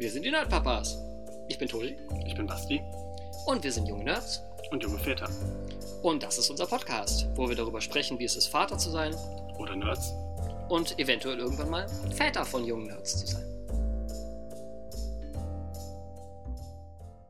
Wir 0.00 0.10
sind 0.10 0.24
die 0.24 0.30
Nerdpapas. 0.30 0.96
Ich 1.46 1.58
bin 1.58 1.68
Tobi 1.68 1.94
Ich 2.26 2.34
bin 2.34 2.46
Basti 2.46 2.80
und 3.44 3.62
wir 3.62 3.70
sind 3.70 3.86
junge 3.86 4.04
Nerds. 4.04 4.42
und 4.70 4.82
junge 4.82 4.98
Väter. 4.98 5.28
Und 6.02 6.22
das 6.22 6.38
ist 6.38 6.48
unser 6.48 6.66
Podcast, 6.66 7.28
wo 7.34 7.46
wir 7.50 7.54
darüber 7.54 7.82
sprechen, 7.82 8.18
wie 8.18 8.24
es 8.24 8.34
ist, 8.34 8.46
Vater 8.46 8.78
zu 8.78 8.88
sein 8.88 9.14
Oder 9.58 9.76
Nerds. 9.76 10.10
und 10.70 10.98
eventuell 10.98 11.38
irgendwann 11.38 11.68
mal 11.68 11.86
Väter 12.16 12.46
von 12.46 12.64
jungen 12.64 12.86
Nerds 12.86 13.18
zu 13.20 13.26
sein. 13.26 13.44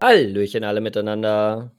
Hallöchen 0.00 0.62
alle 0.62 0.80
miteinander. 0.80 1.72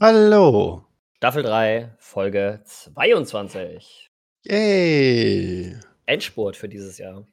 Hallo. 0.00 0.86
Staffel 1.18 1.42
3, 1.42 1.90
Folge 1.98 2.62
22. 2.64 4.10
Yay. 4.44 5.76
Endspurt 6.06 6.56
für 6.56 6.70
dieses 6.70 6.96
Jahr. 6.96 7.26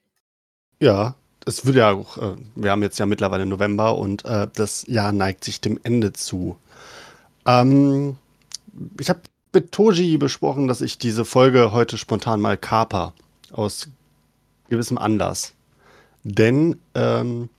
Ja, 0.81 1.15
es 1.47 1.65
wird 1.65 1.77
ja 1.77 1.91
auch, 1.91 2.17
äh, 2.17 2.35
wir 2.55 2.71
haben 2.71 2.83
jetzt 2.83 2.99
ja 2.99 3.05
mittlerweile 3.05 3.45
November 3.45 3.97
und 3.97 4.25
äh, 4.25 4.47
das 4.53 4.85
Jahr 4.87 5.11
neigt 5.11 5.43
sich 5.43 5.61
dem 5.61 5.79
Ende 5.83 6.13
zu. 6.13 6.57
Ähm, 7.45 8.17
ich 8.99 9.09
habe 9.09 9.21
mit 9.53 9.71
Toji 9.71 10.17
besprochen, 10.17 10.67
dass 10.67 10.81
ich 10.81 10.97
diese 10.97 11.25
Folge 11.25 11.71
heute 11.71 11.97
spontan 11.97 12.41
mal 12.41 12.57
kaper. 12.57 13.13
Aus 13.51 13.87
gewissem 14.69 14.97
Anlass. 14.97 15.53
Denn 16.23 16.79
ähm, 16.93 17.49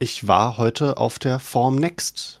ich 0.00 0.26
war 0.26 0.58
heute 0.58 0.96
auf 0.96 1.20
der 1.20 1.38
Form 1.38 1.76
Next. 1.76 2.40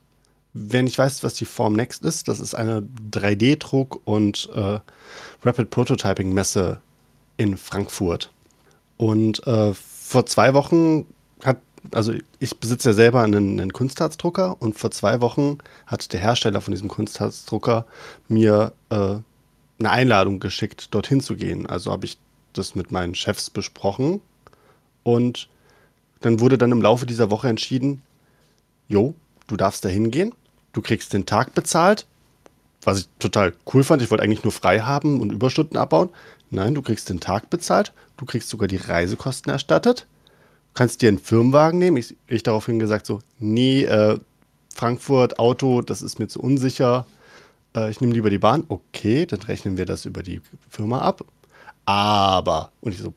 Wer 0.52 0.82
nicht 0.82 0.98
weiß, 0.98 1.22
was 1.22 1.34
die 1.34 1.44
Form 1.44 1.74
Next 1.74 2.04
ist, 2.04 2.26
das 2.26 2.40
ist 2.40 2.54
eine 2.54 2.82
3D-Druck- 3.12 4.00
und 4.04 4.48
äh, 4.54 4.80
Rapid 5.44 5.70
Prototyping-Messe 5.70 6.80
in 7.36 7.56
Frankfurt. 7.56 8.32
Und 8.96 9.46
äh, 9.46 9.72
vor 10.10 10.26
zwei 10.26 10.54
Wochen 10.54 11.06
hat, 11.44 11.58
also 11.92 12.12
ich 12.40 12.58
besitze 12.58 12.88
ja 12.88 12.94
selber 12.94 13.22
einen, 13.22 13.60
einen 13.60 13.72
Kunstharzdrucker 13.72 14.60
und 14.60 14.76
vor 14.76 14.90
zwei 14.90 15.20
Wochen 15.20 15.58
hat 15.86 16.12
der 16.12 16.18
Hersteller 16.18 16.60
von 16.60 16.72
diesem 16.72 16.88
Kunstharzdrucker 16.88 17.86
mir 18.26 18.72
äh, 18.88 18.96
eine 18.96 19.90
Einladung 19.90 20.40
geschickt, 20.40 20.92
dorthin 20.92 21.20
zu 21.20 21.36
gehen. 21.36 21.66
Also 21.66 21.92
habe 21.92 22.06
ich 22.06 22.18
das 22.54 22.74
mit 22.74 22.90
meinen 22.90 23.14
Chefs 23.14 23.50
besprochen 23.50 24.20
und 25.04 25.48
dann 26.22 26.40
wurde 26.40 26.58
dann 26.58 26.72
im 26.72 26.82
Laufe 26.82 27.06
dieser 27.06 27.30
Woche 27.30 27.48
entschieden, 27.48 28.02
jo, 28.88 29.14
du 29.46 29.56
darfst 29.56 29.84
da 29.84 29.88
hingehen, 29.88 30.34
du 30.72 30.82
kriegst 30.82 31.12
den 31.12 31.24
Tag 31.24 31.54
bezahlt, 31.54 32.04
was 32.82 32.98
ich 33.02 33.08
total 33.20 33.52
cool 33.72 33.84
fand. 33.84 34.02
Ich 34.02 34.10
wollte 34.10 34.24
eigentlich 34.24 34.42
nur 34.42 34.52
frei 34.52 34.80
haben 34.80 35.20
und 35.20 35.30
Überstunden 35.30 35.76
abbauen. 35.76 36.08
Nein, 36.50 36.74
du 36.74 36.82
kriegst 36.82 37.08
den 37.08 37.20
Tag 37.20 37.48
bezahlt, 37.50 37.92
du 38.16 38.24
kriegst 38.26 38.48
sogar 38.48 38.68
die 38.68 38.76
Reisekosten 38.76 39.52
erstattet, 39.52 40.06
kannst 40.74 41.00
dir 41.02 41.08
einen 41.08 41.18
Firmenwagen 41.18 41.78
nehmen. 41.78 41.96
Ich, 41.96 42.16
ich 42.26 42.42
daraufhin 42.42 42.78
gesagt 42.78 43.06
so, 43.06 43.20
nee, 43.38 43.84
äh, 43.84 44.18
Frankfurt, 44.74 45.38
Auto, 45.38 45.82
das 45.82 46.02
ist 46.02 46.18
mir 46.18 46.28
zu 46.28 46.40
unsicher. 46.40 47.06
Äh, 47.74 47.90
ich 47.90 48.00
nehme 48.00 48.14
lieber 48.14 48.30
die 48.30 48.38
Bahn. 48.38 48.64
Okay, 48.68 49.26
dann 49.26 49.40
rechnen 49.42 49.76
wir 49.76 49.86
das 49.86 50.04
über 50.06 50.22
die 50.22 50.40
Firma 50.68 51.00
ab. 51.00 51.24
Aber, 51.86 52.72
und 52.80 52.92
ich 52.92 53.00
so, 53.00 53.14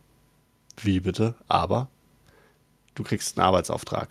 wie 0.81 0.99
bitte? 0.99 1.35
Aber, 1.47 1.89
du 2.95 3.03
kriegst 3.03 3.37
einen 3.37 3.45
Arbeitsauftrag. 3.47 4.09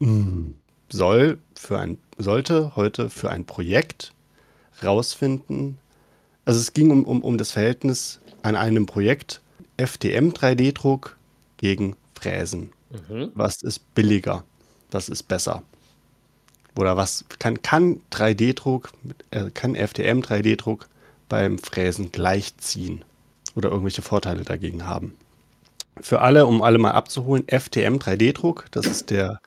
Mm, 0.00 0.50
Soll 0.88 1.38
für 1.54 1.78
ein, 1.78 1.98
sollte 2.18 2.76
heute 2.76 3.10
für 3.10 3.30
ein 3.30 3.44
Projekt 3.44 4.12
rausfinden, 4.82 5.78
also 6.46 6.60
es 6.60 6.72
ging 6.72 6.90
um, 6.90 7.04
um, 7.04 7.22
um 7.22 7.36
das 7.36 7.50
Verhältnis 7.50 8.20
an 8.42 8.56
einem 8.56 8.86
Projekt 8.86 9.42
FDM 9.76 10.30
3D-Druck 10.30 11.16
gegen 11.58 11.96
Fräsen. 12.14 12.70
Mhm. 12.90 13.32
Was 13.34 13.62
ist 13.62 13.94
billiger? 13.94 14.44
Was 14.90 15.08
ist 15.10 15.24
besser? 15.24 15.62
Oder 16.76 16.96
was 16.96 17.24
kann, 17.38 17.60
kann 17.62 18.00
3D-Druck, 18.12 18.92
äh, 19.30 19.50
kann 19.50 19.74
FDM 19.74 20.20
3D-Druck 20.20 20.88
beim 21.28 21.58
Fräsen 21.58 22.12
gleichziehen? 22.12 23.04
Oder 23.56 23.70
irgendwelche 23.70 24.02
Vorteile 24.02 24.44
dagegen 24.44 24.86
haben? 24.86 25.16
Für 26.00 26.20
alle, 26.20 26.46
um 26.46 26.62
alle 26.62 26.78
mal 26.78 26.92
abzuholen, 26.92 27.48
FDM 27.48 27.96
3D-Druck, 27.96 28.66
das 28.70 28.86
ist 28.86 29.10
der, 29.10 29.40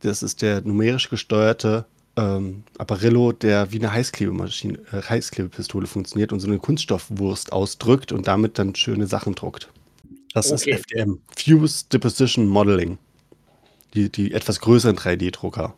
das 0.00 0.22
ist 0.22 0.40
der 0.40 0.62
numerisch 0.62 1.10
gesteuerte 1.10 1.84
ähm, 2.16 2.64
Apparillo, 2.78 3.32
der 3.32 3.72
wie 3.72 3.78
eine 3.78 3.92
Heißklebemaschine, 3.92 4.78
äh, 4.92 5.02
Heißklebepistole 5.02 5.86
funktioniert 5.86 6.32
und 6.32 6.40
so 6.40 6.48
eine 6.48 6.58
Kunststoffwurst 6.58 7.52
ausdrückt 7.52 8.12
und 8.12 8.26
damit 8.26 8.58
dann 8.58 8.74
schöne 8.74 9.06
Sachen 9.06 9.34
druckt. 9.34 9.70
Das 10.32 10.52
Okay. 10.52 10.70
ist 10.72 10.80
FDM. 10.80 11.20
Fuse 11.36 11.84
Deposition 11.92 12.46
Modeling. 12.46 12.98
Die, 13.94 14.10
die 14.10 14.32
etwas 14.32 14.60
größeren 14.60 14.96
3D-Drucker. 14.96 15.74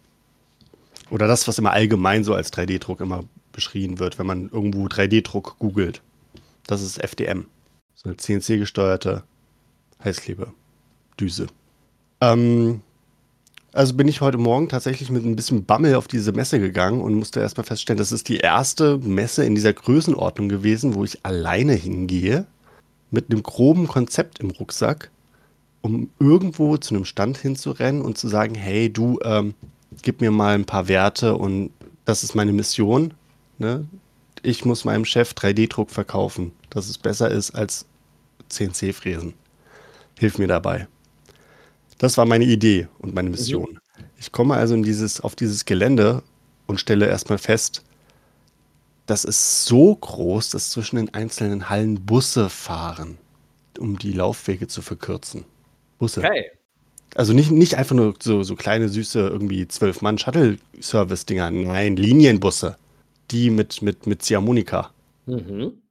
Oder 1.10 1.26
das, 1.28 1.46
was 1.46 1.58
immer 1.58 1.72
allgemein 1.72 2.24
so 2.24 2.34
als 2.34 2.52
3D-Druck 2.52 3.00
immer 3.00 3.24
beschrieben 3.52 3.98
wird, 3.98 4.18
wenn 4.18 4.26
man 4.26 4.48
irgendwo 4.50 4.86
3D-Druck 4.86 5.56
googelt. 5.58 6.02
Das 6.66 6.82
ist 6.82 6.98
FDM. 6.98 7.46
So 7.94 8.08
eine 8.08 8.16
CNC-gesteuerte 8.16 9.24
Heißklebedüse. 10.04 11.46
Ähm, 12.20 12.82
also 13.78 13.94
bin 13.94 14.08
ich 14.08 14.20
heute 14.20 14.38
Morgen 14.38 14.68
tatsächlich 14.68 15.08
mit 15.08 15.24
ein 15.24 15.36
bisschen 15.36 15.64
Bammel 15.64 15.94
auf 15.94 16.08
diese 16.08 16.32
Messe 16.32 16.58
gegangen 16.58 17.00
und 17.00 17.14
musste 17.14 17.38
erstmal 17.38 17.64
feststellen, 17.64 17.96
das 17.98 18.10
ist 18.10 18.28
die 18.28 18.38
erste 18.38 18.98
Messe 18.98 19.44
in 19.44 19.54
dieser 19.54 19.72
Größenordnung 19.72 20.48
gewesen, 20.48 20.96
wo 20.96 21.04
ich 21.04 21.24
alleine 21.24 21.74
hingehe, 21.74 22.44
mit 23.12 23.30
einem 23.30 23.44
groben 23.44 23.86
Konzept 23.86 24.40
im 24.40 24.50
Rucksack, 24.50 25.12
um 25.80 26.10
irgendwo 26.18 26.76
zu 26.76 26.92
einem 26.92 27.04
Stand 27.04 27.38
hinzurennen 27.38 28.02
und 28.02 28.18
zu 28.18 28.26
sagen, 28.26 28.56
hey 28.56 28.92
du, 28.92 29.20
ähm, 29.22 29.54
gib 30.02 30.22
mir 30.22 30.32
mal 30.32 30.56
ein 30.56 30.64
paar 30.64 30.88
Werte 30.88 31.36
und 31.36 31.70
das 32.04 32.24
ist 32.24 32.34
meine 32.34 32.52
Mission. 32.52 33.14
Ne? 33.58 33.86
Ich 34.42 34.64
muss 34.64 34.84
meinem 34.84 35.04
Chef 35.04 35.34
3D-Druck 35.34 35.92
verkaufen, 35.92 36.50
dass 36.70 36.88
es 36.88 36.98
besser 36.98 37.30
ist 37.30 37.52
als 37.52 37.86
CNC-Fräsen. 38.48 39.34
Hilf 40.18 40.36
mir 40.36 40.48
dabei. 40.48 40.88
Das 41.98 42.16
war 42.16 42.24
meine 42.24 42.44
Idee 42.44 42.88
und 42.98 43.14
meine 43.14 43.30
Mission. 43.30 43.80
Ich 44.18 44.32
komme 44.32 44.54
also 44.54 44.74
in 44.74 44.82
dieses, 44.82 45.20
auf 45.20 45.34
dieses 45.34 45.64
Gelände 45.64 46.22
und 46.66 46.80
stelle 46.80 47.06
erstmal 47.06 47.38
fest, 47.38 47.82
das 49.06 49.24
ist 49.24 49.64
so 49.64 49.94
groß, 49.94 50.50
dass 50.50 50.70
zwischen 50.70 50.96
den 50.96 51.14
einzelnen 51.14 51.70
Hallen 51.70 52.04
Busse 52.04 52.50
fahren, 52.50 53.18
um 53.78 53.98
die 53.98 54.12
Laufwege 54.12 54.68
zu 54.68 54.82
verkürzen. 54.82 55.44
Busse. 55.98 56.20
Okay. 56.20 56.50
Also 57.14 57.32
nicht, 57.32 57.50
nicht 57.50 57.76
einfach 57.76 57.96
nur 57.96 58.14
so, 58.20 58.42
so 58.42 58.54
kleine, 58.54 58.88
süße, 58.88 59.18
irgendwie 59.18 59.66
zwölf 59.66 60.02
Mann 60.02 60.18
Shuttle-Service-Dinger. 60.18 61.50
Nein, 61.50 61.96
Linienbusse. 61.96 62.76
Die 63.30 63.50
mit, 63.50 63.80
mit, 63.82 64.06
mit 64.06 64.22
Ziehharmonika. 64.22 64.92
Mhm. 65.26 65.82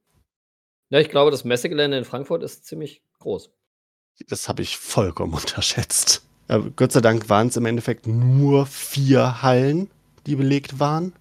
Ja, 0.90 1.00
ich 1.00 1.10
glaube, 1.10 1.32
das 1.32 1.44
Messegelände 1.44 1.98
in 1.98 2.06
Frankfurt 2.06 2.44
ist 2.44 2.66
ziemlich 2.66 3.02
groß. 3.20 3.52
Das 4.28 4.50
habe 4.50 4.62
ich 4.62 4.78
vollkommen 4.78 5.34
unterschätzt. 5.36 6.24
Äh, 6.48 6.60
Gott 6.76 6.92
sei 6.92 7.02
Dank 7.02 7.30
waren 7.30 7.48
es 7.48 7.58
im 7.58 7.66
Endeffekt 7.66 8.08
nur 8.08 8.66
vier 8.66 9.42
Hallen, 9.42 9.90
die 10.26 10.36
belegt 10.36 10.80
waren. 10.80 11.14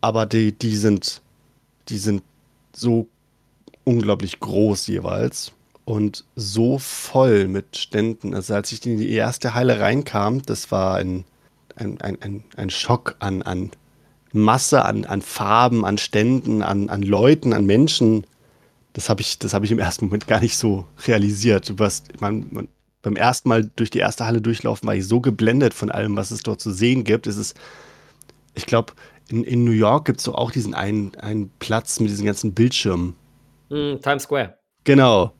Aber 0.00 0.26
die, 0.26 0.52
die, 0.52 0.76
sind, 0.76 1.22
die 1.88 1.98
sind 1.98 2.22
so 2.74 3.08
unglaublich 3.84 4.40
groß 4.40 4.86
jeweils 4.86 5.52
und 5.84 6.24
so 6.36 6.78
voll 6.78 7.48
mit 7.48 7.76
Ständen. 7.76 8.34
Also 8.34 8.54
als 8.54 8.72
ich 8.72 8.84
in 8.86 8.98
die 8.98 9.12
erste 9.12 9.54
Halle 9.54 9.80
reinkam, 9.80 10.42
das 10.42 10.70
war 10.70 10.96
ein, 10.96 11.24
ein, 11.76 12.00
ein, 12.00 12.20
ein, 12.20 12.44
ein 12.56 12.70
Schock 12.70 13.16
an, 13.18 13.42
an 13.42 13.70
Masse, 14.32 14.84
an, 14.84 15.04
an 15.04 15.22
Farben, 15.22 15.84
an 15.84 15.98
Ständen, 15.98 16.62
an, 16.62 16.88
an 16.88 17.02
Leuten, 17.02 17.52
an 17.52 17.66
Menschen. 17.66 18.26
Das 18.94 19.08
habe 19.08 19.20
ich, 19.20 19.38
das 19.38 19.52
ich 19.52 19.72
im 19.72 19.78
ersten 19.78 20.06
Moment 20.06 20.26
gar 20.26 20.40
nicht 20.40 20.56
so 20.56 20.86
realisiert. 21.06 21.78
Warst, 21.78 22.20
man, 22.20 22.46
man, 22.50 22.68
beim 23.02 23.16
ersten 23.16 23.48
Mal 23.48 23.70
durch 23.76 23.90
die 23.90 23.98
erste 23.98 24.24
Halle 24.24 24.40
durchlaufen, 24.40 24.86
war 24.86 24.94
ich 24.94 25.06
so 25.06 25.20
geblendet 25.20 25.74
von 25.74 25.90
allem, 25.90 26.16
was 26.16 26.30
es 26.30 26.42
dort 26.42 26.60
zu 26.60 26.72
sehen 26.72 27.04
gibt. 27.04 27.26
Es 27.26 27.36
ist, 27.36 27.56
ich 28.54 28.66
glaube, 28.66 28.94
in, 29.28 29.44
in 29.44 29.64
New 29.64 29.72
York 29.72 30.06
gibt 30.06 30.18
es 30.18 30.24
so 30.24 30.34
auch 30.34 30.50
diesen 30.50 30.74
einen, 30.74 31.14
einen 31.16 31.50
Platz 31.58 32.00
mit 32.00 32.08
diesen 32.08 32.24
ganzen 32.24 32.54
Bildschirmen. 32.54 33.14
Hm, 33.68 34.00
Times 34.00 34.22
Square. 34.22 34.58
Genau. 34.84 35.34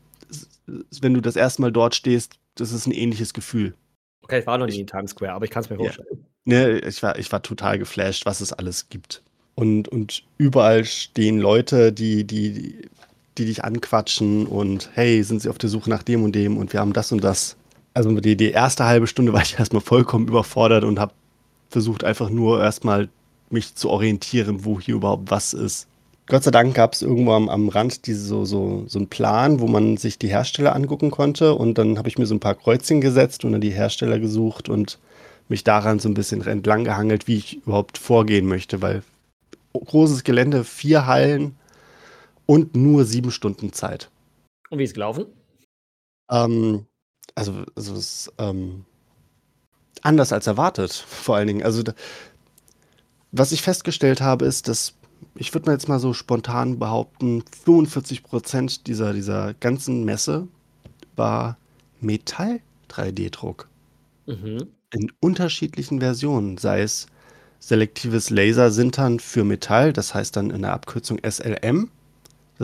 Wenn 1.01 1.15
du 1.15 1.21
das 1.21 1.37
erste 1.37 1.62
Mal 1.62 1.73
dort 1.73 1.95
stehst, 1.95 2.35
das 2.56 2.73
ist 2.73 2.87
ein 2.87 2.93
ähnliches 2.93 3.35
Gefühl. 3.35 3.75
Okay, 4.23 4.41
ich 4.41 4.47
war 4.47 4.59
noch 4.59 4.67
nie 4.67 4.81
in 4.81 4.87
Times 4.87 5.12
Square, 5.12 5.33
aber 5.33 5.45
ich 5.45 5.51
kann 5.51 5.62
es 5.62 5.71
mir 5.71 5.77
Ja. 5.77 5.85
vorstellen. 5.85 6.27
Ne, 6.47 6.79
ich 6.81 7.03
war, 7.03 7.19
ich 7.19 7.31
war 7.31 7.43
total 7.43 7.79
geflasht, 7.79 8.27
was 8.27 8.41
es 8.41 8.53
alles 8.53 8.89
gibt. 8.89 9.23
Und, 9.55 9.89
und 9.89 10.25
überall 10.37 10.85
stehen 10.85 11.39
Leute, 11.39 11.93
die, 11.93 12.25
die, 12.25 12.53
die 12.53 12.89
dich 13.37 13.65
anquatschen 13.65 14.47
und 14.47 14.91
hey, 14.95 15.23
sind 15.23 15.43
sie 15.43 15.49
auf 15.49 15.59
der 15.59 15.69
Suche 15.69 15.91
nach 15.91 16.03
dem 16.03 16.23
und 16.23 16.35
dem 16.35 16.57
und 16.57 16.73
wir 16.73 16.81
haben 16.81 16.93
das 16.93 17.11
und 17.11 17.25
das. 17.25 17.57
Also 17.93 18.11
die, 18.21 18.37
die 18.37 18.51
erste 18.51 18.85
halbe 18.85 19.07
Stunde 19.07 19.33
war 19.33 19.43
ich 19.43 19.55
erstmal 19.59 19.83
vollkommen 19.83 20.29
überfordert 20.29 20.85
und 20.85 21.01
habe 21.01 21.13
versucht 21.71 22.05
einfach 22.05 22.31
nur 22.31 22.63
erstmal 22.63 23.09
mich 23.51 23.75
zu 23.75 23.91
orientieren, 23.91 24.65
wo 24.65 24.81
hier 24.81 24.95
überhaupt 24.95 25.31
was 25.31 25.53
ist. 25.53 25.89
Gott 26.27 26.45
sei 26.45 26.51
Dank 26.51 26.75
gab 26.75 26.95
es 26.95 27.03
irgendwo 27.03 27.33
am, 27.33 27.49
am 27.49 27.69
Rand 27.69 28.07
diese, 28.07 28.25
so, 28.25 28.45
so, 28.45 28.85
so 28.87 28.99
einen 28.99 29.09
Plan, 29.09 29.61
wo 29.61 29.67
man 29.67 29.99
sich 29.99 30.19
die 30.19 30.29
Hersteller 30.29 30.75
angucken 30.75 31.11
konnte. 31.11 31.55
Und 31.55 31.77
dann 31.77 31.99
habe 31.99 32.09
ich 32.09 32.17
mir 32.17 32.27
so 32.27 32.35
ein 32.35 32.41
paar 32.41 32.55
Kreuzchen 32.55 33.03
gesetzt 33.03 33.45
und 33.45 33.53
dann 33.53 33.61
die 33.61 33.71
Hersteller 33.71 34.19
gesucht 34.19 34.69
und 34.69 34.99
mich 35.49 35.65
daran 35.65 35.99
so 35.99 36.09
ein 36.09 36.15
bisschen 36.15 36.47
entlang 36.47 36.85
gehangelt, 36.85 37.27
wie 37.29 37.37
ich 37.37 37.59
überhaupt 37.67 37.99
vorgehen 37.99 38.47
möchte, 38.47 38.81
weil 38.81 39.03
großes 39.75 40.25
Gelände, 40.25 40.65
vier 40.65 41.07
Hallen 41.07 41.57
und 42.46 42.76
nur 42.76 43.05
sieben 43.05 43.31
Stunden 43.31 43.73
Zeit. 43.73 44.11
Und 44.70 44.79
wie 44.79 44.85
ist 44.85 44.94
gelaufen? 44.94 45.26
Ähm, 46.31 46.87
also, 47.35 47.64
also 47.75 47.94
es 47.94 47.99
ist 47.99 48.32
ähm, 48.38 48.85
anders 50.02 50.32
als 50.32 50.46
erwartet, 50.46 50.93
vor 50.93 51.37
allen 51.37 51.49
Dingen. 51.49 51.62
Also, 51.62 51.82
da, 51.82 51.94
was 53.32 53.52
ich 53.52 53.62
festgestellt 53.62 54.20
habe, 54.20 54.44
ist, 54.44 54.69
dass 54.69 54.94
ich 55.35 55.52
würde 55.55 55.67
mal 55.67 55.73
jetzt 55.73 55.88
mal 55.88 55.99
so 55.99 56.12
spontan 56.12 56.79
behaupten, 56.79 57.43
45 57.64 58.23
Prozent 58.23 58.87
dieser, 58.87 59.12
dieser 59.12 59.55
ganzen 59.55 60.05
Messe 60.05 60.49
war 61.17 61.56
Metall-3D-Druck. 62.00 63.69
Mhm. 64.26 64.69
In 64.93 65.12
unterschiedlichen 65.20 66.00
Versionen, 66.00 66.58
sei 66.58 66.82
es 66.82 67.06
selektives 67.58 68.31
Lasersintern 68.31 69.19
für 69.19 69.44
Metall, 69.44 69.93
das 69.93 70.14
heißt 70.14 70.37
dann 70.37 70.50
in 70.50 70.62
der 70.62 70.73
Abkürzung 70.73 71.19
SLM. 71.29 71.91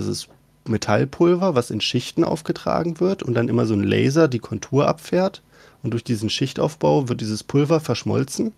Das 0.01 0.09
ist 0.09 0.29
Metallpulver, 0.67 1.55
was 1.55 1.71
in 1.71 1.83
Schichten 1.83 2.25
aufgetragen 2.25 3.01
wird 3.01 3.23
und 3.23 3.35
dann 3.35 3.49
immer 3.49 3.67
so 3.67 3.75
ein 3.75 3.85
Laser 3.85 4.29
die 4.29 4.39
Kontur 4.39 4.89
abfährt. 4.89 5.43
Und 5.83 5.91
durch 5.91 6.05
diesen 6.05 6.31
Schichtaufbau 6.31 7.11
wird 7.11 7.21
dieses 7.21 7.45
Pulver 7.45 7.81
verschmolzen. 7.81 8.53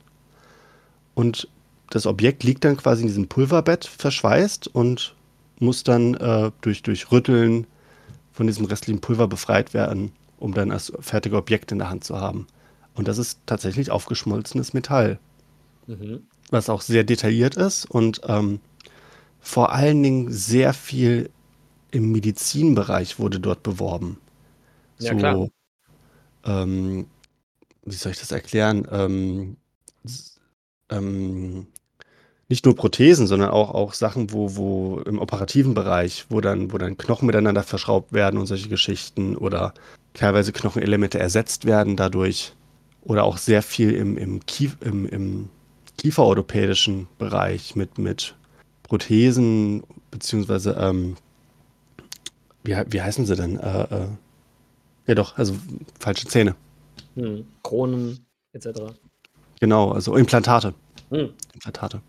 Und 1.15 1.49
das 1.91 2.07
Objekt 2.07 2.45
liegt 2.45 2.65
dann 2.65 2.77
quasi 2.77 3.03
in 3.03 3.09
diesem 3.09 3.27
Pulverbett 3.27 3.87
verschweißt 3.87 4.69
und 4.69 5.17
muss 5.59 5.83
dann 5.83 6.15
äh, 6.15 6.53
durch, 6.61 6.83
durch 6.85 7.11
Rütteln 7.11 7.67
von 8.33 8.47
diesem 8.47 8.65
restlichen 8.67 9.01
Pulver 9.01 9.27
befreit 9.27 9.75
werden, 9.75 10.13
um 10.39 10.55
dann 10.55 10.69
das 10.69 10.93
fertige 11.01 11.37
Objekt 11.37 11.73
in 11.73 11.79
der 11.79 11.91
Hand 11.91 12.05
zu 12.05 12.21
haben. 12.21 12.47
Und 12.95 13.09
das 13.09 13.19
ist 13.19 13.41
tatsächlich 13.47 13.91
aufgeschmolzenes 13.91 14.75
Metall, 14.75 15.19
Mhm. 15.89 16.23
was 16.51 16.71
auch 16.71 16.81
sehr 16.81 17.03
detailliert 17.03 17.57
ist 17.57 17.91
und 17.91 18.21
ähm, 18.29 18.61
vor 19.43 19.73
allen 19.73 20.03
Dingen 20.03 20.33
sehr 20.33 20.73
viel 20.73 21.29
im 21.91 22.11
Medizinbereich 22.13 23.19
wurde 23.19 23.41
dort 23.41 23.63
beworben. 23.63 24.19
Ja, 24.99 25.15
klar. 25.15 25.49
ähm, 26.45 27.07
wie 27.85 27.95
soll 27.95 28.13
ich 28.13 28.21
das 28.21 28.31
erklären? 28.33 28.87
Ähm, 28.91 29.57
ähm, 30.89 31.67
nicht 32.49 32.65
nur 32.65 32.77
Prothesen, 32.77 33.27
sondern 33.27 33.51
auch, 33.51 33.71
auch 33.75 33.95
Sachen, 33.95 34.33
wo, 34.33 34.57
wo 34.57 35.01
im 35.01 35.19
operativen 35.19 35.75
Bereich, 35.75 36.27
wo 36.29 36.41
dann, 36.41 36.73
wo 36.73 36.79
dann 36.79 36.97
Knochen 36.97 37.27
miteinander 37.27 37.63
verschraubt 37.63 38.13
werden 38.13 38.39
und 38.39 38.47
solche 38.47 38.69
Geschichten 38.69 39.37
oder 39.37 39.75
teilweise 40.15 40.53
Knochenelemente 40.53 41.19
ersetzt 41.19 41.65
werden 41.65 41.97
dadurch. 41.97 42.53
Oder 43.03 43.25
auch 43.25 43.39
sehr 43.39 43.63
viel 43.63 43.93
im, 43.93 44.17
im, 44.17 44.47
Kief, 44.47 44.77
im, 44.81 45.09
im 45.09 45.49
kieferorthopädischen 45.99 47.09
Bereich 47.19 47.75
mit, 47.75 47.99
mit 47.99 48.37
Prothesen, 48.93 49.85
beziehungsweise, 50.11 50.73
ähm, 50.79 51.17
wie, 52.63 52.77
wie 52.89 53.01
heißen 53.01 53.25
sie 53.25 53.37
denn? 53.37 53.59
Äh, 53.59 53.85
äh, 53.85 54.07
ja 55.07 55.15
doch, 55.15 55.39
also 55.39 55.57
falsche 55.99 56.27
Zähne. 56.27 56.57
Mhm. 57.15 57.47
Kronen 57.63 58.27
etc. 58.53 58.93
Genau, 59.61 59.93
also 59.93 60.15
Implantate. 60.15 60.75
Mhm. 61.09 61.33
Implantate. 61.55 62.03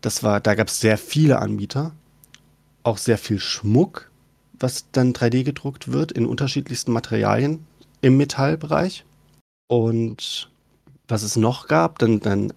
Das 0.00 0.22
war, 0.22 0.38
da 0.38 0.54
gab 0.54 0.68
es 0.68 0.78
sehr 0.78 0.96
viele 0.96 1.40
Anbieter, 1.40 1.90
auch 2.84 2.98
sehr 2.98 3.18
viel 3.18 3.40
Schmuck, 3.40 4.12
was 4.60 4.88
dann 4.92 5.12
3D 5.12 5.42
gedruckt 5.42 5.90
wird 5.90 6.12
in 6.12 6.24
unterschiedlichsten 6.24 6.92
Materialien 6.92 7.66
im 8.00 8.16
Metallbereich. 8.16 9.04
Und 9.66 10.52
was 11.08 11.24
es 11.24 11.34
noch 11.34 11.66
gab, 11.66 11.98
dann, 11.98 12.20
dann 12.20 12.52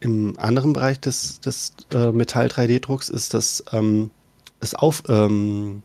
im 0.00 0.38
anderen 0.38 0.72
Bereich 0.72 1.00
des, 1.00 1.40
des 1.40 1.72
äh, 1.92 2.12
Metall-3D-Drucks 2.12 3.08
ist 3.08 3.34
das, 3.34 3.64
ähm, 3.72 4.10
das 4.60 4.74
Auf, 4.74 5.02
ähm, 5.08 5.82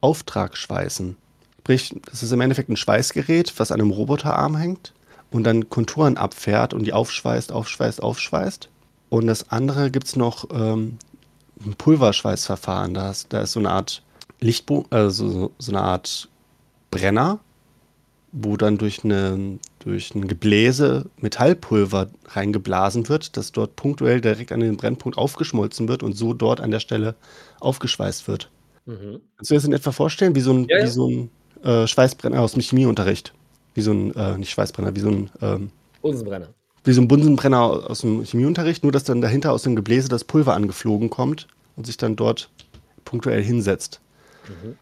Auftragsschweißen. 0.00 1.16
Sprich, 1.60 1.94
es 2.10 2.22
ist 2.22 2.32
im 2.32 2.40
Endeffekt 2.40 2.70
ein 2.70 2.76
Schweißgerät, 2.76 3.52
was 3.58 3.72
an 3.72 3.80
einem 3.80 3.90
Roboterarm 3.90 4.56
hängt 4.56 4.94
und 5.30 5.44
dann 5.44 5.68
Konturen 5.68 6.16
abfährt 6.16 6.72
und 6.72 6.84
die 6.84 6.92
aufschweißt, 6.92 7.52
aufschweißt, 7.52 8.02
aufschweißt. 8.02 8.70
Und 9.10 9.26
das 9.26 9.50
andere 9.50 9.90
gibt 9.90 10.06
es 10.06 10.16
noch 10.16 10.46
ähm, 10.50 10.98
ein 11.64 11.74
Pulverschweißverfahren. 11.74 12.94
Da 12.94 13.10
ist, 13.10 13.32
da 13.32 13.42
ist 13.42 13.52
so 13.52 13.60
eine 13.60 13.70
Art 13.70 14.02
Lichtbo 14.40 14.86
also 14.90 15.28
so, 15.28 15.50
so 15.58 15.72
eine 15.72 15.82
Art 15.82 16.28
Brenner, 16.90 17.40
wo 18.32 18.56
dann 18.56 18.78
durch, 18.78 19.04
eine, 19.04 19.58
durch 19.80 20.14
ein 20.14 20.26
Gebläse 20.28 21.06
Metallpulver 21.20 22.08
reingeblasen 22.28 23.08
wird, 23.08 23.36
das 23.36 23.52
dort 23.52 23.76
punktuell 23.76 24.20
direkt 24.20 24.52
an 24.52 24.60
den 24.60 24.76
Brennpunkt 24.76 25.16
aufgeschmolzen 25.18 25.88
wird 25.88 26.02
und 26.02 26.14
so 26.14 26.34
dort 26.34 26.60
an 26.60 26.70
der 26.70 26.80
Stelle 26.80 27.14
aufgeschweißt 27.60 28.28
wird. 28.28 28.50
Mhm. 28.86 29.20
Kannst 29.36 29.50
du 29.50 29.54
dir 29.54 29.58
das 29.58 29.64
in 29.64 29.72
etwa 29.72 29.92
vorstellen, 29.92 30.34
wie 30.34 30.40
so 30.40 30.52
ein, 30.52 30.66
Ja, 30.68 30.78
ja. 30.78 30.84
wie 30.84 30.90
so 30.90 31.08
ein 31.08 31.30
äh, 31.62 31.86
Schweißbrenner 31.86 32.40
aus 32.40 32.52
dem 32.52 32.62
Chemieunterricht? 32.62 33.32
Wie 33.74 33.80
so 33.82 33.92
ein, 33.92 34.14
äh, 34.14 34.36
nicht 34.38 34.50
Schweißbrenner, 34.50 34.94
wie 34.96 35.00
so 35.00 35.08
ein, 35.08 35.30
ähm, 35.42 35.70
Bunsenbrenner. 36.02 36.48
wie 36.84 36.92
so 36.92 37.00
ein 37.00 37.08
Bunsenbrenner 37.08 37.60
aus 37.90 38.00
dem 38.00 38.24
Chemieunterricht, 38.24 38.82
nur 38.82 38.92
dass 38.92 39.04
dann 39.04 39.20
dahinter 39.20 39.52
aus 39.52 39.62
dem 39.62 39.76
Gebläse 39.76 40.08
das 40.08 40.24
Pulver 40.24 40.54
angeflogen 40.54 41.10
kommt 41.10 41.46
und 41.76 41.86
sich 41.86 41.96
dann 41.96 42.16
dort 42.16 42.50
punktuell 43.04 43.42
hinsetzt. 43.42 44.00
Mhm. 44.48 44.76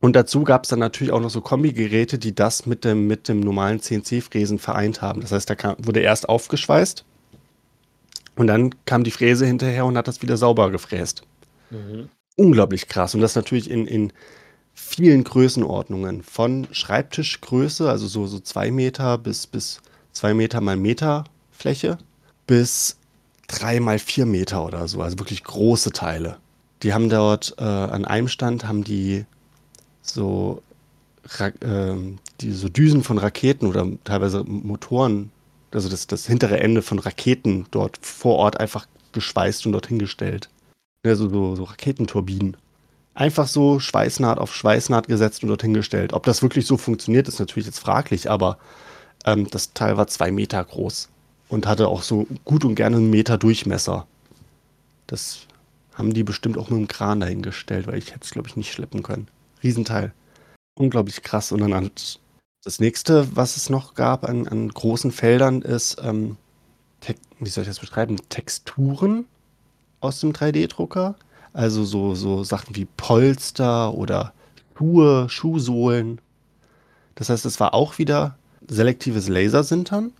Und 0.00 0.16
dazu 0.16 0.44
gab 0.44 0.64
es 0.64 0.70
dann 0.70 0.78
natürlich 0.78 1.12
auch 1.12 1.20
noch 1.20 1.30
so 1.30 1.42
Kombigeräte, 1.42 2.18
die 2.18 2.34
das 2.34 2.64
mit 2.64 2.84
dem, 2.84 3.06
mit 3.06 3.28
dem 3.28 3.40
normalen 3.40 3.80
CNC-Fräsen 3.80 4.58
vereint 4.58 5.02
haben. 5.02 5.20
Das 5.20 5.30
heißt, 5.32 5.48
da 5.48 5.54
kam, 5.54 5.76
wurde 5.78 6.00
erst 6.00 6.28
aufgeschweißt 6.28 7.04
und 8.36 8.46
dann 8.46 8.74
kam 8.86 9.04
die 9.04 9.10
Fräse 9.10 9.44
hinterher 9.44 9.84
und 9.84 9.98
hat 9.98 10.08
das 10.08 10.22
wieder 10.22 10.38
sauber 10.38 10.70
gefräst. 10.70 11.22
Mhm. 11.70 12.08
Unglaublich 12.36 12.88
krass. 12.88 13.14
Und 13.14 13.20
das 13.20 13.34
natürlich 13.34 13.70
in, 13.70 13.86
in 13.86 14.12
vielen 14.72 15.24
Größenordnungen. 15.24 16.22
Von 16.22 16.66
Schreibtischgröße, 16.72 17.90
also 17.90 18.06
so, 18.06 18.26
so 18.26 18.40
zwei 18.40 18.70
Meter 18.70 19.18
bis, 19.18 19.46
bis 19.46 19.82
zwei 20.12 20.32
Meter 20.32 20.62
mal 20.62 20.78
Meter 20.78 21.24
Fläche, 21.50 21.98
bis 22.46 22.96
drei 23.46 23.80
mal 23.80 23.98
vier 23.98 24.24
Meter 24.24 24.64
oder 24.64 24.88
so. 24.88 25.02
Also 25.02 25.18
wirklich 25.18 25.44
große 25.44 25.92
Teile. 25.92 26.38
Die 26.82 26.94
haben 26.94 27.10
dort 27.10 27.54
äh, 27.58 27.64
an 27.64 28.06
einem 28.06 28.28
Stand 28.28 28.66
haben 28.66 28.84
die 28.84 29.26
so, 30.02 30.62
ähm, 31.62 32.18
die 32.40 32.52
so 32.52 32.68
Düsen 32.68 33.02
von 33.02 33.18
Raketen 33.18 33.66
oder 33.66 33.86
teilweise 34.04 34.44
Motoren, 34.44 35.30
also 35.70 35.88
das, 35.88 36.06
das 36.06 36.26
hintere 36.26 36.60
Ende 36.60 36.82
von 36.82 36.98
Raketen 36.98 37.66
dort 37.70 37.98
vor 38.02 38.36
Ort 38.36 38.58
einfach 38.58 38.86
geschweißt 39.12 39.66
und 39.66 39.72
dorthin 39.72 39.98
gestellt. 39.98 40.48
Ja, 41.04 41.14
so, 41.14 41.28
so, 41.28 41.56
so 41.56 41.64
Raketenturbinen. 41.64 42.56
Einfach 43.14 43.48
so 43.48 43.80
Schweißnaht 43.80 44.38
auf 44.38 44.54
Schweißnaht 44.54 45.08
gesetzt 45.08 45.42
und 45.42 45.48
dorthin 45.48 45.74
gestellt. 45.74 46.12
Ob 46.12 46.24
das 46.24 46.42
wirklich 46.42 46.66
so 46.66 46.76
funktioniert, 46.76 47.28
ist 47.28 47.38
natürlich 47.38 47.66
jetzt 47.66 47.80
fraglich, 47.80 48.30
aber 48.30 48.58
ähm, 49.24 49.48
das 49.50 49.72
Teil 49.72 49.96
war 49.96 50.06
zwei 50.06 50.30
Meter 50.30 50.62
groß 50.64 51.08
und 51.48 51.66
hatte 51.66 51.88
auch 51.88 52.02
so 52.02 52.26
gut 52.44 52.64
und 52.64 52.76
gerne 52.76 52.96
einen 52.96 53.10
Meter 53.10 53.36
Durchmesser. 53.36 54.06
Das 55.06 55.40
haben 55.94 56.14
die 56.14 56.22
bestimmt 56.22 56.56
auch 56.56 56.70
mit 56.70 56.78
dem 56.78 56.88
Kran 56.88 57.20
dahingestellt, 57.20 57.86
weil 57.86 57.98
ich 57.98 58.12
hätte 58.12 58.24
es, 58.24 58.30
glaube 58.30 58.48
ich, 58.48 58.56
nicht 58.56 58.72
schleppen 58.72 59.02
können. 59.02 59.28
Riesenteil. 59.62 60.12
Unglaublich 60.74 61.22
krass. 61.22 61.52
Und 61.52 61.60
dann 61.60 61.72
an- 61.72 61.90
das 62.64 62.78
nächste, 62.78 63.34
was 63.36 63.56
es 63.56 63.70
noch 63.70 63.94
gab 63.94 64.28
an, 64.28 64.46
an 64.48 64.68
großen 64.68 65.12
Feldern, 65.12 65.62
ist, 65.62 65.96
ähm, 66.02 66.36
wie 67.38 67.48
soll 67.48 67.62
ich 67.62 67.68
das 67.68 67.78
beschreiben, 67.80 68.16
Texturen 68.28 69.24
aus 70.00 70.20
dem 70.20 70.32
3D-Drucker. 70.32 71.14
Also 71.52 71.84
so, 71.84 72.14
so 72.14 72.44
Sachen 72.44 72.76
wie 72.76 72.84
Polster 72.96 73.94
oder 73.94 74.32
Schuhe, 74.76 75.28
Schuhsohlen. 75.28 76.20
Das 77.14 77.28
heißt, 77.28 77.44
es 77.46 77.60
war 77.60 77.74
auch 77.74 77.98
wieder 77.98 78.36
selektives 78.68 79.28
Lasersintern 79.28 80.12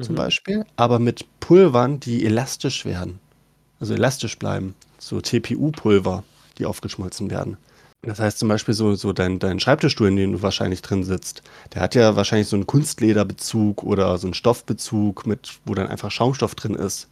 zum 0.00 0.14
Mhm. 0.14 0.18
Beispiel, 0.18 0.64
aber 0.76 0.98
mit 1.00 1.26
Pulvern, 1.40 2.00
die 2.00 2.24
elastisch 2.24 2.84
werden. 2.84 3.18
Also 3.80 3.94
elastisch 3.94 4.38
bleiben. 4.38 4.74
So 4.98 5.20
TPU-Pulver, 5.20 6.22
die 6.58 6.66
aufgeschmolzen 6.66 7.30
werden. 7.30 7.56
Das 8.02 8.18
heißt 8.18 8.38
zum 8.38 8.48
Beispiel 8.48 8.72
so, 8.72 8.94
so 8.94 9.12
dein, 9.12 9.38
dein 9.38 9.60
Schreibtischstuhl, 9.60 10.08
in 10.08 10.16
dem 10.16 10.32
du 10.32 10.42
wahrscheinlich 10.42 10.80
drin 10.80 11.04
sitzt, 11.04 11.42
der 11.74 11.82
hat 11.82 11.94
ja 11.94 12.16
wahrscheinlich 12.16 12.48
so 12.48 12.56
einen 12.56 12.66
Kunstlederbezug 12.66 13.82
oder 13.82 14.16
so 14.16 14.26
einen 14.26 14.34
Stoffbezug, 14.34 15.26
mit, 15.26 15.60
wo 15.66 15.74
dann 15.74 15.88
einfach 15.88 16.10
Schaumstoff 16.10 16.54
drin 16.54 16.74
ist. 16.74 17.08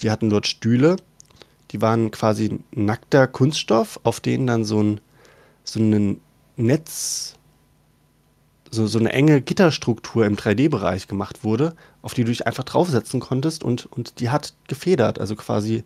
Die 0.00 0.10
hatten 0.10 0.30
dort 0.30 0.46
Stühle, 0.46 0.96
die 1.70 1.82
waren 1.82 2.10
quasi 2.10 2.60
nackter 2.70 3.26
Kunststoff, 3.26 4.00
auf 4.02 4.20
denen 4.20 4.46
dann 4.46 4.64
so 4.64 4.82
ein, 4.82 5.00
so 5.64 5.80
ein 5.80 6.22
Netz, 6.56 7.34
so, 8.70 8.86
so 8.86 8.98
eine 8.98 9.12
enge 9.12 9.42
Gitterstruktur 9.42 10.24
im 10.24 10.36
3D-Bereich 10.36 11.08
gemacht 11.08 11.44
wurde, 11.44 11.74
auf 12.00 12.14
die 12.14 12.24
du 12.24 12.30
dich 12.30 12.46
einfach 12.46 12.64
draufsetzen 12.64 13.20
konntest 13.20 13.62
und, 13.64 13.84
und 13.92 14.20
die 14.20 14.30
hat 14.30 14.54
gefedert, 14.66 15.18
also 15.18 15.36
quasi 15.36 15.84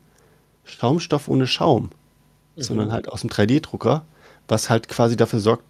Schaumstoff 0.62 1.26
ohne 1.26 1.49
Schaum, 1.49 1.90
Mhm. 2.56 2.62
sondern 2.62 2.92
halt 2.92 3.08
aus 3.08 3.23
dem 3.23 3.30
3D-Drucker, 3.30 4.04
was 4.49 4.70
halt 4.70 4.88
quasi 4.88 5.16
dafür 5.16 5.40
sorgt, 5.40 5.64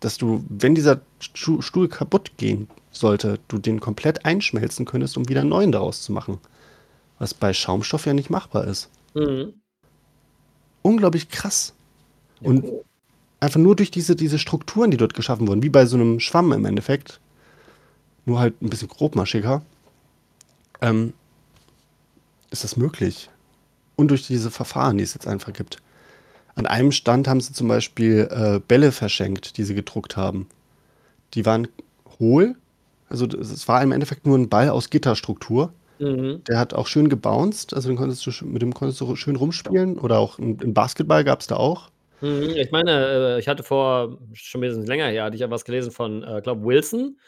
dass 0.00 0.16
du, 0.18 0.44
wenn 0.48 0.74
dieser 0.74 1.00
Stu- 1.20 1.60
Stuhl 1.62 1.88
kaputt 1.88 2.32
gehen 2.36 2.68
sollte, 2.92 3.38
du 3.48 3.58
den 3.58 3.80
komplett 3.80 4.24
einschmelzen 4.24 4.86
könntest, 4.86 5.16
um 5.16 5.28
wieder 5.28 5.40
einen 5.40 5.50
neuen 5.50 5.72
daraus 5.72 6.02
zu 6.02 6.12
machen. 6.12 6.38
Was 7.18 7.34
bei 7.34 7.52
Schaumstoff 7.52 8.06
ja 8.06 8.14
nicht 8.14 8.30
machbar 8.30 8.64
ist. 8.64 8.88
Mhm. 9.14 9.54
Unglaublich 10.82 11.28
krass. 11.28 11.74
Ja, 12.40 12.50
Und 12.50 12.64
cool. 12.64 12.84
einfach 13.40 13.58
nur 13.60 13.74
durch 13.74 13.90
diese, 13.90 14.14
diese 14.14 14.38
Strukturen, 14.38 14.90
die 14.92 14.96
dort 14.96 15.14
geschaffen 15.14 15.48
wurden, 15.48 15.62
wie 15.62 15.68
bei 15.68 15.84
so 15.86 15.96
einem 15.96 16.20
Schwamm 16.20 16.52
im 16.52 16.64
Endeffekt, 16.64 17.20
nur 18.24 18.38
halt 18.38 18.60
ein 18.62 18.70
bisschen 18.70 18.88
grobmaschiger, 18.88 19.62
ähm, 20.80 21.12
ist 22.50 22.62
das 22.64 22.76
möglich. 22.76 23.30
Und 23.96 24.08
durch 24.08 24.26
diese 24.26 24.50
Verfahren, 24.50 24.98
die 24.98 25.04
es 25.04 25.14
jetzt 25.14 25.26
einfach 25.26 25.52
gibt. 25.52 25.78
An 26.58 26.66
einem 26.66 26.90
Stand 26.90 27.28
haben 27.28 27.40
sie 27.40 27.52
zum 27.52 27.68
Beispiel 27.68 28.28
äh, 28.32 28.58
Bälle 28.58 28.90
verschenkt, 28.90 29.56
die 29.58 29.62
sie 29.62 29.76
gedruckt 29.76 30.16
haben. 30.16 30.48
Die 31.34 31.46
waren 31.46 31.68
hohl, 32.18 32.56
also 33.08 33.26
es 33.26 33.68
war 33.68 33.80
im 33.80 33.92
Endeffekt 33.92 34.26
nur 34.26 34.36
ein 34.36 34.48
Ball 34.48 34.68
aus 34.68 34.90
Gitterstruktur. 34.90 35.72
Mhm. 36.00 36.42
Der 36.48 36.58
hat 36.58 36.74
auch 36.74 36.88
schön 36.88 37.08
gebounced, 37.08 37.74
also 37.74 37.88
den 37.88 37.96
konntest 37.96 38.26
du, 38.26 38.44
mit 38.44 38.60
dem 38.60 38.74
konntest 38.74 39.00
du 39.00 39.14
schön 39.14 39.36
rumspielen. 39.36 39.98
Oder 39.98 40.18
auch 40.18 40.40
ein, 40.40 40.58
ein 40.60 40.74
Basketball 40.74 41.22
gab 41.22 41.40
es 41.40 41.46
da 41.46 41.56
auch. 41.56 41.90
Mhm. 42.22 42.50
Ich 42.56 42.72
meine, 42.72 43.36
äh, 43.36 43.38
ich 43.38 43.46
hatte 43.46 43.62
vor 43.62 44.18
schon 44.32 44.60
ein 44.60 44.62
bisschen 44.62 44.86
länger 44.86 45.06
her, 45.06 45.24
hatte 45.24 45.36
ich 45.36 45.40
ja 45.40 45.50
was 45.50 45.64
gelesen 45.64 45.92
von, 45.92 46.24
äh, 46.24 46.40
glaube 46.42 46.64
Wilson, 46.64 47.18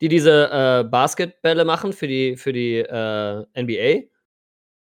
die 0.00 0.08
diese 0.08 0.50
äh, 0.50 0.82
Basketbälle 0.82 1.64
machen 1.64 1.92
für 1.92 2.08
die, 2.08 2.36
für 2.36 2.52
die 2.52 2.78
äh, 2.78 3.44
NBA. 3.56 4.08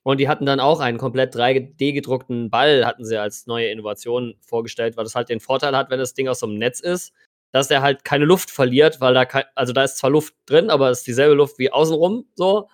Und 0.09 0.17
die 0.21 0.29
hatten 0.31 0.47
dann 0.47 0.59
auch 0.59 0.81
einen 0.81 0.97
komplett 0.97 1.37
3D-gedruckten 1.37 2.49
Ball, 2.49 2.87
hatten 2.87 3.05
sie 3.05 3.21
als 3.21 3.47
neue 3.47 3.69
Innovation 3.69 4.37
vorgestellt, 4.41 4.97
weil 4.97 5.05
das 5.05 5.15
halt 5.15 5.29
den 5.29 5.39
Vorteil 5.39 5.77
hat, 5.77 5.91
wenn 5.91 5.99
das 5.99 6.15
Ding 6.15 6.29
aus 6.29 6.41
so 6.41 6.47
einem 6.47 6.57
Netz 6.57 6.81
ist, 6.81 7.13
dass 7.53 7.69
der 7.69 7.83
halt 7.83 8.05
keine 8.07 8.25
Luft 8.25 8.51
verliert, 8.51 9.03
weil 9.03 9.13
da 9.13 9.27
kein, 9.27 9.45
also 9.55 9.75
da 9.75 9.85
ist 9.85 9.99
zwar 9.99 10.09
Luft 10.09 10.33
drin, 10.47 10.71
aber 10.71 10.89
es 10.89 11.01
ist 11.01 11.09
dieselbe 11.09 11.35
Luft 11.35 11.59
wie 11.59 11.71
außenrum 11.71 12.25
so. 12.37 12.71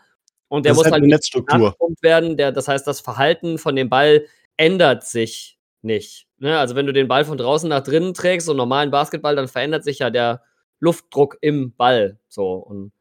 Und 0.47 0.65
der 0.65 0.71
Das 0.71 0.77
muss 0.77 0.85
halt 0.85 0.93
halt 0.93 1.03
eine 1.03 1.11
Netzstruktur. 1.13 1.77
werden. 2.03 2.37
Der, 2.37 2.53
das 2.53 2.69
heißt, 2.69 2.87
das 2.87 3.01
Verhalten 3.01 3.59
von 3.59 3.75
dem 3.75 3.89
Ball 3.89 4.27
ändert 4.57 5.03
sich 5.03 5.59
nicht. 5.83 6.29
Ne? 6.39 6.57
Also 6.57 6.77
wenn 6.77 6.87
du 6.87 6.93
den 6.93 7.09
Ball 7.09 7.25
von 7.25 7.37
draußen 7.37 7.69
nach 7.69 7.83
drinnen 7.83 8.15
trägst, 8.15 8.47
so 8.47 8.53
einen 8.53 8.59
normalen 8.59 8.93
Basketball, 8.93 9.35
dann 9.35 9.49
verändert 9.49 9.83
sich 9.83 9.99
ja 9.99 10.11
der 10.11 10.43
Luftdruck 10.79 11.37
im 11.41 11.75
Ball. 11.75 12.21
So 12.29 12.53
und 12.53 12.93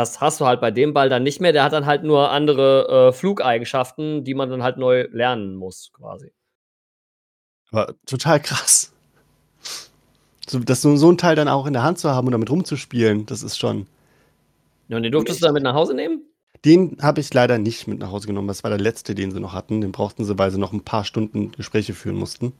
das 0.00 0.20
hast 0.20 0.40
du 0.40 0.46
halt 0.46 0.60
bei 0.60 0.70
dem 0.70 0.92
Ball 0.92 1.08
dann 1.08 1.22
nicht 1.22 1.40
mehr. 1.40 1.52
Der 1.52 1.62
hat 1.62 1.72
dann 1.72 1.86
halt 1.86 2.02
nur 2.02 2.30
andere 2.30 3.08
äh, 3.08 3.12
Flugeigenschaften, 3.12 4.24
die 4.24 4.34
man 4.34 4.50
dann 4.50 4.62
halt 4.62 4.78
neu 4.78 5.06
lernen 5.12 5.54
muss, 5.54 5.90
quasi. 5.92 6.32
Aber 7.70 7.94
total 8.06 8.40
krass. 8.40 8.92
So, 10.48 10.58
dass 10.58 10.82
so, 10.82 10.96
so 10.96 11.12
ein 11.12 11.18
Teil 11.18 11.36
dann 11.36 11.48
auch 11.48 11.66
in 11.66 11.72
der 11.72 11.82
Hand 11.82 11.98
zu 11.98 12.10
haben 12.10 12.26
und 12.26 12.32
damit 12.32 12.50
rumzuspielen, 12.50 13.26
das 13.26 13.42
ist 13.42 13.58
schon. 13.58 13.86
Ja, 14.88 14.96
und 14.96 15.04
den 15.04 15.12
durftest 15.12 15.40
du 15.40 15.46
dann 15.46 15.54
mit 15.54 15.62
nach 15.62 15.74
Hause 15.74 15.94
nehmen? 15.94 16.24
Den 16.64 16.98
habe 17.00 17.20
ich 17.20 17.32
leider 17.32 17.58
nicht 17.58 17.86
mit 17.86 18.00
nach 18.00 18.10
Hause 18.10 18.26
genommen. 18.26 18.48
Das 18.48 18.64
war 18.64 18.70
der 18.70 18.80
letzte, 18.80 19.14
den 19.14 19.30
sie 19.30 19.40
noch 19.40 19.52
hatten. 19.52 19.80
Den 19.80 19.92
brauchten 19.92 20.24
sie, 20.24 20.36
weil 20.38 20.50
sie 20.50 20.58
noch 20.58 20.72
ein 20.72 20.82
paar 20.82 21.04
Stunden 21.04 21.52
Gespräche 21.52 21.94
führen 21.94 22.16
mussten. 22.16 22.52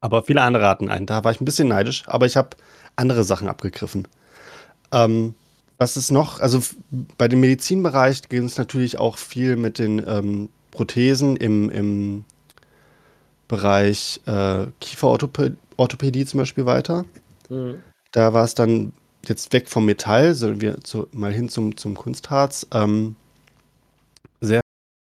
Aber 0.00 0.22
viele 0.22 0.42
andere 0.42 0.68
hatten 0.68 0.88
einen. 0.88 1.06
Da 1.06 1.24
war 1.24 1.32
ich 1.32 1.40
ein 1.40 1.44
bisschen 1.44 1.68
neidisch, 1.68 2.04
aber 2.06 2.26
ich 2.26 2.36
habe 2.36 2.50
andere 2.94 3.24
Sachen 3.24 3.48
abgegriffen. 3.48 4.06
Ähm, 4.92 5.34
was 5.78 5.96
ist 5.96 6.10
noch? 6.10 6.40
Also 6.40 6.60
bei 7.18 7.28
dem 7.28 7.40
Medizinbereich 7.40 8.28
geht 8.28 8.42
es 8.42 8.58
natürlich 8.58 8.98
auch 8.98 9.18
viel 9.18 9.56
mit 9.56 9.78
den 9.78 10.02
ähm, 10.06 10.48
Prothesen 10.70 11.36
im, 11.36 11.70
im 11.70 12.24
Bereich 13.48 14.20
äh, 14.26 14.66
Kieferorthopädie 14.80 16.26
zum 16.26 16.38
Beispiel 16.38 16.66
weiter. 16.66 17.04
Mhm. 17.48 17.82
Da 18.12 18.32
war 18.32 18.44
es 18.44 18.54
dann 18.54 18.92
jetzt 19.26 19.52
weg 19.52 19.68
vom 19.68 19.84
Metall, 19.84 20.34
sondern 20.34 20.60
wir 20.60 20.80
zu, 20.82 21.08
mal 21.12 21.32
hin 21.32 21.48
zum, 21.48 21.76
zum 21.76 21.94
Kunstharz. 21.94 22.66
Ähm, 22.72 23.16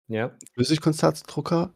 Ja. 0.08 0.30
Flüssigkunstharzdrucker, 0.54 1.70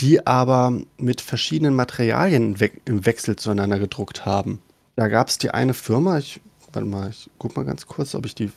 die 0.00 0.26
aber 0.26 0.80
mit 0.96 1.20
verschiedenen 1.20 1.74
Materialien 1.74 2.58
we 2.58 2.70
im 2.84 3.06
Wechsel 3.06 3.36
zueinander 3.36 3.78
gedruckt 3.78 4.26
haben. 4.26 4.60
Da 4.96 5.08
gab 5.08 5.28
es 5.28 5.38
die 5.38 5.52
eine 5.52 5.72
Firma, 5.72 6.18
ich, 6.18 6.40
warte 6.72 6.88
mal, 6.88 7.10
ich 7.10 7.30
guck 7.38 7.56
mal 7.56 7.64
ganz 7.64 7.86
kurz, 7.86 8.14
ob 8.14 8.26
ich 8.26 8.34
die 8.34 8.50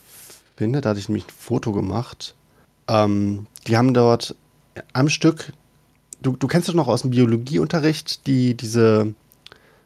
finde. 0.58 0.82
Da 0.82 0.90
hatte 0.92 1.00
ich 1.00 1.10
nämlich 1.10 1.26
ein 1.28 1.34
Foto 1.38 1.72
gemacht. 1.72 2.36
Ähm, 2.88 3.48
die 3.68 3.78
haben 3.78 3.94
dort 3.94 4.36
am 4.94 5.10
Stück, 5.10 5.54
du, 6.22 6.36
du 6.38 6.48
kennst 6.48 6.70
doch 6.70 6.74
noch 6.74 6.88
aus 6.88 7.02
dem 7.04 7.12
Biologieunterricht, 7.12 8.28
die, 8.28 8.56
diese 8.56 9.14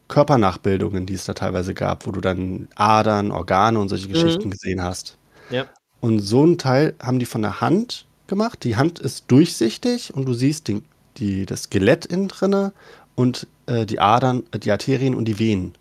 Körpernachbildungen, 0.08 1.06
die 1.06 1.14
es 1.16 1.26
da 1.26 1.34
teilweise 1.34 1.74
gab, 1.74 2.08
wo 2.08 2.12
du 2.12 2.22
dann 2.22 2.68
Adern, 2.76 3.32
Organe 3.32 3.80
und 3.80 3.90
solche 3.90 4.08
Mhm. 4.14 4.14
Geschichten 4.14 4.52
gesehen 4.52 4.82
hast. 4.84 5.18
Ja. 5.50 5.66
Und 6.00 6.20
so 6.20 6.44
einen 6.44 6.58
Teil 6.58 6.96
haben 7.02 7.20
die 7.20 7.26
von 7.26 7.42
der 7.42 7.62
Hand 7.62 8.08
gemacht. 8.28 8.64
Die 8.64 8.76
Hand 8.78 9.00
ist 9.00 9.26
durchsichtig 9.32 10.14
und 10.14 10.26
du 10.26 10.34
siehst 10.34 10.68
den, 10.68 10.86
die, 11.18 11.46
das 11.46 11.64
Skelett 11.64 12.06
innen 12.06 12.28
drinne 12.30 12.74
und 13.16 13.48
äh, 13.68 13.86
die 13.86 14.00
Adern, 14.00 14.44
äh, 14.52 14.60
die 14.60 14.72
Arterien 14.72 15.16
und 15.16 15.26
die 15.26 15.40
Venen. 15.40 15.74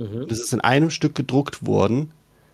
Mhm. 0.00 0.26
Das 0.28 0.40
ist 0.40 0.52
in 0.54 0.62
einem 0.62 0.88
Stück 0.88 1.14
gedruckt 1.14 1.66
worden 1.66 2.12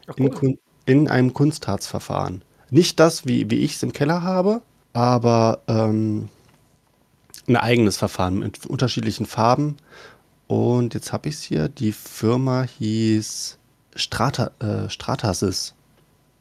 Ach, 0.09 0.17
in, 0.17 0.59
in 0.85 1.09
einem 1.09 1.33
Kunstharzverfahren. 1.33 2.43
Nicht 2.71 2.99
das, 2.99 3.25
wie, 3.25 3.49
wie 3.51 3.61
ich 3.61 3.77
es 3.77 3.83
im 3.85 3.93
Keller 3.93 4.23
habe, 4.23 4.63
aber 4.93 5.63
ähm, 5.69 6.29
ein 7.47 7.57
eigenes 7.57 7.97
Verfahren 7.97 8.41
mit 8.41 8.67
unterschiedlichen 8.67 9.27
Farben. 9.27 9.77
Und 10.49 10.95
jetzt 10.95 11.13
habe 11.13 11.29
ich 11.29 11.37
es 11.37 11.43
hier. 11.43 11.69
Die 11.69 11.93
Firma 11.93 12.65
hieß 12.65 13.59
Strata, 13.95 14.51
äh, 14.59 14.91
Stratasys. 14.91 15.75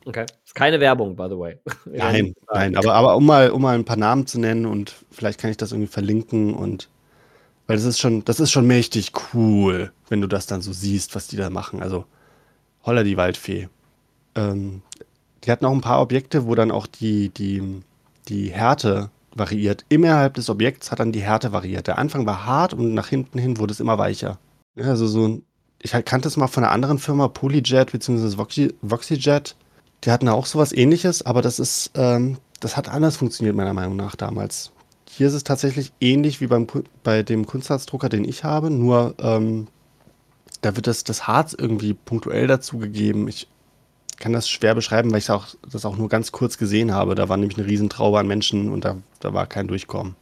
Okay. 0.05 0.25
Ist 0.43 0.55
keine 0.55 0.79
Werbung, 0.79 1.15
by 1.15 1.27
the 1.29 1.37
way. 1.37 1.59
Nein, 1.85 2.33
nein, 2.51 2.75
aber, 2.77 2.93
aber 2.93 3.15
um, 3.15 3.25
mal, 3.25 3.51
um 3.51 3.61
mal 3.61 3.75
ein 3.75 3.85
paar 3.85 3.97
Namen 3.97 4.25
zu 4.25 4.39
nennen 4.39 4.65
und 4.65 4.93
vielleicht 5.11 5.39
kann 5.39 5.51
ich 5.51 5.57
das 5.57 5.71
irgendwie 5.71 5.91
verlinken 5.91 6.53
und 6.53 6.89
weil 7.67 7.77
das 7.77 7.85
ist 7.85 7.99
schon, 7.99 8.23
das 8.25 8.39
ist 8.39 8.51
schon 8.51 8.67
mächtig 8.67 9.11
cool, 9.33 9.91
wenn 10.09 10.21
du 10.21 10.27
das 10.27 10.45
dann 10.45 10.61
so 10.61 10.73
siehst, 10.73 11.15
was 11.15 11.27
die 11.27 11.37
da 11.37 11.49
machen. 11.49 11.81
Also 11.81 12.05
holla 12.83 13.03
die 13.03 13.17
Waldfee. 13.17 13.69
Ähm, 14.35 14.81
die 15.43 15.51
hatten 15.51 15.65
auch 15.65 15.71
ein 15.71 15.81
paar 15.81 16.01
Objekte, 16.01 16.45
wo 16.45 16.55
dann 16.55 16.71
auch 16.71 16.87
die, 16.87 17.29
die, 17.29 17.81
die 18.27 18.49
Härte 18.49 19.09
variiert. 19.33 19.85
Innerhalb 19.89 20.35
des 20.35 20.49
Objekts 20.49 20.91
hat 20.91 20.99
dann 20.99 21.11
die 21.11 21.21
Härte 21.21 21.51
variiert. 21.51 21.87
Der 21.87 21.97
Anfang 21.97 22.25
war 22.25 22.45
hart 22.45 22.73
und 22.73 22.93
nach 22.93 23.07
hinten 23.07 23.37
hin 23.37 23.57
wurde 23.57 23.73
es 23.73 23.79
immer 23.79 23.97
weicher. 23.97 24.39
Also 24.77 25.07
so 25.07 25.27
ein, 25.27 25.43
ich 25.81 25.91
kannte 26.05 26.27
es 26.27 26.37
mal 26.37 26.47
von 26.47 26.63
einer 26.63 26.73
anderen 26.73 26.99
Firma, 26.99 27.27
Polyjet 27.27 27.91
bzw. 27.91 28.37
Voxy, 28.37 28.73
Voxyjet. 28.81 29.55
Die 30.03 30.11
hatten 30.11 30.29
auch 30.29 30.45
sowas 30.45 30.71
ähnliches, 30.71 31.23
aber 31.23 31.41
das 31.41 31.59
ist, 31.59 31.91
ähm, 31.95 32.37
das 32.59 32.77
hat 32.77 32.89
anders 32.89 33.17
funktioniert, 33.17 33.55
meiner 33.55 33.73
Meinung 33.73 33.95
nach 33.95 34.15
damals. 34.15 34.71
Hier 35.17 35.27
ist 35.27 35.33
es 35.33 35.45
tatsächlich 35.45 35.93
ähnlich 36.01 36.41
wie 36.41 36.47
beim, 36.47 36.67
bei 37.01 37.23
dem 37.23 37.45
Kunstharzdrucker, 37.45 38.09
den 38.09 38.25
ich 38.25 38.43
habe, 38.43 38.69
nur 38.69 39.15
ähm, 39.19 39.67
da 40.59 40.75
wird 40.75 40.87
das, 40.87 41.05
das 41.05 41.25
Harz 41.25 41.55
irgendwie 41.57 41.93
punktuell 41.93 42.47
dazugegeben. 42.47 43.29
Ich 43.29 43.47
kann 44.19 44.33
das 44.33 44.49
schwer 44.49 44.75
beschreiben, 44.75 45.11
weil 45.11 45.19
ich 45.19 45.31
auch, 45.31 45.47
das 45.71 45.85
auch 45.85 45.95
nur 45.95 46.09
ganz 46.09 46.33
kurz 46.33 46.57
gesehen 46.57 46.93
habe. 46.93 47.15
Da 47.15 47.29
war 47.29 47.37
nämlich 47.37 47.57
eine 47.57 47.65
Riesentraube 47.65 48.19
an 48.19 48.27
Menschen 48.27 48.69
und 48.69 48.83
da, 48.83 48.97
da 49.21 49.33
war 49.33 49.47
kein 49.47 49.69
Durchkommen. 49.69 50.17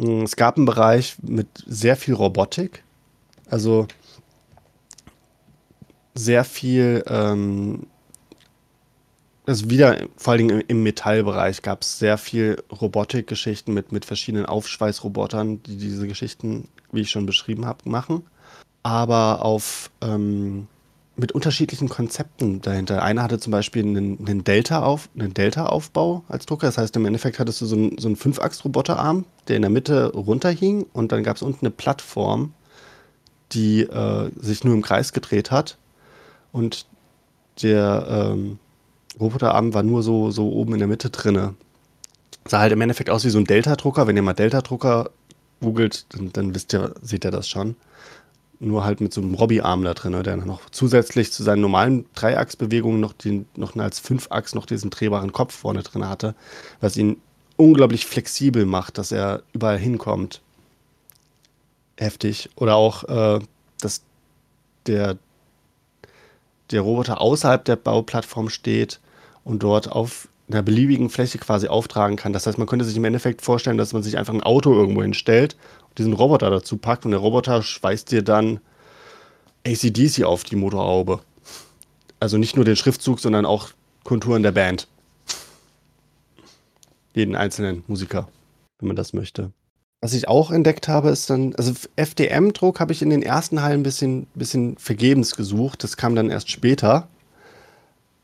Mm, 0.00 0.22
Es 0.22 0.36
gab 0.36 0.56
einen 0.56 0.66
Bereich 0.66 1.16
mit 1.22 1.48
sehr 1.66 1.96
viel 1.96 2.14
Robotik. 2.14 2.84
Also 3.50 3.88
sehr 6.14 6.44
viel, 6.44 7.02
ähm, 7.08 7.88
also 9.46 9.70
wieder 9.70 9.96
vor 10.16 10.32
allen 10.32 10.48
Dingen 10.48 10.60
im, 10.66 10.82
Metallbereich 10.82 11.62
gab 11.62 11.82
es 11.82 11.98
sehr 11.98 12.18
viel 12.18 12.62
Robotikgeschichten 12.70 13.72
mit, 13.72 13.92
mit 13.92 14.04
verschiedenen 14.04 14.46
Aufschweißrobotern, 14.46 15.62
die 15.62 15.76
diese 15.76 16.08
Geschichten, 16.08 16.68
wie 16.92 17.02
ich 17.02 17.10
schon 17.10 17.26
beschrieben 17.26 17.64
habe, 17.64 17.88
machen. 17.88 18.24
Aber 18.82 19.44
auf 19.44 19.90
ähm, 20.02 20.66
mit 21.16 21.32
unterschiedlichen 21.32 21.88
Konzepten 21.88 22.60
dahinter. 22.60 23.02
Einer 23.02 23.22
hatte 23.22 23.38
zum 23.38 23.50
Beispiel 23.50 23.82
einen, 23.82 24.18
einen 24.18 24.44
Delta-Auf, 24.44 25.08
einen 25.18 25.32
Delta-Aufbau 25.32 26.24
als 26.28 26.44
Drucker. 26.44 26.66
Das 26.66 26.76
heißt, 26.76 26.94
im 26.96 27.06
Endeffekt 27.06 27.38
hattest 27.38 27.60
du 27.62 27.66
so 27.66 27.74
einen, 27.74 27.98
so 27.98 28.08
einen 28.08 28.16
Fünfachs-Roboterarm, 28.16 29.24
der 29.48 29.56
in 29.56 29.62
der 29.62 29.70
Mitte 29.70 30.12
runterhing 30.12 30.84
und 30.92 31.12
dann 31.12 31.22
gab 31.22 31.36
es 31.36 31.42
unten 31.42 31.66
eine 31.66 31.70
Plattform, 31.70 32.52
die 33.52 33.82
äh, 33.82 34.30
sich 34.36 34.62
nur 34.62 34.74
im 34.74 34.82
Kreis 34.82 35.12
gedreht 35.12 35.50
hat. 35.50 35.78
Und 36.52 36.86
der 37.62 38.06
ähm, 38.34 38.58
Roboterarm 39.18 39.74
war 39.74 39.82
nur 39.82 40.02
so, 40.02 40.30
so 40.30 40.50
oben 40.50 40.74
in 40.74 40.78
der 40.78 40.88
Mitte 40.88 41.10
drinne. 41.10 41.54
Sah 42.46 42.60
halt 42.60 42.72
im 42.72 42.80
Endeffekt 42.80 43.10
aus 43.10 43.24
wie 43.24 43.30
so 43.30 43.38
ein 43.38 43.44
Delta-Drucker. 43.44 44.06
Wenn 44.06 44.16
ihr 44.16 44.22
mal 44.22 44.34
Delta-Drucker 44.34 45.10
googelt, 45.60 46.06
dann, 46.10 46.32
dann 46.32 46.54
wisst 46.54 46.74
ihr, 46.74 46.94
seht 47.02 47.24
ihr 47.24 47.30
das 47.30 47.48
schon. 47.48 47.76
Nur 48.58 48.84
halt 48.84 49.00
mit 49.00 49.12
so 49.12 49.20
einem 49.20 49.34
Robby-Arm 49.34 49.84
da 49.84 49.94
drin, 49.94 50.22
der 50.22 50.36
noch 50.36 50.70
zusätzlich 50.70 51.32
zu 51.32 51.42
seinen 51.42 51.60
normalen 51.60 52.06
Dreiachsbewegungen 52.14 53.00
noch, 53.00 53.12
den, 53.12 53.46
noch 53.56 53.76
als 53.76 53.98
Fünfachs 53.98 54.54
noch 54.54 54.66
diesen 54.66 54.90
drehbaren 54.90 55.32
Kopf 55.32 55.54
vorne 55.54 55.82
drin 55.82 56.08
hatte, 56.08 56.34
was 56.80 56.96
ihn 56.96 57.20
unglaublich 57.56 58.06
flexibel 58.06 58.64
macht, 58.64 58.98
dass 58.98 59.12
er 59.12 59.42
überall 59.52 59.78
hinkommt. 59.78 60.40
Heftig. 61.98 62.50
Oder 62.56 62.76
auch, 62.76 63.04
äh, 63.04 63.40
dass 63.80 64.02
der, 64.86 65.18
der 66.70 66.80
Roboter 66.82 67.20
außerhalb 67.20 67.64
der 67.64 67.76
Bauplattform 67.76 68.48
steht 68.50 69.00
und 69.46 69.62
dort 69.62 69.90
auf 69.90 70.28
einer 70.48 70.62
beliebigen 70.62 71.08
Fläche 71.08 71.38
quasi 71.38 71.68
auftragen 71.68 72.16
kann. 72.16 72.32
Das 72.32 72.46
heißt, 72.46 72.58
man 72.58 72.66
könnte 72.66 72.84
sich 72.84 72.96
im 72.96 73.04
Endeffekt 73.04 73.42
vorstellen, 73.42 73.78
dass 73.78 73.92
man 73.92 74.02
sich 74.02 74.18
einfach 74.18 74.34
ein 74.34 74.42
Auto 74.42 74.74
irgendwo 74.74 75.02
hinstellt 75.02 75.56
diesen 75.98 76.12
Roboter 76.12 76.50
dazu 76.50 76.76
packt 76.76 77.04
und 77.04 77.12
der 77.12 77.20
Roboter 77.20 77.62
schweißt 77.62 78.10
dir 78.10 78.22
dann 78.22 78.60
ACDC 79.66 80.24
auf 80.24 80.44
die 80.44 80.56
Motorhaube. 80.56 81.20
Also 82.20 82.38
nicht 82.38 82.56
nur 82.56 82.64
den 82.64 82.76
Schriftzug, 82.76 83.20
sondern 83.20 83.46
auch 83.46 83.70
Konturen 84.04 84.42
der 84.42 84.52
Band. 84.52 84.88
Jeden 87.14 87.34
einzelnen 87.34 87.82
Musiker, 87.86 88.28
wenn 88.78 88.88
man 88.88 88.96
das 88.96 89.12
möchte. 89.12 89.52
Was 90.02 90.12
ich 90.12 90.28
auch 90.28 90.50
entdeckt 90.50 90.88
habe, 90.88 91.08
ist 91.08 91.30
dann, 91.30 91.54
also 91.56 91.72
FDM-Druck 91.96 92.78
habe 92.78 92.92
ich 92.92 93.00
in 93.00 93.10
den 93.10 93.22
ersten 93.22 93.62
Hallen 93.62 93.80
ein 93.80 93.82
bisschen, 93.82 94.26
bisschen 94.34 94.76
vergebens 94.76 95.34
gesucht. 95.34 95.82
Das 95.82 95.96
kam 95.96 96.14
dann 96.14 96.30
erst 96.30 96.50
später. 96.50 97.08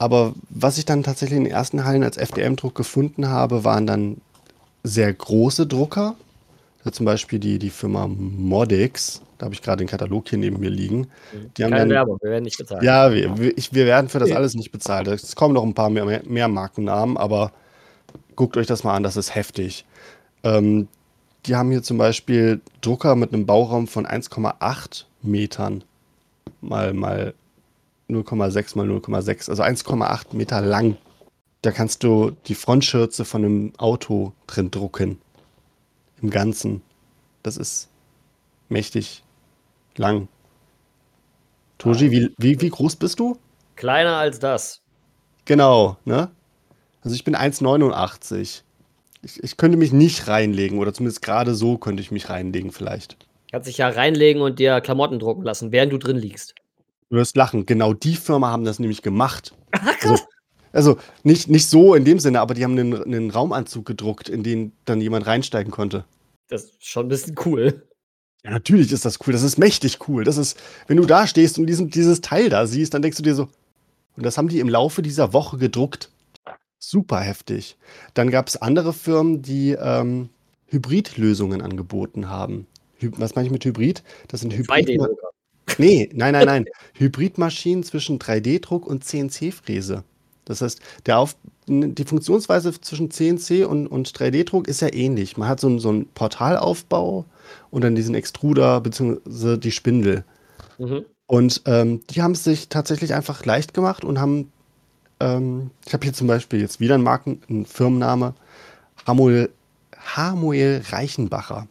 Aber 0.02 0.34
was 0.50 0.78
ich 0.78 0.84
dann 0.84 1.04
tatsächlich 1.04 1.36
in 1.36 1.44
den 1.44 1.52
ersten 1.52 1.84
Hallen 1.84 2.02
als 2.02 2.16
FDM-Druck 2.16 2.74
gefunden 2.74 3.28
habe, 3.28 3.62
waren 3.62 3.86
dann 3.86 4.16
sehr 4.82 5.12
große 5.14 5.68
Drucker. 5.68 6.16
Also 6.80 6.90
zum 6.90 7.06
Beispiel 7.06 7.38
die, 7.38 7.60
die 7.60 7.70
Firma 7.70 8.08
Modix. 8.08 9.22
Da 9.38 9.44
habe 9.44 9.54
ich 9.54 9.62
gerade 9.62 9.78
den 9.78 9.86
Katalog 9.86 10.28
hier 10.28 10.40
neben 10.40 10.58
mir 10.58 10.70
liegen. 10.70 11.06
Die 11.56 11.62
Keine 11.62 11.76
dann, 11.76 11.90
Werbung, 11.90 12.18
wir 12.20 12.32
werden 12.32 12.42
nicht 12.42 12.58
bezahlt. 12.58 12.82
Ja, 12.82 13.12
wir, 13.12 13.56
ich, 13.56 13.72
wir 13.74 13.86
werden 13.86 14.08
für 14.08 14.18
das 14.18 14.32
alles 14.32 14.56
nicht 14.56 14.72
bezahlt. 14.72 15.06
Es 15.06 15.36
kommen 15.36 15.54
noch 15.54 15.62
ein 15.62 15.74
paar 15.74 15.88
mehr, 15.88 16.20
mehr 16.24 16.48
Markennamen, 16.48 17.16
aber 17.16 17.52
guckt 18.34 18.56
euch 18.56 18.66
das 18.66 18.82
mal 18.82 18.96
an, 18.96 19.04
das 19.04 19.16
ist 19.16 19.36
heftig. 19.36 19.84
Ähm, 20.42 20.88
die 21.46 21.54
haben 21.54 21.70
hier 21.70 21.84
zum 21.84 21.98
Beispiel 21.98 22.60
Drucker 22.80 23.14
mit 23.14 23.32
einem 23.32 23.46
Bauraum 23.46 23.86
von 23.86 24.04
1,8 24.04 25.04
Metern 25.22 25.84
mal, 26.60 26.92
mal 26.92 27.34
0,6 28.12 28.76
mal 28.76 28.88
0,6, 28.88 29.50
also 29.50 29.62
1,8 29.62 30.36
Meter 30.36 30.60
lang. 30.60 30.96
Da 31.62 31.70
kannst 31.70 32.02
du 32.02 32.32
die 32.46 32.54
Frontschürze 32.54 33.24
von 33.24 33.44
einem 33.44 33.72
Auto 33.78 34.32
drin 34.46 34.70
drucken. 34.70 35.20
Im 36.20 36.30
Ganzen. 36.30 36.82
Das 37.42 37.56
ist 37.56 37.88
mächtig 38.68 39.22
lang. 39.96 40.28
Toji, 41.78 42.10
wie, 42.10 42.30
wie, 42.38 42.60
wie 42.60 42.68
groß 42.68 42.96
bist 42.96 43.18
du? 43.18 43.38
Kleiner 43.76 44.16
als 44.16 44.38
das. 44.38 44.80
Genau, 45.44 45.96
ne? 46.04 46.30
Also 47.02 47.14
ich 47.14 47.24
bin 47.24 47.34
1,89. 47.34 48.62
Ich, 49.22 49.42
ich 49.42 49.56
könnte 49.56 49.76
mich 49.76 49.92
nicht 49.92 50.28
reinlegen 50.28 50.78
oder 50.78 50.92
zumindest 50.92 51.22
gerade 51.22 51.54
so 51.54 51.78
könnte 51.78 52.02
ich 52.02 52.10
mich 52.10 52.28
reinlegen 52.28 52.72
vielleicht. 52.72 53.16
Kannst 53.50 53.68
dich 53.68 53.78
ja 53.78 53.88
reinlegen 53.88 54.42
und 54.42 54.58
dir 54.58 54.80
Klamotten 54.80 55.18
drucken 55.18 55.42
lassen, 55.42 55.72
während 55.72 55.92
du 55.92 55.98
drin 55.98 56.16
liegst. 56.16 56.54
Du 57.12 57.18
wirst 57.18 57.36
lachen. 57.36 57.66
Genau 57.66 57.92
die 57.92 58.16
Firma 58.16 58.50
haben 58.50 58.64
das 58.64 58.78
nämlich 58.78 59.02
gemacht. 59.02 59.54
Also, 60.00 60.24
also 60.72 60.96
nicht, 61.24 61.46
nicht 61.46 61.68
so 61.68 61.94
in 61.94 62.06
dem 62.06 62.18
Sinne, 62.18 62.40
aber 62.40 62.54
die 62.54 62.64
haben 62.64 62.78
einen, 62.78 63.02
einen 63.04 63.30
Raumanzug 63.30 63.84
gedruckt, 63.84 64.30
in 64.30 64.42
den 64.42 64.72
dann 64.86 64.98
jemand 65.02 65.26
reinsteigen 65.26 65.70
konnte. 65.70 66.06
Das 66.48 66.64
ist 66.64 66.86
schon 66.86 67.04
ein 67.04 67.08
bisschen 67.10 67.34
cool. 67.44 67.86
Ja, 68.44 68.50
natürlich 68.52 68.90
ist 68.92 69.04
das 69.04 69.18
cool. 69.26 69.34
Das 69.34 69.42
ist 69.42 69.58
mächtig 69.58 70.08
cool. 70.08 70.24
Das 70.24 70.38
ist, 70.38 70.58
wenn 70.86 70.96
du 70.96 71.04
da 71.04 71.26
stehst 71.26 71.58
und 71.58 71.66
diesen, 71.66 71.90
dieses 71.90 72.22
Teil 72.22 72.48
da 72.48 72.66
siehst, 72.66 72.94
dann 72.94 73.02
denkst 73.02 73.18
du 73.18 73.22
dir 73.22 73.34
so, 73.34 73.50
und 74.16 74.24
das 74.24 74.38
haben 74.38 74.48
die 74.48 74.60
im 74.60 74.70
Laufe 74.70 75.02
dieser 75.02 75.34
Woche 75.34 75.58
gedruckt. 75.58 76.10
Super 76.78 77.20
heftig. 77.20 77.76
Dann 78.14 78.30
gab 78.30 78.48
es 78.48 78.56
andere 78.56 78.94
Firmen, 78.94 79.42
die 79.42 79.72
ähm, 79.72 80.30
Hybridlösungen 80.68 81.60
angeboten 81.60 82.30
haben. 82.30 82.66
Hy 83.02 83.10
was 83.18 83.34
meine 83.34 83.48
ich 83.48 83.52
mit 83.52 83.66
Hybrid? 83.66 84.02
Das 84.28 84.40
sind 84.40 84.54
Hybrid. 84.54 84.98
Nee, 85.82 86.08
nein, 86.12 86.32
nein, 86.32 86.46
nein. 86.46 86.64
Hybridmaschinen 86.94 87.82
zwischen 87.82 88.20
3D-Druck 88.20 88.86
und 88.86 89.02
CNC-Fräse. 89.04 90.04
Das 90.44 90.62
heißt, 90.62 90.80
der 91.06 91.18
Auf 91.18 91.36
die 91.66 92.04
Funktionsweise 92.04 92.72
zwischen 92.80 93.10
CNC 93.10 93.66
und, 93.66 93.88
und 93.88 94.08
3D-Druck 94.08 94.68
ist 94.68 94.80
ja 94.80 94.92
ähnlich. 94.92 95.36
Man 95.36 95.48
hat 95.48 95.58
so, 95.58 95.78
so 95.78 95.88
einen 95.88 96.06
Portalaufbau 96.06 97.24
und 97.70 97.82
dann 97.82 97.96
diesen 97.96 98.14
Extruder 98.14 98.80
bzw. 98.80 99.56
die 99.56 99.72
Spindel. 99.72 100.24
Mhm. 100.78 101.04
Und 101.26 101.62
ähm, 101.66 102.00
die 102.10 102.22
haben 102.22 102.32
es 102.32 102.44
sich 102.44 102.68
tatsächlich 102.68 103.14
einfach 103.14 103.44
leicht 103.44 103.74
gemacht 103.74 104.04
und 104.04 104.20
haben, 104.20 104.52
ähm, 105.18 105.70
ich 105.84 105.92
habe 105.94 106.04
hier 106.04 106.12
zum 106.12 106.28
Beispiel 106.28 106.60
jetzt 106.60 106.78
wieder 106.78 106.94
einen 106.94 107.04
Marken, 107.04 107.42
einen 107.48 107.66
Firmenname, 107.66 108.34
Hamuel, 109.04 109.50
Hamuel 109.96 110.82
Reichenbacher. 110.90 111.66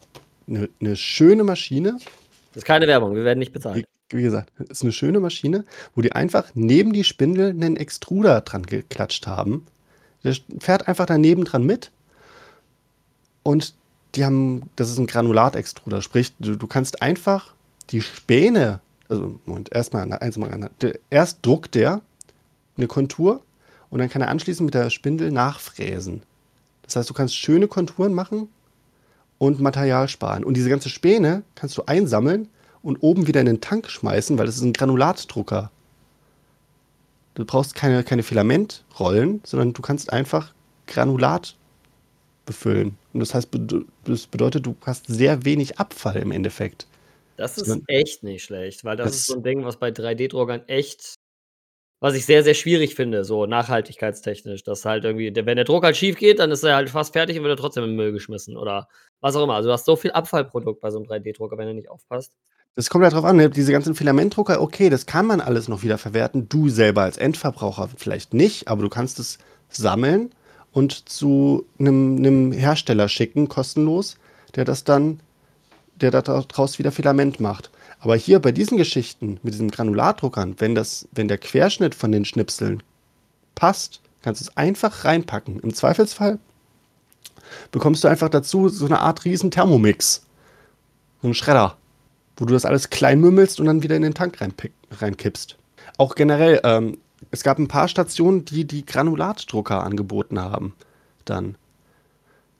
Eine, 0.48 0.68
eine 0.80 0.96
schöne 0.96 1.44
Maschine. 1.44 1.98
Das 2.52 2.62
ist 2.62 2.64
keine 2.64 2.86
Werbung, 2.86 3.14
wir 3.14 3.24
werden 3.24 3.38
nicht 3.38 3.52
bezahlt. 3.52 3.86
Wie, 4.12 4.22
gesagt, 4.22 4.52
es 4.58 4.70
ist 4.70 4.82
eine 4.82 4.92
schöne 4.92 5.20
Maschine, 5.20 5.64
wo 5.94 6.02
die 6.02 6.12
einfach 6.12 6.50
neben 6.54 6.92
die 6.92 7.04
Spindel 7.04 7.50
einen 7.50 7.76
Extruder 7.76 8.40
dran 8.40 8.64
geklatscht 8.64 9.26
haben. 9.26 9.66
Der 10.24 10.36
fährt 10.58 10.88
einfach 10.88 11.06
daneben 11.06 11.44
dran 11.44 11.64
mit. 11.64 11.90
Und 13.42 13.74
die 14.14 14.24
haben, 14.24 14.70
das 14.76 14.90
ist 14.90 14.98
ein 14.98 15.06
Granulatextruder, 15.06 16.02
sprich, 16.02 16.32
du, 16.38 16.56
du 16.56 16.66
kannst 16.66 17.02
einfach 17.02 17.54
die 17.90 18.02
Späne, 18.02 18.80
also 19.08 19.40
Moment, 19.46 19.74
erstmal 19.74 20.10
eins 20.12 20.36
mal 20.36 20.70
erst 21.10 21.38
druckt 21.42 21.74
der 21.74 22.02
eine 22.76 22.86
Kontur 22.86 23.42
und 23.90 23.98
dann 23.98 24.08
kann 24.08 24.22
er 24.22 24.28
anschließend 24.28 24.66
mit 24.66 24.74
der 24.74 24.90
Spindel 24.90 25.30
nachfräsen. 25.30 26.22
Das 26.82 26.96
heißt, 26.96 27.10
du 27.10 27.14
kannst 27.14 27.36
schöne 27.36 27.68
Konturen 27.68 28.14
machen 28.14 28.48
und 29.38 29.60
Material 29.60 30.08
sparen. 30.08 30.44
Und 30.44 30.56
diese 30.56 30.68
ganze 30.68 30.88
Späne 30.88 31.42
kannst 31.54 31.76
du 31.76 31.82
einsammeln 31.86 32.48
und 32.82 32.98
oben 32.98 33.26
wieder 33.26 33.40
in 33.40 33.46
den 33.46 33.60
Tank 33.60 33.88
schmeißen, 33.88 34.38
weil 34.38 34.46
das 34.46 34.56
ist 34.56 34.62
ein 34.62 34.72
Granulatdrucker. 34.72 35.70
Du 37.34 37.44
brauchst 37.44 37.74
keine, 37.74 38.04
keine 38.04 38.22
Filamentrollen, 38.22 39.40
sondern 39.44 39.72
du 39.72 39.82
kannst 39.82 40.12
einfach 40.12 40.52
Granulat 40.86 41.56
befüllen. 42.44 42.98
Und 43.12 43.20
das 43.20 43.34
heißt, 43.34 43.48
das 44.04 44.26
bedeutet, 44.26 44.66
du 44.66 44.76
hast 44.84 45.06
sehr 45.06 45.44
wenig 45.44 45.78
Abfall 45.78 46.16
im 46.16 46.32
Endeffekt. 46.32 46.86
Das 47.36 47.56
ist 47.56 47.80
echt 47.86 48.22
nicht 48.22 48.44
schlecht, 48.44 48.84
weil 48.84 48.96
das, 48.96 49.06
das 49.06 49.16
ist 49.16 49.26
so 49.26 49.36
ein 49.36 49.42
Ding, 49.42 49.64
was 49.64 49.78
bei 49.78 49.88
3D-Druckern 49.88 50.68
echt 50.68 51.14
was 52.02 52.16
ich 52.16 52.26
sehr, 52.26 52.42
sehr 52.42 52.54
schwierig 52.54 52.96
finde, 52.96 53.24
so 53.24 53.46
nachhaltigkeitstechnisch. 53.46 54.64
Dass 54.64 54.84
halt 54.84 55.04
irgendwie, 55.04 55.32
wenn 55.46 55.54
der 55.54 55.64
Druck 55.64 55.84
halt 55.84 55.96
schief 55.96 56.16
geht, 56.16 56.40
dann 56.40 56.50
ist 56.50 56.64
er 56.64 56.74
halt 56.74 56.90
fast 56.90 57.12
fertig 57.12 57.38
und 57.38 57.44
wird 57.44 57.52
er 57.52 57.62
trotzdem 57.62 57.84
im 57.84 57.94
Müll 57.94 58.10
geschmissen 58.10 58.56
oder 58.56 58.88
was 59.20 59.36
auch 59.36 59.44
immer. 59.44 59.54
Also 59.54 59.68
du 59.68 59.72
hast 59.72 59.84
so 59.84 59.94
viel 59.94 60.10
Abfallprodukt 60.10 60.80
bei 60.80 60.90
so 60.90 60.98
einem 60.98 61.06
3D-Drucker, 61.06 61.56
wenn 61.58 61.68
er 61.68 61.74
nicht 61.74 61.88
aufpasst. 61.88 62.36
Das 62.74 62.88
kommt 62.88 63.04
ja 63.04 63.10
drauf 63.10 63.26
an, 63.26 63.36
ne? 63.36 63.50
diese 63.50 63.70
ganzen 63.70 63.94
Filamentdrucker, 63.94 64.60
okay, 64.62 64.88
das 64.88 65.04
kann 65.04 65.26
man 65.26 65.42
alles 65.42 65.68
noch 65.68 65.82
wieder 65.82 65.98
verwerten. 65.98 66.48
Du 66.48 66.70
selber 66.70 67.02
als 67.02 67.18
Endverbraucher 67.18 67.90
vielleicht 67.96 68.32
nicht, 68.32 68.68
aber 68.68 68.82
du 68.82 68.88
kannst 68.88 69.18
es 69.18 69.38
sammeln 69.68 70.30
und 70.72 71.08
zu 71.08 71.66
einem, 71.78 72.16
einem 72.16 72.52
Hersteller 72.52 73.08
schicken, 73.10 73.48
kostenlos, 73.48 74.16
der 74.54 74.64
das 74.64 74.84
dann, 74.84 75.20
der 76.00 76.10
daraus 76.10 76.78
wieder 76.78 76.92
Filament 76.92 77.40
macht. 77.40 77.70
Aber 78.00 78.16
hier 78.16 78.40
bei 78.40 78.52
diesen 78.52 78.78
Geschichten 78.78 79.38
mit 79.42 79.52
diesen 79.52 79.70
Granulatdruckern, 79.70 80.56
wenn, 80.58 80.74
das, 80.74 81.06
wenn 81.12 81.28
der 81.28 81.38
Querschnitt 81.38 81.94
von 81.94 82.10
den 82.10 82.24
Schnipseln 82.24 82.82
passt, 83.54 84.00
kannst 84.22 84.40
du 84.40 84.46
es 84.46 84.56
einfach 84.56 85.04
reinpacken. 85.04 85.60
Im 85.60 85.74
Zweifelsfall 85.74 86.38
bekommst 87.70 88.02
du 88.02 88.08
einfach 88.08 88.30
dazu 88.30 88.70
so 88.70 88.86
eine 88.86 89.00
Art 89.00 89.26
riesen 89.26 89.50
Thermomix. 89.50 90.24
So 91.20 91.28
einen 91.28 91.34
Schredder, 91.34 91.76
wo 92.42 92.46
du 92.46 92.54
das 92.54 92.64
alles 92.64 92.90
klein 92.90 93.20
mümmelst 93.20 93.60
und 93.60 93.66
dann 93.66 93.84
wieder 93.84 93.94
in 93.94 94.02
den 94.02 94.14
Tank 94.14 94.38
reinkippst. 94.90 95.56
Auch 95.96 96.16
generell, 96.16 96.60
ähm, 96.64 96.98
es 97.30 97.44
gab 97.44 97.60
ein 97.60 97.68
paar 97.68 97.86
Stationen, 97.86 98.44
die 98.44 98.64
die 98.64 98.84
Granulatdrucker 98.84 99.84
angeboten 99.84 100.40
haben. 100.40 100.74
Dann. 101.24 101.54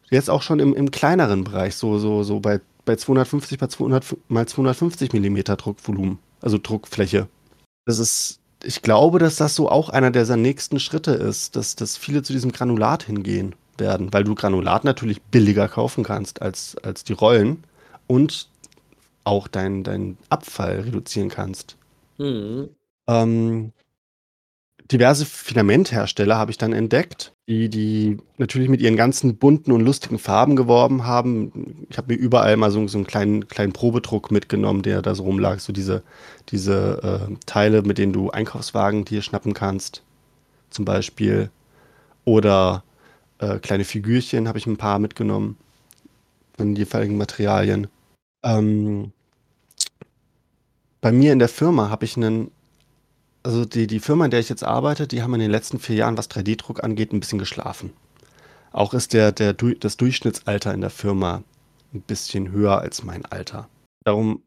Jetzt 0.08 0.30
auch 0.30 0.42
schon 0.42 0.60
im, 0.60 0.72
im 0.74 0.92
kleineren 0.92 1.42
Bereich, 1.42 1.74
so, 1.74 1.98
so, 1.98 2.22
so 2.22 2.38
bei 2.38 2.60
bei 2.84 2.94
250 2.94 3.58
bei 3.58 3.66
200 3.66 4.16
mal 4.28 4.46
250 4.46 5.12
Millimeter 5.12 5.56
Druckvolumen, 5.56 6.18
also 6.40 6.58
Druckfläche. 6.58 7.26
Das 7.84 7.98
ist, 7.98 8.38
ich 8.62 8.82
glaube, 8.82 9.18
dass 9.18 9.36
das 9.36 9.56
so 9.56 9.68
auch 9.68 9.88
einer 9.88 10.12
der 10.12 10.36
nächsten 10.36 10.78
Schritte 10.78 11.12
ist, 11.12 11.56
dass, 11.56 11.74
dass 11.74 11.96
viele 11.96 12.22
zu 12.22 12.32
diesem 12.32 12.52
Granulat 12.52 13.02
hingehen 13.04 13.56
werden, 13.78 14.12
weil 14.12 14.22
du 14.22 14.36
Granulat 14.36 14.84
natürlich 14.84 15.22
billiger 15.22 15.68
kaufen 15.68 16.04
kannst 16.04 16.40
als, 16.40 16.76
als 16.82 17.02
die 17.04 17.14
Rollen 17.14 17.64
und 18.06 18.48
auch 19.24 19.48
deinen 19.48 19.84
dein 19.84 20.18
Abfall 20.28 20.80
reduzieren 20.80 21.28
kannst. 21.28 21.76
Mhm. 22.18 22.70
Ähm, 23.06 23.72
diverse 24.90 25.24
Filamenthersteller 25.26 26.36
habe 26.36 26.50
ich 26.50 26.58
dann 26.58 26.72
entdeckt, 26.72 27.32
die, 27.48 27.68
die 27.68 28.18
natürlich 28.38 28.68
mit 28.68 28.80
ihren 28.80 28.96
ganzen 28.96 29.36
bunten 29.36 29.72
und 29.72 29.80
lustigen 29.80 30.18
Farben 30.18 30.56
geworben 30.56 31.04
haben. 31.06 31.86
Ich 31.90 31.98
habe 31.98 32.12
mir 32.14 32.18
überall 32.18 32.56
mal 32.56 32.70
so, 32.70 32.86
so 32.88 32.98
einen 32.98 33.06
kleinen, 33.06 33.48
kleinen 33.48 33.72
Probedruck 33.72 34.30
mitgenommen, 34.30 34.82
der 34.82 35.02
da 35.02 35.14
so 35.14 35.24
rumlag. 35.24 35.60
So 35.60 35.72
diese, 35.72 36.02
diese 36.50 37.28
äh, 37.30 37.34
Teile, 37.46 37.82
mit 37.82 37.98
denen 37.98 38.12
du 38.12 38.30
Einkaufswagen 38.30 39.04
dir 39.04 39.22
schnappen 39.22 39.54
kannst, 39.54 40.02
zum 40.70 40.84
Beispiel. 40.84 41.50
Oder 42.24 42.84
Äh, 43.38 43.58
kleine 43.58 43.84
Figürchen 43.84 44.46
habe 44.46 44.58
ich 44.58 44.66
ein 44.66 44.76
paar 44.76 45.00
mitgenommen. 45.00 45.56
Von 46.56 46.76
jeweiligen 46.76 47.18
Materialien. 47.18 47.88
Ähm, 48.42 49.12
bei 51.00 51.12
mir 51.12 51.32
in 51.32 51.38
der 51.38 51.48
Firma 51.48 51.90
habe 51.90 52.04
ich 52.04 52.16
einen, 52.16 52.50
also 53.42 53.64
die, 53.64 53.86
die 53.86 54.00
Firma, 54.00 54.24
in 54.24 54.30
der 54.30 54.40
ich 54.40 54.48
jetzt 54.48 54.64
arbeite, 54.64 55.06
die 55.06 55.22
haben 55.22 55.34
in 55.34 55.40
den 55.40 55.50
letzten 55.50 55.78
vier 55.78 55.96
Jahren, 55.96 56.16
was 56.16 56.30
3D-Druck 56.30 56.82
angeht, 56.82 57.12
ein 57.12 57.20
bisschen 57.20 57.38
geschlafen. 57.38 57.92
Auch 58.72 58.94
ist 58.94 59.12
der, 59.12 59.32
der, 59.32 59.52
das 59.52 59.96
Durchschnittsalter 59.96 60.72
in 60.72 60.80
der 60.80 60.90
Firma 60.90 61.42
ein 61.92 62.02
bisschen 62.02 62.50
höher 62.50 62.78
als 62.78 63.02
mein 63.02 63.24
Alter. 63.26 63.68
Darum 64.04 64.42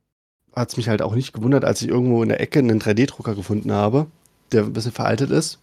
hat 0.56 0.70
es 0.70 0.78
mich 0.78 0.90
halt 0.90 1.02
auch 1.02 1.14
nicht 1.14 1.34
gewundert, 1.34 1.66
als 1.66 1.82
ich 1.82 1.90
irgendwo 1.90 2.24
in 2.24 2.30
der 2.30 2.40
Ecke 2.40 2.60
einen 2.60 2.82
3D-Drucker 2.82 3.36
gefunden 3.36 3.72
habe, 3.72 4.08
der 4.52 4.64
ein 4.64 4.74
bisschen 4.74 4.92
veraltet 4.92 5.30
ist 5.30 5.60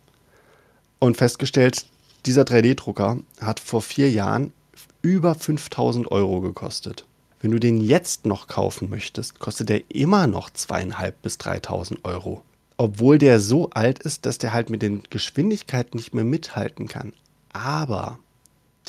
und 0.98 1.16
festgestellt, 1.16 1.86
dieser 2.26 2.42
3D-Drucker 2.42 3.18
hat 3.40 3.58
vor 3.58 3.82
vier 3.82 4.10
Jahren 4.10 4.52
über 5.00 5.34
5000 5.34 6.12
Euro 6.12 6.40
gekostet. 6.40 7.04
Wenn 7.42 7.50
du 7.50 7.58
den 7.58 7.80
jetzt 7.80 8.24
noch 8.24 8.46
kaufen 8.46 8.88
möchtest, 8.88 9.40
kostet 9.40 9.68
der 9.68 9.90
immer 9.90 10.28
noch 10.28 10.50
zweieinhalb 10.50 11.20
bis 11.22 11.38
3000 11.38 12.04
Euro. 12.04 12.44
Obwohl 12.76 13.18
der 13.18 13.40
so 13.40 13.68
alt 13.70 13.98
ist, 13.98 14.26
dass 14.26 14.38
der 14.38 14.52
halt 14.52 14.70
mit 14.70 14.80
den 14.80 15.02
Geschwindigkeiten 15.10 15.96
nicht 15.96 16.14
mehr 16.14 16.24
mithalten 16.24 16.86
kann. 16.86 17.12
Aber 17.52 18.20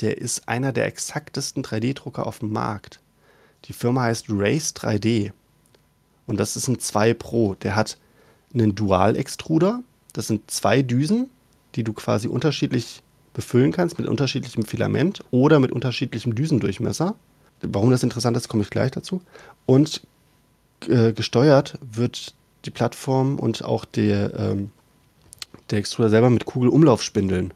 der 0.00 0.18
ist 0.18 0.48
einer 0.48 0.72
der 0.72 0.86
exaktesten 0.86 1.64
3D-Drucker 1.64 2.28
auf 2.28 2.38
dem 2.38 2.52
Markt. 2.52 3.00
Die 3.64 3.72
Firma 3.72 4.02
heißt 4.02 4.26
Race 4.28 4.72
3D. 4.76 5.32
Und 6.28 6.38
das 6.38 6.56
ist 6.56 6.68
ein 6.68 6.78
2 6.78 7.12
Pro. 7.14 7.54
Der 7.56 7.74
hat 7.74 7.98
einen 8.54 8.76
Dual-Extruder. 8.76 9.82
Das 10.12 10.28
sind 10.28 10.48
zwei 10.48 10.82
Düsen, 10.82 11.28
die 11.74 11.82
du 11.82 11.92
quasi 11.92 12.28
unterschiedlich 12.28 13.02
befüllen 13.32 13.72
kannst 13.72 13.98
mit 13.98 14.06
unterschiedlichem 14.06 14.64
Filament 14.64 15.24
oder 15.32 15.58
mit 15.58 15.72
unterschiedlichem 15.72 16.36
Düsendurchmesser. 16.36 17.16
Warum 17.68 17.90
das 17.90 18.02
interessant 18.02 18.36
ist, 18.36 18.48
komme 18.48 18.62
ich 18.62 18.70
gleich 18.70 18.90
dazu. 18.90 19.22
Und 19.66 20.02
äh, 20.88 21.12
gesteuert 21.12 21.78
wird 21.80 22.34
die 22.64 22.70
Plattform 22.70 23.38
und 23.38 23.64
auch 23.64 23.84
der, 23.84 24.34
ähm, 24.38 24.70
der 25.70 25.78
Extruder 25.78 26.10
selber 26.10 26.30
mit 26.30 26.44
Kugelumlaufspindeln. 26.44 27.52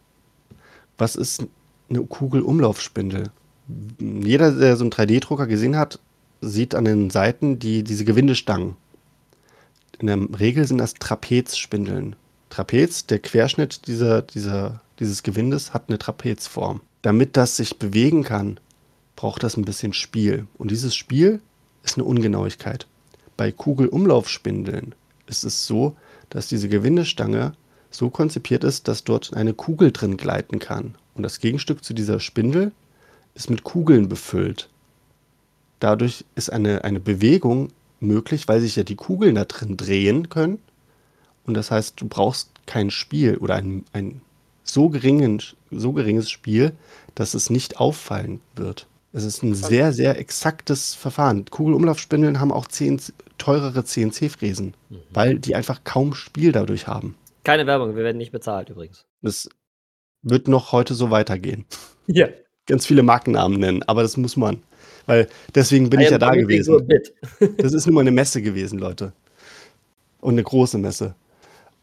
Was 0.96 1.16
ist 1.16 1.46
eine 1.88 2.02
Kugelumlaufspindel? 2.02 3.30
Jeder, 3.98 4.52
der 4.52 4.76
so 4.76 4.84
einen 4.84 4.92
3D-Drucker 4.92 5.46
gesehen 5.46 5.76
hat, 5.76 5.98
sieht 6.40 6.74
an 6.74 6.84
den 6.84 7.10
Seiten 7.10 7.58
die, 7.58 7.82
diese 7.82 8.04
Gewindestangen. 8.04 8.76
In 9.98 10.06
der 10.06 10.18
Regel 10.38 10.66
sind 10.66 10.78
das 10.78 10.94
Trapezspindeln. 10.94 12.16
Trapez, 12.50 13.06
der 13.06 13.18
Querschnitt 13.18 13.86
dieser, 13.86 14.22
dieser, 14.22 14.80
dieses 15.00 15.22
Gewindes 15.22 15.74
hat 15.74 15.84
eine 15.88 15.98
Trapezform. 15.98 16.80
Damit 17.02 17.36
das 17.36 17.56
sich 17.56 17.78
bewegen 17.78 18.24
kann, 18.24 18.58
braucht 19.18 19.42
das 19.42 19.56
ein 19.56 19.64
bisschen 19.64 19.92
Spiel. 19.92 20.46
Und 20.58 20.70
dieses 20.70 20.94
Spiel 20.94 21.40
ist 21.82 21.96
eine 21.96 22.04
Ungenauigkeit. 22.04 22.86
Bei 23.36 23.50
Kugelumlaufspindeln 23.50 24.94
ist 25.26 25.42
es 25.42 25.66
so, 25.66 25.96
dass 26.30 26.46
diese 26.46 26.68
Gewindestange 26.68 27.54
so 27.90 28.10
konzipiert 28.10 28.62
ist, 28.62 28.86
dass 28.86 29.02
dort 29.02 29.34
eine 29.34 29.54
Kugel 29.54 29.90
drin 29.90 30.18
gleiten 30.18 30.60
kann. 30.60 30.94
Und 31.16 31.24
das 31.24 31.40
Gegenstück 31.40 31.82
zu 31.82 31.94
dieser 31.94 32.20
Spindel 32.20 32.70
ist 33.34 33.50
mit 33.50 33.64
Kugeln 33.64 34.08
befüllt. 34.08 34.68
Dadurch 35.80 36.24
ist 36.36 36.52
eine, 36.52 36.84
eine 36.84 37.00
Bewegung 37.00 37.70
möglich, 37.98 38.46
weil 38.46 38.60
sich 38.60 38.76
ja 38.76 38.84
die 38.84 38.94
Kugeln 38.94 39.34
da 39.34 39.46
drin 39.46 39.76
drehen 39.76 40.28
können. 40.28 40.60
Und 41.44 41.54
das 41.54 41.72
heißt, 41.72 42.00
du 42.00 42.06
brauchst 42.06 42.50
kein 42.66 42.92
Spiel 42.92 43.38
oder 43.38 43.56
ein, 43.56 43.84
ein 43.92 44.20
so, 44.62 44.90
geringen, 44.90 45.42
so 45.72 45.92
geringes 45.92 46.30
Spiel, 46.30 46.70
dass 47.16 47.34
es 47.34 47.50
nicht 47.50 47.80
auffallen 47.80 48.40
wird. 48.54 48.86
Es 49.12 49.24
ist 49.24 49.42
ein 49.42 49.54
sehr, 49.54 49.92
sehr 49.92 50.18
exaktes 50.18 50.94
Verfahren. 50.94 51.46
Kugelumlaufspindeln 51.46 52.40
haben 52.40 52.52
auch 52.52 52.68
CNC, 52.68 53.12
teurere 53.38 53.84
CNC-Fräsen, 53.84 54.74
mhm. 54.90 54.96
weil 55.10 55.38
die 55.38 55.54
einfach 55.54 55.82
kaum 55.84 56.14
Spiel 56.14 56.52
dadurch 56.52 56.86
haben. 56.86 57.16
Keine 57.44 57.66
Werbung, 57.66 57.96
wir 57.96 58.04
werden 58.04 58.18
nicht 58.18 58.32
bezahlt 58.32 58.68
übrigens. 58.68 59.06
Das 59.22 59.48
wird 60.22 60.48
noch 60.48 60.72
heute 60.72 60.94
so 60.94 61.10
weitergehen. 61.10 61.64
Ja. 62.10 62.26
Ganz 62.64 62.86
viele 62.86 63.02
Markennamen 63.02 63.60
nennen, 63.60 63.82
aber 63.82 64.00
das 64.00 64.16
muss 64.16 64.34
man. 64.34 64.62
Weil 65.04 65.28
deswegen 65.54 65.90
bin 65.90 66.00
I 66.00 66.04
ich 66.04 66.10
ja 66.10 66.16
da 66.16 66.30
gewesen. 66.30 66.88
das 67.58 67.74
ist 67.74 67.84
nur 67.84 67.96
mal 67.96 68.00
eine 68.00 68.12
Messe 68.12 68.40
gewesen, 68.40 68.78
Leute. 68.78 69.12
Und 70.22 70.32
eine 70.32 70.42
große 70.42 70.78
Messe. 70.78 71.14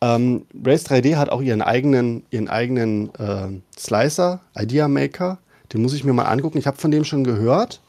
Ähm, 0.01 0.47
Race 0.63 0.83
3D 0.87 1.15
hat 1.15 1.29
auch 1.29 1.41
ihren 1.41 1.61
eigenen, 1.61 2.23
ihren 2.31 2.49
eigenen 2.49 3.13
äh, 3.13 3.49
Slicer, 3.77 4.41
Idea 4.57 4.87
Maker. 4.87 5.37
Den 5.73 5.81
muss 5.81 5.93
ich 5.93 6.03
mir 6.03 6.13
mal 6.13 6.25
angucken. 6.25 6.57
Ich 6.57 6.67
habe 6.67 6.77
von 6.77 6.91
dem 6.91 7.03
schon 7.03 7.23
gehört, 7.23 7.81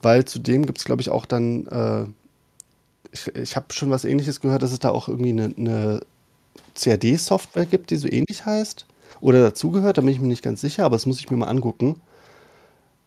weil 0.00 0.24
zudem 0.24 0.66
gibt 0.66 0.78
es, 0.78 0.84
glaube 0.84 1.02
ich, 1.02 1.10
auch 1.10 1.26
dann. 1.26 1.66
Äh, 1.66 2.04
ich, 3.12 3.28
ich 3.34 3.56
habe 3.56 3.72
schon 3.72 3.90
was 3.90 4.04
ähnliches 4.04 4.40
gehört, 4.40 4.62
dass 4.62 4.72
es 4.72 4.78
da 4.78 4.90
auch 4.90 5.08
irgendwie 5.08 5.30
eine, 5.30 5.54
eine 5.56 6.00
CAD-Software 6.74 7.66
gibt, 7.66 7.90
die 7.90 7.96
so 7.96 8.08
ähnlich 8.08 8.46
heißt. 8.46 8.86
Oder 9.20 9.42
dazugehört, 9.42 9.98
da 9.98 10.02
bin 10.02 10.10
ich 10.10 10.20
mir 10.20 10.28
nicht 10.28 10.42
ganz 10.42 10.60
sicher, 10.60 10.84
aber 10.84 10.96
das 10.96 11.06
muss 11.06 11.20
ich 11.20 11.30
mir 11.30 11.36
mal 11.36 11.48
angucken 11.48 12.00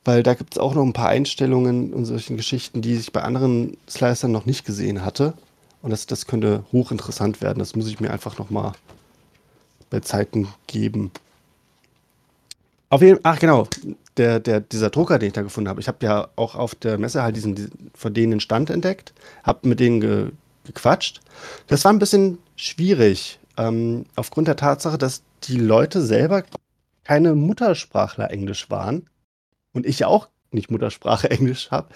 weil 0.05 0.21
da 0.21 0.35
gibt 0.35 0.53
es 0.53 0.59
auch 0.59 0.75
noch 0.75 0.83
ein 0.83 0.93
paar 0.93 1.09
Einstellungen 1.09 1.91
und 1.91 2.05
solchen 2.05 2.37
Geschichten, 2.37 2.81
die 2.81 2.95
ich 2.95 3.11
bei 3.11 3.23
anderen 3.23 3.75
Slicern 3.89 4.31
noch 4.31 4.45
nicht 4.45 4.63
gesehen 4.63 5.03
hatte. 5.03 5.33
Und 5.81 5.89
das, 5.89 6.05
das 6.05 6.27
könnte 6.27 6.63
hochinteressant 6.71 7.41
werden. 7.41 7.59
Das 7.59 7.75
muss 7.75 7.87
ich 7.87 7.99
mir 7.99 8.11
einfach 8.11 8.37
noch 8.37 8.51
mal 8.51 8.73
bei 9.89 9.99
Zeiten 9.99 10.47
geben. 10.67 11.11
Auf 12.89 13.01
jeden 13.01 13.19
Ach 13.23 13.39
genau, 13.39 13.67
der, 14.17 14.39
der, 14.39 14.61
dieser 14.61 14.89
Drucker, 14.89 15.19
den 15.19 15.27
ich 15.27 15.33
da 15.33 15.41
gefunden 15.41 15.69
habe. 15.69 15.81
Ich 15.81 15.87
habe 15.87 16.05
ja 16.05 16.27
auch 16.35 16.55
auf 16.55 16.75
der 16.75 16.97
Messe 16.97 17.23
halt 17.23 17.35
diesen, 17.35 17.71
von 17.93 18.13
denen 18.13 18.31
den 18.31 18.39
Stand 18.39 18.69
entdeckt, 18.69 19.13
habe 19.43 19.67
mit 19.67 19.79
denen 19.79 20.01
ge, 20.01 20.31
gequatscht. 20.65 21.21
Das 21.67 21.83
war 21.83 21.91
ein 21.91 21.99
bisschen 21.99 22.37
schwierig, 22.55 23.39
ähm, 23.57 24.05
aufgrund 24.15 24.47
der 24.47 24.55
Tatsache, 24.55 24.97
dass 24.97 25.23
die 25.43 25.57
Leute 25.57 26.01
selber 26.01 26.43
keine 27.03 27.35
Muttersprachler 27.35 28.31
Englisch 28.31 28.69
waren 28.69 29.07
und 29.73 29.85
ich 29.85 29.99
ja 29.99 30.07
auch 30.07 30.29
nicht 30.51 30.71
Muttersprache 30.71 31.29
Englisch 31.31 31.71
habe, 31.71 31.89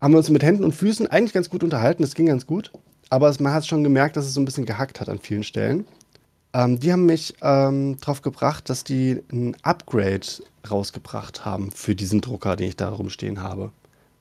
haben 0.00 0.12
wir 0.12 0.18
uns 0.18 0.30
mit 0.30 0.42
Händen 0.42 0.64
und 0.64 0.74
Füßen 0.74 1.08
eigentlich 1.08 1.32
ganz 1.32 1.50
gut 1.50 1.64
unterhalten. 1.64 2.02
Das 2.02 2.14
ging 2.14 2.26
ganz 2.26 2.46
gut. 2.46 2.70
Aber 3.10 3.34
man 3.40 3.52
hat 3.52 3.66
schon 3.66 3.82
gemerkt, 3.82 4.16
dass 4.16 4.26
es 4.26 4.34
so 4.34 4.40
ein 4.40 4.44
bisschen 4.44 4.66
gehackt 4.66 5.00
hat 5.00 5.08
an 5.08 5.18
vielen 5.18 5.42
Stellen. 5.42 5.86
Ähm, 6.58 6.80
die 6.80 6.92
haben 6.92 7.06
mich 7.06 7.34
ähm, 7.40 7.98
darauf 8.00 8.20
gebracht, 8.20 8.68
dass 8.68 8.82
die 8.82 9.22
ein 9.30 9.56
Upgrade 9.62 10.26
rausgebracht 10.68 11.44
haben 11.44 11.70
für 11.70 11.94
diesen 11.94 12.20
Drucker, 12.20 12.56
den 12.56 12.70
ich 12.70 12.76
da 12.76 12.88
rumstehen 12.88 13.40
habe. 13.40 13.70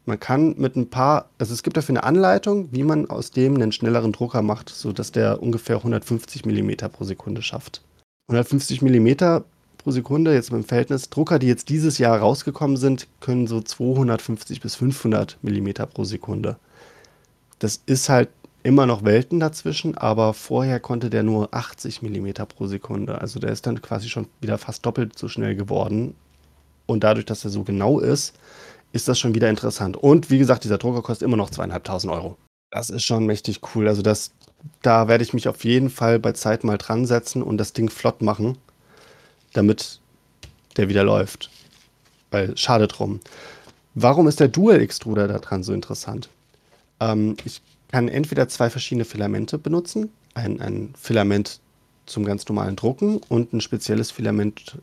Man 0.06 0.20
kann 0.20 0.54
mit 0.58 0.76
ein 0.76 0.90
paar, 0.90 1.30
also 1.40 1.54
es 1.54 1.64
gibt 1.64 1.78
dafür 1.78 1.94
eine 1.94 2.04
Anleitung, 2.04 2.70
wie 2.72 2.84
man 2.84 3.10
aus 3.10 3.32
dem 3.32 3.56
einen 3.56 3.72
schnelleren 3.72 4.12
Drucker 4.12 4.44
macht, 4.44 4.70
sodass 4.70 5.12
der 5.12 5.42
ungefähr 5.42 5.78
150 5.78 6.46
mm 6.46 6.72
pro 6.92 7.04
Sekunde 7.06 7.42
schafft. 7.42 7.82
150 8.30 8.84
mm 8.84 9.42
pro 9.80 9.92
Sekunde, 9.92 10.34
jetzt 10.34 10.52
im 10.52 10.64
Verhältnis. 10.64 11.10
Drucker, 11.10 11.40
die 11.40 11.48
jetzt 11.48 11.70
dieses 11.70 11.98
Jahr 11.98 12.20
rausgekommen 12.20 12.78
sind, 12.78 13.08
können 13.20 13.48
so 13.48 13.62
250 13.62 14.62
bis 14.62 14.76
500 14.76 15.40
Millimeter 15.42 15.88
pro 15.88 16.04
Sekunde. 16.04 16.58
Das 17.58 17.82
ist 17.88 18.10
halt 18.10 18.30
immer 18.68 18.86
noch 18.86 19.04
Welten 19.06 19.40
dazwischen, 19.40 19.98
aber 19.98 20.34
vorher 20.34 20.80
konnte 20.80 21.10
der 21.10 21.24
nur 21.24 21.54
80 21.54 22.02
Millimeter 22.02 22.46
pro 22.46 22.68
Sekunde. 22.68 23.20
Also 23.22 23.40
der 23.40 23.52
ist 23.52 23.66
dann 23.66 23.82
quasi 23.82 24.10
schon 24.10 24.28
wieder 24.42 24.58
fast 24.58 24.86
doppelt 24.86 25.18
so 25.18 25.28
schnell 25.28 25.56
geworden. 25.56 26.16
Und 26.86 27.04
dadurch, 27.04 27.26
dass 27.26 27.44
er 27.44 27.50
so 27.50 27.64
genau 27.64 28.00
ist, 28.00 28.36
ist 28.92 29.08
das 29.08 29.20
schon 29.20 29.36
wieder 29.36 29.50
interessant. 29.50 29.98
Und 29.98 30.30
wie 30.30 30.38
gesagt, 30.38 30.64
dieser 30.64 30.78
Drucker 30.78 31.02
kostet 31.02 31.26
immer 31.26 31.38
noch 31.38 31.50
zweieinhalbtausend 31.50 32.12
Euro. 32.12 32.38
Das 32.72 32.90
ist 32.90 33.04
schon 33.04 33.26
mächtig 33.26 33.62
cool. 33.74 33.88
Also 33.88 34.02
das, 34.02 34.32
da 34.82 35.08
werde 35.08 35.24
ich 35.24 35.34
mich 35.34 35.48
auf 35.48 35.64
jeden 35.64 35.90
Fall 35.90 36.20
bei 36.20 36.34
Zeit 36.34 36.64
mal 36.64 36.78
dran 36.78 37.06
setzen 37.06 37.42
und 37.42 37.58
das 37.58 37.74
Ding 37.74 37.90
flott 37.90 38.22
machen 38.22 38.58
damit 39.54 40.00
der 40.78 40.90
wieder 40.90 41.04
läuft. 41.04 41.50
Weil 42.32 42.56
schade 42.58 42.88
drum. 42.88 43.20
Warum 43.96 44.28
ist 44.28 44.40
der 44.40 44.48
Dual-Extruder 44.48 45.28
daran 45.28 45.64
so 45.64 45.74
interessant? 45.74 46.30
Ähm, 47.00 47.36
ich 47.46 47.62
kann 47.90 48.08
entweder 48.08 48.48
zwei 48.48 48.70
verschiedene 48.70 49.06
Filamente 49.06 49.58
benutzen. 49.58 50.12
Ein, 50.34 50.62
ein 50.62 50.94
Filament 51.00 51.60
zum 52.06 52.26
ganz 52.26 52.48
normalen 52.48 52.76
Drucken 52.76 53.18
und 53.30 53.54
ein 53.54 53.62
spezielles 53.62 54.12
Filament, 54.12 54.78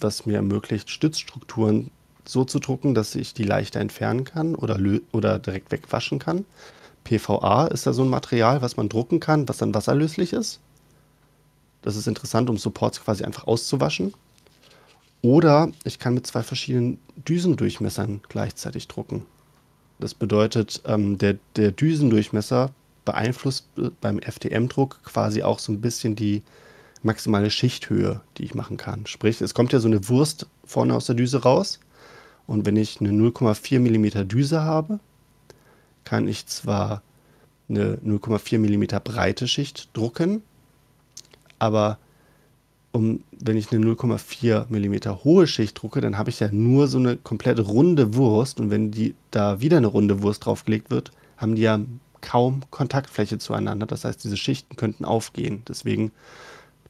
was 0.00 0.26
mir 0.26 0.36
ermöglicht, 0.36 0.90
Stützstrukturen 0.90 1.90
so 2.24 2.44
zu 2.44 2.58
drucken, 2.58 2.94
dass 2.94 3.14
ich 3.14 3.32
die 3.32 3.44
leichter 3.44 3.80
entfernen 3.80 4.24
kann 4.24 4.54
oder, 4.54 4.78
oder 5.12 5.38
direkt 5.38 5.72
wegwaschen 5.72 6.18
kann. 6.18 6.44
PVA 7.04 7.68
ist 7.68 7.86
da 7.86 7.92
so 7.94 8.02
ein 8.02 8.10
Material, 8.10 8.60
was 8.60 8.76
man 8.76 8.90
drucken 8.90 9.18
kann, 9.18 9.48
was 9.48 9.56
dann 9.56 9.74
wasserlöslich 9.74 10.34
ist. 10.34 10.60
Das 11.80 11.96
ist 11.96 12.06
interessant, 12.06 12.50
um 12.50 12.58
Supports 12.58 13.02
quasi 13.02 13.24
einfach 13.24 13.46
auszuwaschen. 13.46 14.12
Oder 15.22 15.70
ich 15.84 15.98
kann 15.98 16.14
mit 16.14 16.26
zwei 16.26 16.42
verschiedenen 16.42 16.98
Düsendurchmessern 17.16 18.20
gleichzeitig 18.28 18.88
drucken. 18.88 19.24
Das 19.98 20.14
bedeutet, 20.14 20.82
ähm, 20.86 21.18
der, 21.18 21.38
der 21.56 21.72
Düsendurchmesser 21.72 22.70
beeinflusst 23.04 23.66
beim 24.00 24.18
FDM-Druck 24.18 25.02
quasi 25.02 25.42
auch 25.42 25.58
so 25.58 25.72
ein 25.72 25.80
bisschen 25.80 26.14
die 26.14 26.42
maximale 27.02 27.50
Schichthöhe, 27.50 28.20
die 28.36 28.44
ich 28.44 28.54
machen 28.54 28.76
kann. 28.76 29.06
Sprich, 29.06 29.40
es 29.40 29.54
kommt 29.54 29.72
ja 29.72 29.80
so 29.80 29.88
eine 29.88 30.08
Wurst 30.08 30.46
vorne 30.64 30.94
aus 30.94 31.06
der 31.06 31.14
Düse 31.14 31.42
raus. 31.42 31.80
Und 32.46 32.66
wenn 32.66 32.76
ich 32.76 33.00
eine 33.00 33.10
0,4 33.10 33.78
mm 33.80 34.28
Düse 34.28 34.62
habe, 34.62 35.00
kann 36.04 36.28
ich 36.28 36.46
zwar 36.46 37.02
eine 37.68 37.96
0,4 37.96 38.58
mm 38.58 39.02
breite 39.04 39.46
Schicht 39.46 39.90
drucken, 39.92 40.42
aber 41.58 41.98
um, 42.92 43.22
wenn 43.38 43.56
ich 43.56 43.70
eine 43.70 43.84
0,4 43.84 44.66
mm 44.70 45.24
hohe 45.24 45.46
Schicht 45.46 45.80
drucke, 45.80 46.00
dann 46.00 46.16
habe 46.16 46.30
ich 46.30 46.40
ja 46.40 46.48
nur 46.50 46.88
so 46.88 46.98
eine 46.98 47.16
komplett 47.16 47.58
runde 47.60 48.14
Wurst 48.14 48.60
und 48.60 48.70
wenn 48.70 48.90
die 48.90 49.14
da 49.30 49.60
wieder 49.60 49.76
eine 49.76 49.86
runde 49.88 50.22
Wurst 50.22 50.46
draufgelegt 50.46 50.90
wird, 50.90 51.10
haben 51.36 51.54
die 51.54 51.62
ja 51.62 51.80
kaum 52.20 52.62
Kontaktfläche 52.70 53.38
zueinander. 53.38 53.86
Das 53.86 54.04
heißt, 54.04 54.22
diese 54.24 54.36
Schichten 54.36 54.76
könnten 54.76 55.04
aufgehen. 55.04 55.62
Deswegen 55.68 56.12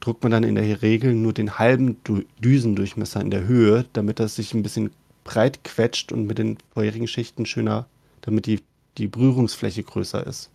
druckt 0.00 0.22
man 0.22 0.32
dann 0.32 0.44
in 0.44 0.54
der 0.54 0.82
Regel 0.82 1.14
nur 1.14 1.32
den 1.32 1.58
halben 1.58 1.96
Düsendurchmesser 2.42 3.20
in 3.20 3.30
der 3.30 3.46
Höhe, 3.46 3.84
damit 3.92 4.20
das 4.20 4.37
sich 4.37 4.54
ein 4.54 4.62
bisschen 4.62 4.90
breit 5.24 5.64
quetscht 5.64 6.12
und 6.12 6.26
mit 6.26 6.38
den 6.38 6.56
vorherigen 6.72 7.08
Schichten 7.08 7.44
schöner, 7.44 7.87
damit 8.22 8.46
die, 8.46 8.61
die 8.96 9.08
Berührungsfläche 9.08 9.82
größer 9.82 10.26
ist. 10.26 10.50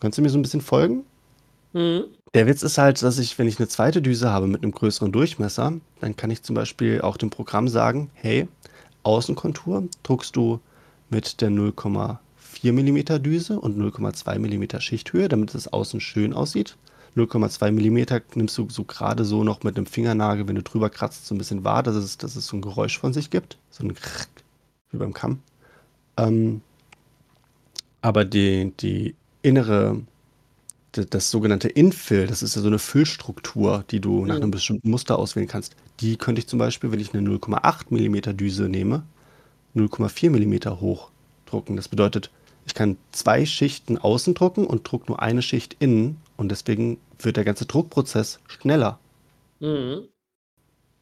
Kannst 0.00 0.18
du 0.18 0.22
mir 0.22 0.30
so 0.30 0.38
ein 0.38 0.42
bisschen 0.42 0.60
folgen? 0.60 1.04
Mhm. 1.72 2.04
Der 2.34 2.46
Witz 2.46 2.62
ist 2.62 2.78
halt, 2.78 3.02
dass 3.02 3.18
ich, 3.18 3.38
wenn 3.38 3.48
ich 3.48 3.58
eine 3.58 3.68
zweite 3.68 4.02
Düse 4.02 4.30
habe 4.30 4.46
mit 4.46 4.62
einem 4.62 4.72
größeren 4.72 5.12
Durchmesser, 5.12 5.72
dann 6.00 6.16
kann 6.16 6.30
ich 6.30 6.42
zum 6.42 6.54
Beispiel 6.54 7.00
auch 7.00 7.16
dem 7.16 7.30
Programm 7.30 7.68
sagen, 7.68 8.10
hey, 8.14 8.46
Außenkontur 9.02 9.88
druckst 10.02 10.36
du 10.36 10.60
mit 11.08 11.40
der 11.40 11.48
0,4 11.48 12.72
mm 12.72 13.22
Düse 13.22 13.58
und 13.58 13.78
0,2 13.78 14.38
mm 14.38 14.80
Schichthöhe, 14.80 15.28
damit 15.28 15.54
es 15.54 15.72
außen 15.72 16.00
schön 16.00 16.34
aussieht. 16.34 16.76
0,2 17.16 17.70
mm 17.72 18.22
nimmst 18.34 18.58
du 18.58 18.68
so 18.68 18.84
gerade 18.84 19.24
so 19.24 19.42
noch 19.42 19.62
mit 19.62 19.76
einem 19.76 19.86
Fingernagel, 19.86 20.46
wenn 20.46 20.54
du 20.56 20.62
drüber 20.62 20.90
kratzt, 20.90 21.26
so 21.26 21.34
ein 21.34 21.38
bisschen 21.38 21.64
wahr, 21.64 21.82
dass 21.82 21.96
es, 21.96 22.18
dass 22.18 22.36
es 22.36 22.46
so 22.46 22.56
ein 22.56 22.62
Geräusch 22.62 22.98
von 22.98 23.12
sich 23.14 23.30
gibt. 23.30 23.56
So 23.70 23.84
ein 23.84 23.94
Krrk, 23.94 24.28
wie 24.90 24.98
beim 24.98 25.14
Kamm. 25.14 25.40
Ähm, 26.18 26.60
aber 28.02 28.24
die, 28.24 28.72
die 28.78 29.14
innere 29.42 30.02
das 30.92 31.30
sogenannte 31.30 31.68
Infill, 31.68 32.26
das 32.26 32.42
ist 32.42 32.56
ja 32.56 32.62
so 32.62 32.68
eine 32.68 32.78
Füllstruktur, 32.78 33.84
die 33.90 34.00
du 34.00 34.24
nach 34.24 34.36
einem 34.36 34.50
bestimmten 34.50 34.90
Muster 34.90 35.18
auswählen 35.18 35.48
kannst. 35.48 35.76
Die 36.00 36.16
könnte 36.16 36.40
ich 36.40 36.46
zum 36.46 36.58
Beispiel, 36.58 36.90
wenn 36.90 37.00
ich 37.00 37.14
eine 37.14 37.28
0,8 37.28 37.86
mm 37.90 38.36
Düse 38.36 38.68
nehme, 38.68 39.02
0,4 39.76 40.30
mm 40.30 40.80
hoch 40.80 41.10
drucken. 41.46 41.76
Das 41.76 41.88
bedeutet, 41.88 42.30
ich 42.66 42.74
kann 42.74 42.96
zwei 43.12 43.46
Schichten 43.46 43.98
außen 43.98 44.34
drucken 44.34 44.66
und 44.66 44.90
druck 44.90 45.08
nur 45.08 45.20
eine 45.22 45.42
Schicht 45.42 45.76
innen 45.78 46.18
und 46.36 46.50
deswegen 46.50 46.98
wird 47.18 47.36
der 47.36 47.44
ganze 47.44 47.66
Druckprozess 47.66 48.40
schneller. 48.46 48.98
Mhm. 49.60 50.08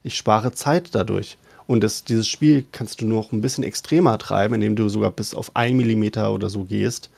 Ich 0.03 0.17
spare 0.17 0.53
Zeit 0.53 0.95
dadurch. 0.95 1.39
Und 1.67 1.83
das, 1.83 2.05
dieses 2.05 2.29
Spiel 2.29 2.65
kannst 2.71 3.01
du 3.01 3.07
noch 3.07 3.33
ein 3.33 3.41
bisschen 3.41 3.65
extremer 3.65 4.19
treiben, 4.19 4.55
indem 4.55 4.77
du 4.77 4.89
sogar 4.89 5.11
bis 5.11 5.35
auf 5.35 5.55
1 5.57 5.75
mm 5.75 6.19
oder 6.29 6.49
so 6.49 6.65
gehst, 6.65 7.11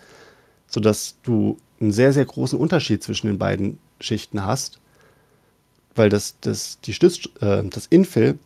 sodass 0.69 1.17
du 1.23 1.59
einen 1.81 1.93
sehr, 1.93 2.13
sehr 2.13 2.25
großen 2.25 2.59
Unterschied 2.59 3.03
zwischen 3.03 3.27
den 3.27 3.39
beiden 3.39 3.79
Schichten 4.01 4.45
hast, 4.45 4.79
weil 5.95 6.09
das, 6.09 6.37
das, 6.41 6.81
die 6.81 6.95
Stütz, 6.95 7.29
äh, 7.41 7.65
das 7.65 7.87
Infill 7.87 8.39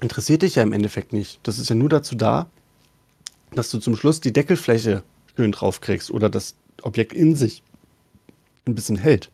interessiert 0.00 0.42
dich 0.42 0.56
ja 0.56 0.62
im 0.62 0.72
Endeffekt 0.72 1.12
nicht. 1.12 1.40
Das 1.42 1.58
ist 1.58 1.70
ja 1.70 1.76
nur 1.76 1.88
dazu 1.88 2.14
da, 2.14 2.46
dass 3.54 3.70
du 3.70 3.78
zum 3.78 3.96
Schluss 3.96 4.20
die 4.20 4.32
Deckelfläche 4.32 5.02
schön 5.36 5.52
drauf 5.52 5.80
kriegst 5.80 6.10
oder 6.10 6.28
das 6.28 6.54
Objekt 6.82 7.12
in 7.12 7.36
sich 7.36 7.62
ein 8.66 8.74
bisschen 8.74 8.96
hält. 8.96 9.30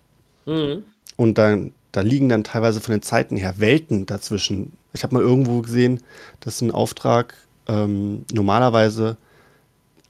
Mhm. 0.46 0.84
Und 1.16 1.38
dann, 1.38 1.72
da 1.90 2.00
liegen 2.00 2.28
dann 2.28 2.44
teilweise 2.44 2.80
von 2.80 2.92
den 2.92 3.02
Zeiten 3.02 3.36
her 3.36 3.54
Welten 3.58 4.06
dazwischen. 4.06 4.72
Ich 4.92 5.02
habe 5.02 5.14
mal 5.14 5.22
irgendwo 5.22 5.62
gesehen, 5.62 6.00
dass 6.40 6.60
ein 6.60 6.70
Auftrag 6.70 7.34
ähm, 7.68 8.24
normalerweise 8.32 9.16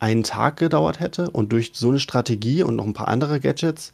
einen 0.02 0.24
Tag 0.24 0.56
gedauert 0.56 0.98
hätte 0.98 1.30
und 1.30 1.52
durch 1.52 1.70
so 1.74 1.90
eine 1.90 2.00
Strategie 2.00 2.64
und 2.64 2.74
noch 2.74 2.84
ein 2.84 2.92
paar 2.92 3.06
andere 3.06 3.38
Gadgets 3.38 3.92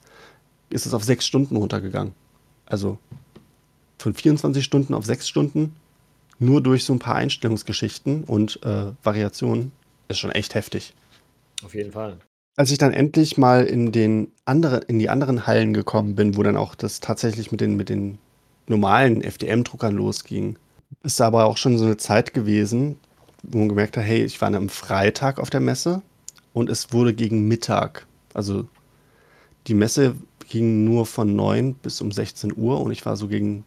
ist 0.71 0.87
es 0.87 0.95
auf 0.95 1.05
sechs 1.05 1.27
Stunden 1.27 1.55
runtergegangen. 1.57 2.15
Also 2.65 2.99
von 3.99 4.15
24 4.15 4.65
Stunden 4.65 4.95
auf 4.95 5.05
sechs 5.05 5.29
Stunden 5.29 5.77
nur 6.39 6.63
durch 6.63 6.85
so 6.85 6.95
ein 6.95 6.99
paar 6.99 7.17
Einstellungsgeschichten 7.17 8.25
und 8.25 8.59
äh, 8.65 8.93
Variationen 9.03 9.71
ist 10.09 10.19
schon 10.19 10.31
echt 10.31 10.55
heftig. 10.55 10.95
Auf 11.63 11.75
jeden 11.75 11.93
Fall. 11.93 12.17
Als 12.57 12.71
ich 12.71 12.79
dann 12.79 12.95
endlich 12.95 13.37
mal 13.37 13.65
in 13.65 13.93
den 13.93 14.33
anderen, 14.47 14.83
in 14.83 14.99
die 14.99 15.11
anderen 15.11 15.47
Hallen 15.47 15.75
gekommen 15.75 16.15
bin, 16.15 16.39
wo 16.39 16.43
dann 16.43 16.57
auch 16.57 16.75
das 16.75 17.01
tatsächlich 17.01 17.53
mit 17.53 17.61
den, 17.61 17.77
mit 17.77 17.91
den 17.91 18.19
normalen 18.67 19.21
FDM-Druckern 19.21 19.95
losging, 19.95 20.57
ist 21.03 21.21
da 21.21 21.27
aber 21.27 21.45
auch 21.45 21.59
schon 21.59 21.77
so 21.77 21.85
eine 21.85 21.99
Zeit 21.99 22.33
gewesen, 22.33 22.99
wo 23.43 23.59
man 23.59 23.69
gemerkt 23.69 23.97
hat, 23.97 24.05
hey, 24.05 24.25
ich 24.25 24.41
war 24.41 24.53
am 24.53 24.69
Freitag 24.69 25.39
auf 25.39 25.51
der 25.51 25.61
Messe 25.61 26.03
und 26.53 26.69
es 26.69 26.93
wurde 26.93 27.15
gegen 27.15 27.49
Mittag. 27.49 28.07
Also 28.35 28.67
die 29.67 29.75
Messe 29.75 30.17
ging 30.49 30.85
nur 30.85 31.07
von 31.07 31.37
9 31.37 31.75
bis 31.75 32.01
um 32.01 32.11
16 32.11 32.57
Uhr 32.57 32.81
und 32.81 32.91
ich 32.91 33.05
war 33.07 33.17
so 33.17 33.29
gegen 33.29 33.65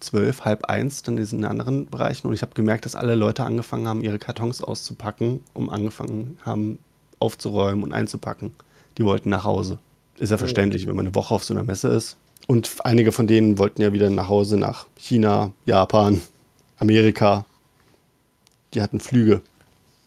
12, 0.00 0.44
halb 0.44 0.66
eins 0.66 1.02
dann 1.02 1.14
in 1.14 1.22
diesen 1.22 1.44
anderen 1.44 1.86
Bereichen 1.86 2.26
und 2.26 2.34
ich 2.34 2.42
habe 2.42 2.52
gemerkt, 2.54 2.84
dass 2.84 2.94
alle 2.94 3.14
Leute 3.14 3.44
angefangen 3.44 3.88
haben, 3.88 4.02
ihre 4.02 4.18
Kartons 4.18 4.62
auszupacken, 4.62 5.40
um 5.54 5.70
angefangen 5.70 6.38
haben 6.44 6.78
aufzuräumen 7.20 7.82
und 7.82 7.92
einzupacken. 7.92 8.52
Die 8.98 9.04
wollten 9.04 9.30
nach 9.30 9.44
Hause. 9.44 9.78
Ist 10.18 10.30
ja 10.30 10.38
verständlich, 10.38 10.86
wenn 10.86 10.94
man 10.94 11.06
eine 11.06 11.14
Woche 11.14 11.34
auf 11.34 11.42
so 11.44 11.54
einer 11.54 11.64
Messe 11.64 11.88
ist. 11.88 12.16
Und 12.46 12.70
einige 12.84 13.10
von 13.10 13.26
denen 13.26 13.58
wollten 13.58 13.80
ja 13.82 13.92
wieder 13.92 14.10
nach 14.10 14.28
Hause 14.28 14.58
nach 14.58 14.86
China, 14.96 15.52
Japan, 15.64 16.20
Amerika, 16.78 17.46
die 18.74 18.82
hatten 18.82 19.00
Flüge. 19.00 19.42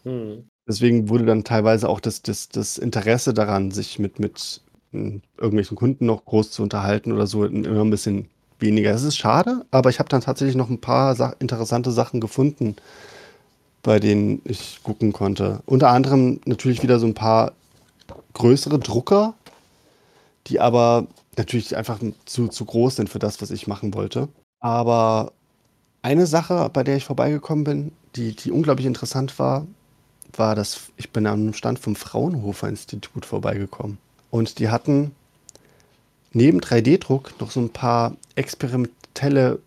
Hm. 0.04 0.44
Deswegen 0.66 1.08
wurde 1.08 1.24
dann 1.24 1.44
teilweise 1.44 1.88
auch 1.88 2.00
das, 2.00 2.22
das, 2.22 2.48
das 2.48 2.78
Interesse 2.78 3.32
daran, 3.32 3.70
sich 3.70 3.98
mit, 3.98 4.18
mit 4.18 4.60
hm, 4.92 5.22
irgendwelchen 5.36 5.76
Kunden 5.76 6.06
noch 6.06 6.24
groß 6.24 6.50
zu 6.50 6.62
unterhalten 6.62 7.12
oder 7.12 7.26
so, 7.26 7.44
immer 7.44 7.84
ein 7.84 7.90
bisschen 7.90 8.28
weniger. 8.58 8.90
Es 8.92 9.02
ist 9.02 9.16
schade, 9.16 9.64
aber 9.70 9.90
ich 9.90 9.98
habe 9.98 10.08
dann 10.08 10.20
tatsächlich 10.20 10.56
noch 10.56 10.68
ein 10.68 10.80
paar 10.80 11.14
Sa 11.14 11.34
interessante 11.38 11.90
Sachen 11.90 12.20
gefunden, 12.20 12.76
bei 13.82 13.98
denen 13.98 14.42
ich 14.44 14.80
gucken 14.82 15.12
konnte. 15.12 15.60
Unter 15.64 15.88
anderem 15.90 16.40
natürlich 16.44 16.82
wieder 16.82 16.98
so 16.98 17.06
ein 17.06 17.14
paar 17.14 17.52
größere 18.34 18.78
Drucker, 18.78 19.34
die 20.48 20.60
aber 20.60 21.06
natürlich 21.36 21.76
einfach 21.76 21.98
zu, 22.26 22.48
zu 22.48 22.64
groß 22.64 22.96
sind 22.96 23.08
für 23.08 23.18
das, 23.18 23.40
was 23.40 23.50
ich 23.50 23.66
machen 23.66 23.94
wollte. 23.94 24.28
Aber 24.60 25.32
eine 26.08 26.26
Sache, 26.26 26.70
bei 26.72 26.84
der 26.84 26.96
ich 26.96 27.04
vorbeigekommen 27.04 27.64
bin, 27.64 27.92
die, 28.16 28.34
die 28.34 28.50
unglaublich 28.50 28.86
interessant 28.86 29.38
war, 29.38 29.66
war, 30.34 30.54
dass 30.54 30.90
ich 30.96 31.10
bin 31.10 31.26
am 31.26 31.52
Stand 31.52 31.78
vom 31.78 31.96
Fraunhofer 31.96 32.66
Institut 32.66 33.26
vorbeigekommen. 33.26 33.98
Und 34.30 34.58
die 34.58 34.70
hatten 34.70 35.10
neben 36.32 36.60
3D-Druck 36.60 37.38
noch 37.40 37.50
so 37.50 37.60
ein 37.60 37.68
paar 37.68 38.16
experimentelle, 38.36 39.58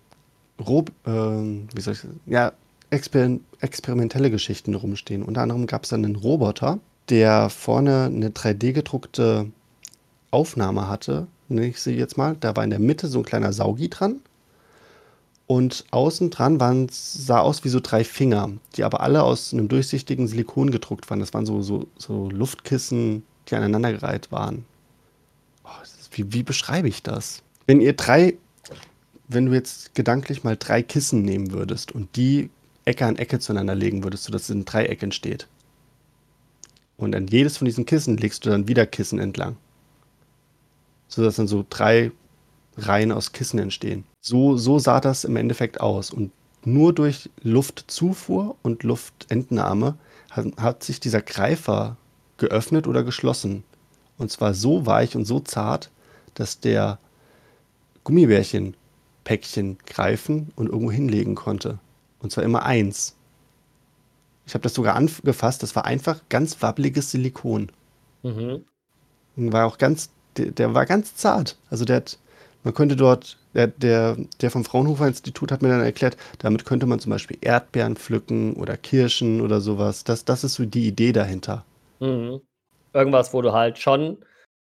Rob, 0.59 0.91
äh, 1.05 1.11
wie 1.11 1.81
soll 1.81 1.93
ich 1.93 1.99
sagen, 1.99 2.19
ja, 2.25 2.53
exper 2.89 3.37
experimentelle 3.59 4.31
Geschichten 4.31 4.73
rumstehen. 4.73 5.21
Unter 5.21 5.41
anderem 5.41 5.67
gab 5.67 5.83
es 5.83 5.89
dann 5.89 6.03
einen 6.03 6.15
Roboter, 6.15 6.79
der 7.09 7.51
vorne 7.51 8.05
eine 8.05 8.29
3D-gedruckte 8.29 9.51
Aufnahme 10.31 10.87
hatte, 10.87 11.27
nenne 11.49 11.67
ich 11.67 11.79
sie 11.79 11.93
jetzt 11.93 12.17
mal. 12.17 12.35
Da 12.39 12.55
war 12.55 12.63
in 12.63 12.71
der 12.71 12.79
Mitte 12.79 13.07
so 13.07 13.19
ein 13.19 13.25
kleiner 13.25 13.53
Saugi 13.53 13.89
dran 13.89 14.21
und 15.51 15.83
außen 15.91 16.29
dran 16.29 16.61
waren, 16.61 16.87
sah 16.89 17.39
aus 17.39 17.65
wie 17.65 17.69
so 17.69 17.81
drei 17.81 18.05
Finger, 18.05 18.51
die 18.77 18.85
aber 18.85 19.01
alle 19.01 19.21
aus 19.21 19.51
einem 19.51 19.67
durchsichtigen 19.67 20.25
Silikon 20.29 20.71
gedruckt 20.71 21.09
waren. 21.09 21.19
Das 21.19 21.33
waren 21.33 21.45
so, 21.45 21.61
so, 21.61 21.87
so 21.97 22.29
Luftkissen, 22.29 23.23
die 23.49 23.55
aneinandergereiht 23.55 24.31
waren. 24.31 24.63
Oh, 25.65 25.69
wie, 26.11 26.31
wie 26.31 26.43
beschreibe 26.43 26.87
ich 26.87 27.03
das? 27.03 27.43
Wenn 27.67 27.81
ihr 27.81 27.91
drei, 27.91 28.35
wenn 29.27 29.47
du 29.47 29.51
jetzt 29.51 29.93
gedanklich 29.93 30.45
mal 30.45 30.55
drei 30.55 30.81
Kissen 30.83 31.23
nehmen 31.23 31.51
würdest 31.51 31.91
und 31.91 32.15
die 32.15 32.49
Ecke 32.85 33.05
an 33.05 33.17
Ecke 33.17 33.39
zueinander 33.39 33.75
legen 33.75 34.05
würdest, 34.05 34.23
sodass 34.23 34.49
ein 34.49 34.63
Dreieck 34.63 35.03
entsteht. 35.03 35.49
Und 36.95 37.13
an 37.13 37.27
jedes 37.27 37.57
von 37.57 37.65
diesen 37.65 37.85
Kissen 37.85 38.15
legst 38.15 38.45
du 38.45 38.51
dann 38.51 38.69
wieder 38.69 38.85
Kissen 38.85 39.19
entlang. 39.19 39.57
Sodass 41.09 41.35
dann 41.35 41.47
so 41.49 41.65
drei 41.69 42.13
Reihen 42.77 43.11
aus 43.11 43.31
Kissen 43.31 43.59
entstehen. 43.59 44.05
So, 44.21 44.57
so 44.57 44.79
sah 44.79 44.99
das 44.99 45.23
im 45.23 45.35
Endeffekt 45.35 45.81
aus. 45.81 46.11
Und 46.11 46.31
nur 46.63 46.93
durch 46.93 47.29
Luftzufuhr 47.41 48.55
und 48.61 48.83
Luftentnahme 48.83 49.95
hat, 50.29 50.45
hat 50.57 50.83
sich 50.83 50.99
dieser 50.99 51.21
Greifer 51.21 51.97
geöffnet 52.37 52.87
oder 52.87 53.03
geschlossen. 53.03 53.63
Und 54.17 54.31
zwar 54.31 54.53
so 54.53 54.85
weich 54.85 55.15
und 55.15 55.25
so 55.25 55.39
zart, 55.39 55.89
dass 56.33 56.59
der 56.59 56.99
Gummibärchenpäckchen 58.03 59.77
greifen 59.85 60.51
und 60.55 60.67
irgendwo 60.67 60.91
hinlegen 60.91 61.35
konnte. 61.35 61.79
Und 62.19 62.31
zwar 62.31 62.43
immer 62.43 62.63
eins. 62.63 63.15
Ich 64.45 64.53
habe 64.53 64.63
das 64.63 64.73
sogar 64.73 64.95
angefasst, 64.95 65.63
das 65.63 65.75
war 65.75 65.85
einfach 65.85 66.21
ganz 66.29 66.61
wabbeliges 66.61 67.11
Silikon. 67.11 67.71
Mhm. 68.23 68.63
War 69.35 69.65
auch 69.65 69.77
ganz, 69.77 70.09
der, 70.37 70.51
der, 70.51 70.73
war 70.73 70.85
ganz 70.85 71.15
zart. 71.15 71.57
Also 71.69 71.85
der 71.85 71.97
hat 71.97 72.19
Man 72.63 72.73
könnte 72.73 72.95
dort, 72.95 73.37
der, 73.53 73.67
der, 73.67 74.17
der 74.39 74.51
vom 74.51 74.63
Fraunhofer 74.63 75.07
Institut 75.07 75.51
hat 75.51 75.61
mir 75.61 75.69
dann 75.69 75.81
erklärt, 75.81 76.17
damit 76.39 76.65
könnte 76.65 76.85
man 76.85 76.99
zum 76.99 77.09
Beispiel 77.09 77.37
Erdbeeren 77.41 77.95
pflücken 77.95 78.53
oder 78.53 78.77
Kirschen 78.77 79.41
oder 79.41 79.61
sowas. 79.61 80.03
Das, 80.03 80.25
das 80.25 80.43
ist 80.43 80.55
so 80.55 80.65
die 80.65 80.87
Idee 80.87 81.11
dahinter. 81.11 81.65
Mhm. 81.99 82.41
Irgendwas, 82.93 83.33
wo 83.33 83.41
du 83.41 83.53
halt 83.53 83.79
schon 83.79 84.17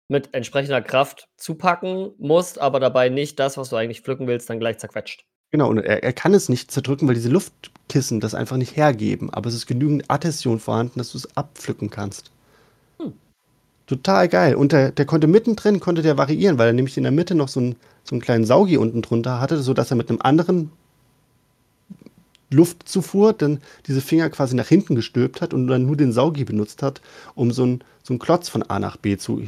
mit 0.08 0.32
entsprechender 0.32 0.80
Kraft 0.80 1.28
zupacken 1.36 2.12
musst, 2.18 2.58
aber 2.60 2.80
dabei 2.80 3.08
nicht 3.08 3.38
das, 3.38 3.56
was 3.56 3.70
du 3.70 3.76
eigentlich 3.76 4.00
pflücken 4.00 4.26
willst, 4.26 4.48
dann 4.48 4.60
gleich 4.60 4.78
zerquetscht. 4.78 5.24
Genau, 5.50 5.68
und 5.68 5.78
er, 5.78 6.02
er 6.02 6.12
kann 6.12 6.34
es 6.34 6.48
nicht 6.48 6.70
zerdrücken, 6.70 7.08
weil 7.08 7.14
diese 7.14 7.30
Luftkissen 7.30 8.20
das 8.20 8.34
einfach 8.34 8.56
nicht 8.56 8.76
hergeben. 8.76 9.30
Aber 9.32 9.48
es 9.48 9.54
ist 9.54 9.66
genügend 9.66 10.10
Adhäsion 10.10 10.60
vorhanden, 10.60 10.98
dass 10.98 11.12
du 11.12 11.18
es 11.18 11.36
abpflücken 11.36 11.90
kannst. 11.90 12.30
Total 13.88 14.28
geil. 14.28 14.54
Und 14.54 14.72
der, 14.72 14.92
der 14.92 15.06
konnte 15.06 15.26
mittendrin, 15.26 15.80
konnte 15.80 16.02
der 16.02 16.18
variieren, 16.18 16.58
weil 16.58 16.68
er 16.68 16.72
nämlich 16.74 16.98
in 16.98 17.04
der 17.04 17.12
Mitte 17.12 17.34
noch 17.34 17.48
so 17.48 17.58
einen, 17.58 17.76
so 18.04 18.14
einen 18.14 18.20
kleinen 18.20 18.44
Saugi 18.44 18.76
unten 18.76 19.00
drunter 19.00 19.40
hatte, 19.40 19.56
sodass 19.62 19.90
er 19.90 19.96
mit 19.96 20.10
einem 20.10 20.20
anderen 20.22 20.70
Luftzufuhr 22.50 23.32
dann 23.32 23.60
diese 23.86 24.02
Finger 24.02 24.28
quasi 24.28 24.54
nach 24.54 24.68
hinten 24.68 24.94
gestülpt 24.94 25.40
hat 25.40 25.54
und 25.54 25.66
dann 25.68 25.86
nur 25.86 25.96
den 25.96 26.12
Saugi 26.12 26.44
benutzt 26.44 26.82
hat, 26.82 27.00
um 27.34 27.50
so 27.50 27.62
einen, 27.62 27.84
so 28.02 28.12
einen 28.12 28.18
Klotz 28.18 28.50
von 28.50 28.62
A 28.62 28.78
nach 28.78 28.98
B 28.98 29.16
zu, 29.16 29.42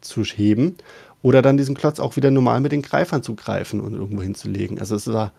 zu 0.00 0.24
heben. 0.24 0.76
Oder 1.20 1.42
dann 1.42 1.58
diesen 1.58 1.74
Klotz 1.74 2.00
auch 2.00 2.16
wieder 2.16 2.30
normal 2.30 2.60
mit 2.60 2.72
den 2.72 2.82
Greifern 2.82 3.22
zu 3.22 3.34
greifen 3.34 3.80
und 3.82 3.92
irgendwo 3.92 4.22
hinzulegen. 4.22 4.78
Also 4.78 4.96
es 4.96 5.12
war, 5.12 5.32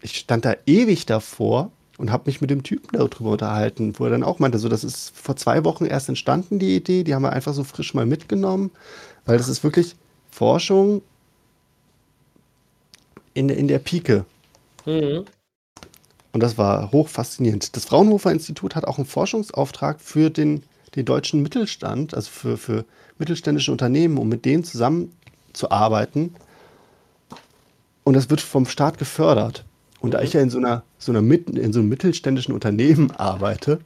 ich 0.00 0.16
stand 0.16 0.46
da 0.46 0.54
ewig 0.64 1.04
davor 1.04 1.70
und 1.98 2.10
habe 2.10 2.24
mich 2.26 2.40
mit 2.40 2.50
dem 2.50 2.62
Typen 2.62 2.88
darüber 2.92 3.32
unterhalten, 3.32 3.94
wo 3.98 4.04
er 4.04 4.10
dann 4.10 4.22
auch 4.22 4.38
meinte, 4.38 4.58
so 4.58 4.68
das 4.68 4.84
ist 4.84 5.16
vor 5.16 5.36
zwei 5.36 5.64
Wochen 5.64 5.84
erst 5.84 6.08
entstanden, 6.08 6.58
die 6.58 6.76
Idee, 6.76 7.04
die 7.04 7.14
haben 7.14 7.22
wir 7.22 7.32
einfach 7.32 7.54
so 7.54 7.64
frisch 7.64 7.94
mal 7.94 8.06
mitgenommen, 8.06 8.70
weil 9.24 9.38
das 9.38 9.48
ist 9.48 9.62
wirklich 9.62 9.94
Forschung 10.30 11.02
in, 13.34 13.48
in 13.48 13.68
der 13.68 13.78
Pike. 13.78 14.24
Mhm. 14.86 15.24
Und 16.32 16.42
das 16.42 16.56
war 16.56 16.92
hoch 16.92 17.08
faszinierend. 17.08 17.76
Das 17.76 17.84
Fraunhofer 17.84 18.32
Institut 18.32 18.74
hat 18.74 18.86
auch 18.86 18.96
einen 18.96 19.06
Forschungsauftrag 19.06 20.00
für 20.00 20.30
den, 20.30 20.62
den 20.96 21.04
deutschen 21.04 21.42
Mittelstand, 21.42 22.14
also 22.14 22.30
für, 22.30 22.56
für 22.56 22.84
mittelständische 23.18 23.70
Unternehmen, 23.70 24.16
um 24.16 24.28
mit 24.28 24.46
denen 24.46 24.64
zusammenzuarbeiten. 24.64 26.34
Und 28.04 28.14
das 28.14 28.30
wird 28.30 28.40
vom 28.40 28.66
Staat 28.66 28.98
gefördert. 28.98 29.64
Und 30.02 30.14
da 30.14 30.20
ich 30.20 30.32
ja 30.32 30.40
in 30.40 30.50
so 30.50 30.58
einer, 30.58 30.82
so 30.98 31.12
einer 31.12 31.20
in 31.20 31.72
so 31.72 31.78
einem 31.78 31.88
mittelständischen 31.88 32.52
Unternehmen 32.52 33.10
arbeite, 33.16 33.78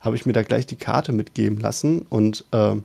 habe 0.00 0.14
ich 0.14 0.26
mir 0.26 0.34
da 0.34 0.42
gleich 0.42 0.66
die 0.66 0.76
Karte 0.76 1.12
mitgeben 1.12 1.58
lassen. 1.58 2.06
Und 2.10 2.44
äh, 2.52 2.76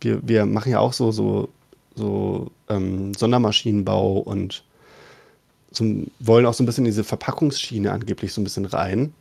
wir, 0.00 0.26
wir 0.26 0.46
machen 0.46 0.72
ja 0.72 0.80
auch 0.80 0.94
so, 0.94 1.12
so, 1.12 1.50
so 1.94 2.50
ähm, 2.70 3.12
Sondermaschinenbau 3.12 4.18
und 4.18 4.64
so, 5.70 5.84
wollen 6.18 6.46
auch 6.46 6.54
so 6.54 6.62
ein 6.62 6.66
bisschen 6.66 6.86
diese 6.86 7.04
Verpackungsschiene 7.04 7.92
angeblich 7.92 8.32
so 8.32 8.40
ein 8.40 8.44
bisschen 8.44 8.64
rein. 8.64 9.12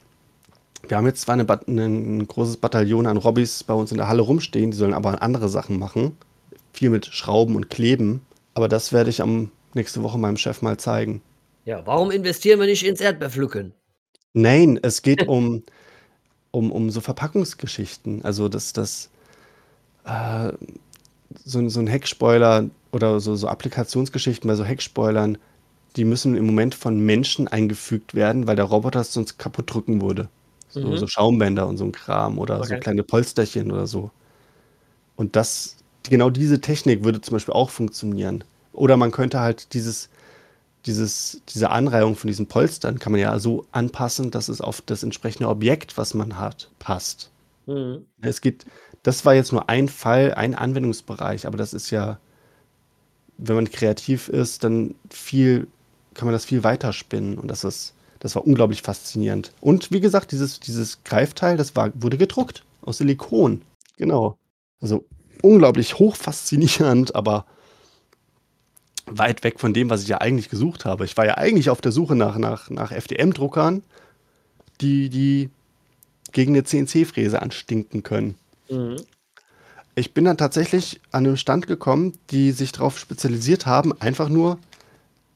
Wir 0.88 0.96
haben 0.96 1.06
jetzt 1.06 1.22
zwar 1.22 1.34
eine, 1.34 1.46
ein 1.68 2.28
großes 2.28 2.58
Bataillon 2.58 3.08
an 3.08 3.18
Robbys 3.18 3.66
bei 3.66 3.74
uns 3.74 3.92
in 3.92 3.98
der 3.98 4.08
Halle 4.08 4.22
rumstehen, 4.22 4.72
die 4.72 4.78
sollen 4.78 4.94
aber 4.94 5.22
andere 5.22 5.50
Sachen 5.50 5.78
machen. 5.78 6.16
Viel 6.72 6.90
mit 6.90 7.08
Schrauben 7.08 7.58
und 7.58 7.70
Kleben. 7.70 8.22
Aber 8.54 8.70
das 8.70 8.94
werde 8.94 9.10
ich 9.10 9.22
am 9.22 9.52
nächste 9.74 10.02
Woche 10.02 10.18
meinem 10.18 10.38
Chef 10.38 10.62
mal 10.62 10.78
zeigen. 10.78 11.22
Ja, 11.64 11.86
warum 11.88 12.12
investieren 12.12 12.60
wir 12.60 12.68
nicht 12.68 12.86
ins 12.86 13.00
Erdbeerpflücken? 13.00 13.74
Nein, 14.34 14.80
es 14.82 15.02
geht 15.02 15.28
um, 15.28 15.64
um, 16.52 16.72
um 16.72 16.90
so 16.92 17.02
Verpackungsgeschichten. 17.02 18.24
Also, 18.26 18.50
dass 18.50 18.74
das 18.74 19.10
äh, 20.06 20.54
so, 21.46 21.68
so 21.70 21.80
ein 21.80 21.88
Heckspoiler 21.88 22.70
oder 22.94 23.20
so, 23.20 23.36
so 23.36 23.48
Applikationsgeschichten 23.48 24.48
bei 24.48 24.56
so 24.56 24.66
Heckspoilern, 24.66 25.38
die 25.98 26.06
müssen 26.06 26.36
im 26.38 26.46
Moment 26.48 26.76
von 26.76 27.00
Menschen 27.06 27.48
eingefügt 27.48 28.16
werden, 28.16 28.48
weil 28.48 28.56
der 28.58 28.66
Roboter 28.66 29.02
es 29.02 29.14
sonst 29.14 29.40
kaputt 29.40 29.74
drücken 29.74 30.02
würde. 30.02 30.30
So, 30.70 30.96
Mhm. 30.96 30.98
so 30.98 31.08
Schaumbänder 31.08 31.68
und 31.68 31.78
so 31.78 31.86
ein 31.86 31.92
Kram 31.94 32.40
oder 32.40 32.64
so 32.64 32.76
Okay. 32.76 32.78
kleine 32.78 33.04
Polsterchen 33.04 33.72
oder 33.72 33.88
so. 33.88 34.12
Und 35.16 35.36
das, 35.36 35.78
genau 36.08 36.30
diese 36.30 36.62
Technik 36.62 37.04
würde 37.04 37.22
zum 37.22 37.34
Beispiel 37.36 37.54
auch 37.54 37.70
funktionieren. 37.70 38.44
Oder 38.74 38.98
man 38.98 39.12
könnte 39.12 39.40
halt 39.40 39.74
dieses, 39.74 40.10
dieses, 40.86 41.42
diese 41.50 41.70
Anreihung 41.70 42.16
von 42.16 42.28
diesen 42.28 42.48
Polstern 42.48 43.00
kann 43.00 43.12
man 43.12 43.22
ja 43.22 43.38
so 43.40 43.66
anpassen, 43.72 44.32
dass 44.32 44.50
es 44.50 44.62
auf 44.62 44.82
das 44.82 45.04
entsprechende 45.04 45.50
Objekt, 45.50 45.98
was 45.98 46.14
man 46.14 46.38
hat, 46.38 46.72
passt. 46.80 47.32
Mhm. 47.66 48.06
Es 48.22 48.42
geht, 48.42 48.66
das 49.04 49.26
war 49.26 49.34
jetzt 49.34 49.52
nur 49.52 49.70
ein 49.70 49.90
Fall, 49.90 50.34
ein 50.34 50.56
Anwendungsbereich, 50.56 51.46
aber 51.46 51.58
das 51.58 51.74
ist 51.74 51.92
ja, 51.92 52.20
wenn 53.38 53.56
man 53.56 53.70
kreativ 53.70 54.30
ist, 54.30 54.64
dann 54.64 54.96
viel, 55.10 55.68
kann 56.14 56.26
man 56.26 56.34
das 56.34 56.46
viel 56.46 56.64
weiter 56.64 56.94
spinnen 56.94 57.38
und 57.38 57.50
das 57.50 57.64
ist, 57.64 57.94
das 58.20 58.36
war 58.36 58.46
unglaublich 58.46 58.82
faszinierend. 58.82 59.54
Und 59.62 59.92
wie 59.92 60.02
gesagt, 60.02 60.32
dieses, 60.32 60.60
dieses 60.60 61.04
Greifteil, 61.04 61.56
das 61.56 61.76
war, 61.76 61.92
wurde 61.96 62.18
gedruckt 62.18 62.66
aus 62.82 62.98
Silikon. 62.98 63.62
Genau. 63.98 64.38
Also 64.82 65.06
unglaublich 65.42 66.00
hoch 66.00 66.16
faszinierend, 66.16 67.16
aber 67.16 67.46
weit 69.10 69.44
weg 69.44 69.60
von 69.60 69.74
dem, 69.74 69.90
was 69.90 70.02
ich 70.04 70.08
ja 70.08 70.20
eigentlich 70.20 70.50
gesucht 70.50 70.86
habe. 70.86 71.06
Ich 71.06 71.18
war 71.18 71.26
ja 71.26 71.38
eigentlich 71.38 71.70
auf 71.70 71.82
der 71.82 71.92
Suche 71.92 72.16
nach, 72.16 72.38
nach, 72.38 72.70
nach 72.70 72.92
FDM-Druckern, 72.92 73.84
die, 74.82 75.10
die 75.10 75.50
gegen 76.32 76.54
eine 76.54 76.64
CNC-Fräse 76.64 77.42
anstinken 77.42 78.04
können. 78.04 78.36
Mhm. 78.70 78.98
Ich 79.96 80.14
bin 80.14 80.26
dann 80.26 80.38
tatsächlich 80.38 81.02
an 81.12 81.26
einen 81.26 81.38
Stand 81.38 81.68
gekommen, 81.68 82.14
die 82.30 82.52
sich 82.52 82.72
darauf 82.72 82.98
spezialisiert 82.98 83.66
haben, 83.66 84.00
einfach 84.00 84.30
nur 84.30 84.58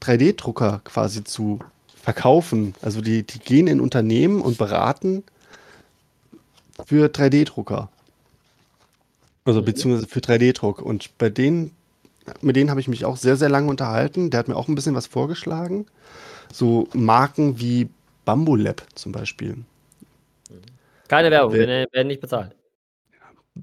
3D-Drucker 0.00 0.80
quasi 0.84 1.24
zu 1.24 1.58
verkaufen. 2.02 2.74
Also 2.80 3.00
die, 3.00 3.24
die 3.24 3.38
gehen 3.40 3.66
in 3.66 3.80
Unternehmen 3.80 4.40
und 4.40 4.56
beraten 4.58 5.22
für 6.86 7.08
3D-Drucker. 7.08 7.88
Also 9.44 9.60
Mhm. 9.60 9.64
beziehungsweise 9.66 10.06
für 10.06 10.20
3D-Druck. 10.20 10.80
Und 10.80 11.16
bei 11.18 11.28
denen, 11.28 11.72
mit 12.40 12.56
denen 12.56 12.70
habe 12.70 12.80
ich 12.80 12.88
mich 12.88 13.04
auch 13.04 13.16
sehr, 13.16 13.36
sehr 13.36 13.48
lange 13.48 13.68
unterhalten. 13.68 14.30
Der 14.30 14.38
hat 14.40 14.48
mir 14.48 14.56
auch 14.56 14.68
ein 14.68 14.74
bisschen 14.74 14.94
was 14.94 15.06
vorgeschlagen. 15.06 15.86
So 16.52 16.88
Marken 16.94 17.58
wie 17.60 17.88
Bambulab 18.24 18.82
zum 18.94 19.12
Beispiel. 19.12 19.58
Keine 21.08 21.30
Werbung, 21.30 21.52
Wer- 21.54 21.66
wir 21.66 21.86
werden 21.92 22.08
nicht 22.08 22.20
bezahlt. 22.20 22.54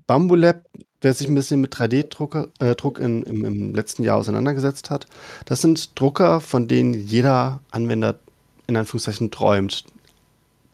Bambulab, 0.08 0.64
wer 1.02 1.14
sich 1.14 1.28
ein 1.28 1.36
bisschen 1.36 1.60
mit 1.62 1.74
3D-Druck 1.76 2.50
äh, 2.60 2.76
Druck 2.76 3.00
in, 3.00 3.24
im, 3.24 3.44
im 3.46 3.76
letzten 3.76 4.04
Jahr 4.04 4.18
auseinandergesetzt 4.18 4.90
hat, 4.90 5.08
das 5.46 5.62
sind 5.62 6.00
Drucker, 6.00 6.40
von 6.40 6.68
denen 6.68 6.94
jeder 6.94 7.60
Anwender 7.72 8.20
in 8.68 8.78
Anführungszeichen 8.78 9.32
träumt. 9.32 9.84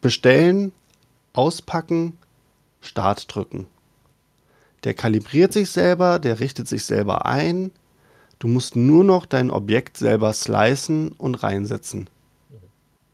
Bestellen, 0.00 0.72
auspacken, 1.32 2.16
Start 2.80 3.34
drücken. 3.34 3.66
Der 4.84 4.94
kalibriert 4.94 5.52
sich 5.52 5.70
selber, 5.70 6.20
der 6.20 6.38
richtet 6.38 6.68
sich 6.68 6.84
selber 6.84 7.26
ein. 7.26 7.72
Du 8.38 8.46
musst 8.46 8.76
nur 8.76 9.04
noch 9.04 9.26
dein 9.26 9.50
Objekt 9.50 9.96
selber 9.96 10.32
slicen 10.32 11.12
und 11.12 11.42
reinsetzen. 11.42 12.08
Das 12.50 12.60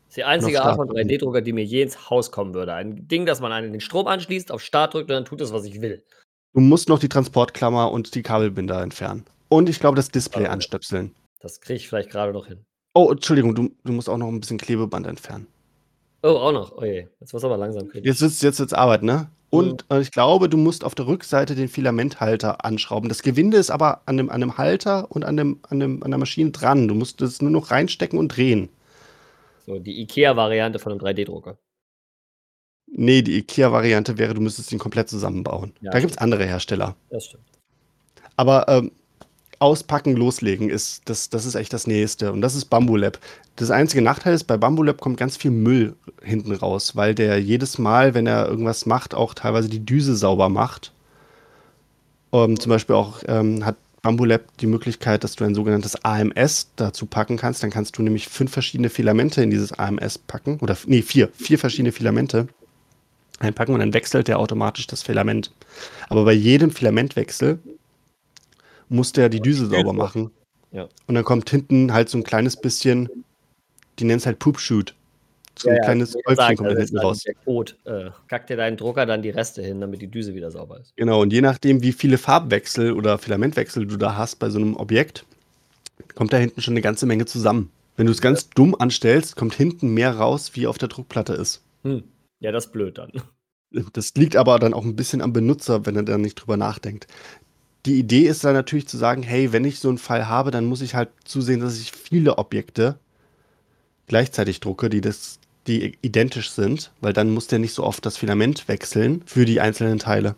ist 0.08 0.16
die 0.16 0.24
einzige 0.24 0.62
Art 0.62 0.76
von 0.76 0.86
Start 0.86 0.98
drücken. 0.98 1.10
3D-Drucker, 1.10 1.40
die 1.40 1.52
mir 1.52 1.64
je 1.64 1.82
ins 1.82 2.10
Haus 2.10 2.30
kommen 2.30 2.54
würde. 2.54 2.74
Ein 2.74 3.08
Ding, 3.08 3.26
das 3.26 3.40
man 3.40 3.50
an 3.50 3.72
den 3.72 3.80
Strom 3.80 4.06
anschließt, 4.06 4.52
auf 4.52 4.60
Start 4.60 4.94
drückt 4.94 5.10
und 5.10 5.14
dann 5.14 5.24
tut 5.24 5.40
es, 5.40 5.52
was 5.52 5.64
ich 5.64 5.80
will. 5.80 6.04
Du 6.52 6.60
musst 6.60 6.88
noch 6.88 6.98
die 6.98 7.08
Transportklammer 7.08 7.90
und 7.90 8.14
die 8.14 8.22
Kabelbinder 8.22 8.80
entfernen. 8.82 9.24
Und 9.48 9.68
ich 9.68 9.80
glaube, 9.80 9.96
das 9.96 10.10
Display 10.10 10.46
anstöpseln. 10.46 11.14
Das 11.40 11.60
kriege 11.60 11.76
ich 11.76 11.88
vielleicht 11.88 12.10
gerade 12.10 12.32
noch 12.32 12.46
hin. 12.46 12.64
Oh, 12.94 13.10
Entschuldigung, 13.10 13.54
du, 13.54 13.70
du 13.82 13.92
musst 13.92 14.08
auch 14.08 14.18
noch 14.18 14.28
ein 14.28 14.40
bisschen 14.40 14.58
Klebeband 14.58 15.06
entfernen. 15.06 15.48
Oh, 16.24 16.38
auch 16.38 16.52
noch. 16.52 16.72
Oh 16.78 16.84
je, 16.84 17.06
jetzt 17.20 17.34
muss 17.34 17.44
aber 17.44 17.58
langsam 17.58 17.86
kritisch. 17.86 18.06
Jetzt 18.06 18.22
wird's, 18.22 18.40
jetzt 18.40 18.58
wird's 18.58 18.72
Arbeit, 18.72 19.02
ne? 19.02 19.28
Und 19.50 19.84
äh, 19.90 20.00
ich 20.00 20.10
glaube, 20.10 20.48
du 20.48 20.56
musst 20.56 20.82
auf 20.82 20.94
der 20.94 21.06
Rückseite 21.06 21.54
den 21.54 21.68
Filamenthalter 21.68 22.64
anschrauben. 22.64 23.10
Das 23.10 23.22
Gewinde 23.22 23.58
ist 23.58 23.70
aber 23.70 24.00
an 24.06 24.16
dem, 24.16 24.30
an 24.30 24.40
dem 24.40 24.56
Halter 24.56 25.10
und 25.10 25.26
an, 25.26 25.36
dem, 25.36 25.60
an, 25.68 25.80
dem, 25.80 26.02
an 26.02 26.10
der 26.10 26.18
Maschine 26.18 26.50
dran. 26.50 26.88
Du 26.88 26.94
musst 26.94 27.20
es 27.20 27.42
nur 27.42 27.50
noch 27.50 27.70
reinstecken 27.70 28.18
und 28.18 28.28
drehen. 28.28 28.70
So, 29.66 29.78
die 29.78 30.00
IKEA-Variante 30.00 30.78
von 30.78 30.92
einem 30.92 31.00
3D-Drucker. 31.02 31.58
Nee, 32.86 33.20
die 33.20 33.36
IKEA-Variante 33.40 34.16
wäre, 34.16 34.32
du 34.32 34.40
müsstest 34.40 34.72
ihn 34.72 34.78
komplett 34.78 35.10
zusammenbauen. 35.10 35.74
Ja, 35.82 35.90
da 35.90 36.00
gibt's 36.00 36.16
andere 36.16 36.46
Hersteller. 36.46 36.96
Das 37.10 37.26
stimmt. 37.26 37.44
Aber 38.36 38.66
ähm, 38.68 38.92
auspacken, 39.58 40.16
loslegen 40.16 40.70
ist 40.70 41.02
das, 41.06 41.30
das 41.30 41.44
ist 41.46 41.54
echt 41.54 41.72
das 41.72 41.86
Nächste. 41.86 42.32
Und 42.32 42.40
das 42.40 42.54
ist 42.54 42.66
Bambulab. 42.66 43.18
Das 43.56 43.70
einzige 43.70 44.02
Nachteil 44.02 44.34
ist, 44.34 44.44
bei 44.44 44.56
Bambulab 44.56 45.00
kommt 45.00 45.16
ganz 45.16 45.36
viel 45.36 45.50
Müll 45.50 45.94
hinten 46.22 46.52
raus, 46.52 46.96
weil 46.96 47.14
der 47.14 47.40
jedes 47.40 47.78
Mal, 47.78 48.14
wenn 48.14 48.26
er 48.26 48.48
irgendwas 48.48 48.86
macht, 48.86 49.14
auch 49.14 49.34
teilweise 49.34 49.68
die 49.68 49.84
Düse 49.84 50.16
sauber 50.16 50.48
macht. 50.48 50.92
Ähm, 52.32 52.58
zum 52.58 52.70
Beispiel 52.70 52.96
auch 52.96 53.22
ähm, 53.28 53.64
hat 53.64 53.76
Bambulab 54.02 54.42
die 54.58 54.66
Möglichkeit, 54.66 55.24
dass 55.24 55.34
du 55.34 55.44
ein 55.44 55.54
sogenanntes 55.54 56.04
AMS 56.04 56.68
dazu 56.76 57.06
packen 57.06 57.36
kannst. 57.36 57.62
Dann 57.62 57.70
kannst 57.70 57.96
du 57.96 58.02
nämlich 58.02 58.28
fünf 58.28 58.52
verschiedene 58.52 58.90
Filamente 58.90 59.42
in 59.42 59.50
dieses 59.50 59.72
AMS 59.72 60.18
packen. 60.18 60.58
Oder 60.60 60.76
nee, 60.86 61.00
vier. 61.00 61.30
Vier 61.34 61.58
verschiedene 61.58 61.92
Filamente 61.92 62.48
einpacken 63.38 63.72
und 63.72 63.80
dann 63.80 63.94
wechselt 63.94 64.28
der 64.28 64.38
automatisch 64.38 64.86
das 64.86 65.02
Filament. 65.02 65.52
Aber 66.08 66.24
bei 66.24 66.32
jedem 66.32 66.70
Filamentwechsel 66.70 67.58
muss 68.94 69.12
der 69.12 69.28
die 69.28 69.40
Düse 69.40 69.66
sauber 69.66 69.92
machen. 69.92 70.30
Ja. 70.72 70.88
Und 71.06 71.14
dann 71.14 71.24
kommt 71.24 71.50
hinten 71.50 71.92
halt 71.92 72.08
so 72.08 72.18
ein 72.18 72.24
kleines 72.24 72.56
bisschen, 72.56 73.08
die 73.98 74.04
nennen 74.04 74.18
es 74.18 74.26
halt 74.26 74.38
Poop 74.38 74.58
Shoot. 74.58 74.94
So 75.56 75.68
ein 75.68 75.80
kleines 75.82 76.16
ich 76.16 76.26
Häufchen 76.26 76.36
sagen, 76.36 76.56
kommt 76.56 76.68
dann 76.70 76.76
das 76.76 76.84
ist 76.84 76.90
hinten 76.90 77.06
raus. 77.06 77.20
Der 77.20 77.34
Code. 77.34 77.72
Äh, 77.84 78.10
kackt 78.26 78.50
dir 78.50 78.56
deinen 78.56 78.76
Drucker 78.76 79.06
dann 79.06 79.22
die 79.22 79.30
Reste 79.30 79.62
hin, 79.62 79.80
damit 79.80 80.02
die 80.02 80.08
Düse 80.08 80.34
wieder 80.34 80.50
sauber 80.50 80.80
ist. 80.80 80.96
Genau, 80.96 81.22
und 81.22 81.32
je 81.32 81.42
nachdem, 81.42 81.82
wie 81.82 81.92
viele 81.92 82.18
Farbwechsel 82.18 82.92
oder 82.92 83.18
Filamentwechsel 83.18 83.86
du 83.86 83.96
da 83.96 84.16
hast 84.16 84.36
bei 84.40 84.50
so 84.50 84.58
einem 84.58 84.76
Objekt, 84.76 85.24
kommt 86.16 86.32
da 86.32 86.38
hinten 86.38 86.60
schon 86.60 86.72
eine 86.72 86.80
ganze 86.80 87.06
Menge 87.06 87.26
zusammen. 87.26 87.70
Wenn 87.96 88.06
du 88.06 88.12
es 88.12 88.20
ganz 88.20 88.50
dumm 88.50 88.74
anstellst, 88.74 89.36
kommt 89.36 89.54
hinten 89.54 89.94
mehr 89.94 90.16
raus, 90.16 90.52
wie 90.54 90.66
auf 90.66 90.78
der 90.78 90.88
Druckplatte 90.88 91.34
ist. 91.34 91.62
Hm. 91.84 92.02
Ja, 92.40 92.50
das 92.50 92.66
ist 92.66 92.72
blöd 92.72 92.98
dann. 92.98 93.12
Das 93.92 94.14
liegt 94.14 94.36
aber 94.36 94.58
dann 94.58 94.74
auch 94.74 94.84
ein 94.84 94.96
bisschen 94.96 95.20
am 95.20 95.32
Benutzer, 95.32 95.86
wenn 95.86 95.96
er 95.96 96.04
da 96.04 96.18
nicht 96.18 96.34
drüber 96.34 96.56
nachdenkt. 96.56 97.06
Die 97.86 97.98
Idee 97.98 98.26
ist 98.26 98.44
dann 98.44 98.54
natürlich 98.54 98.88
zu 98.88 98.96
sagen, 98.96 99.22
hey, 99.22 99.52
wenn 99.52 99.64
ich 99.64 99.78
so 99.78 99.88
einen 99.88 99.98
Fall 99.98 100.28
habe, 100.28 100.50
dann 100.50 100.64
muss 100.64 100.80
ich 100.80 100.94
halt 100.94 101.10
zusehen, 101.24 101.60
dass 101.60 101.78
ich 101.78 101.92
viele 101.92 102.38
Objekte 102.38 102.96
gleichzeitig 104.06 104.60
drucke, 104.60 104.88
die 104.90 105.00
das, 105.00 105.38
die 105.66 105.96
identisch 106.02 106.50
sind, 106.50 106.92
weil 107.00 107.12
dann 107.12 107.30
muss 107.30 107.46
der 107.46 107.58
nicht 107.58 107.74
so 107.74 107.84
oft 107.84 108.04
das 108.06 108.16
Filament 108.16 108.68
wechseln 108.68 109.22
für 109.26 109.44
die 109.44 109.60
einzelnen 109.60 109.98
Teile. 109.98 110.34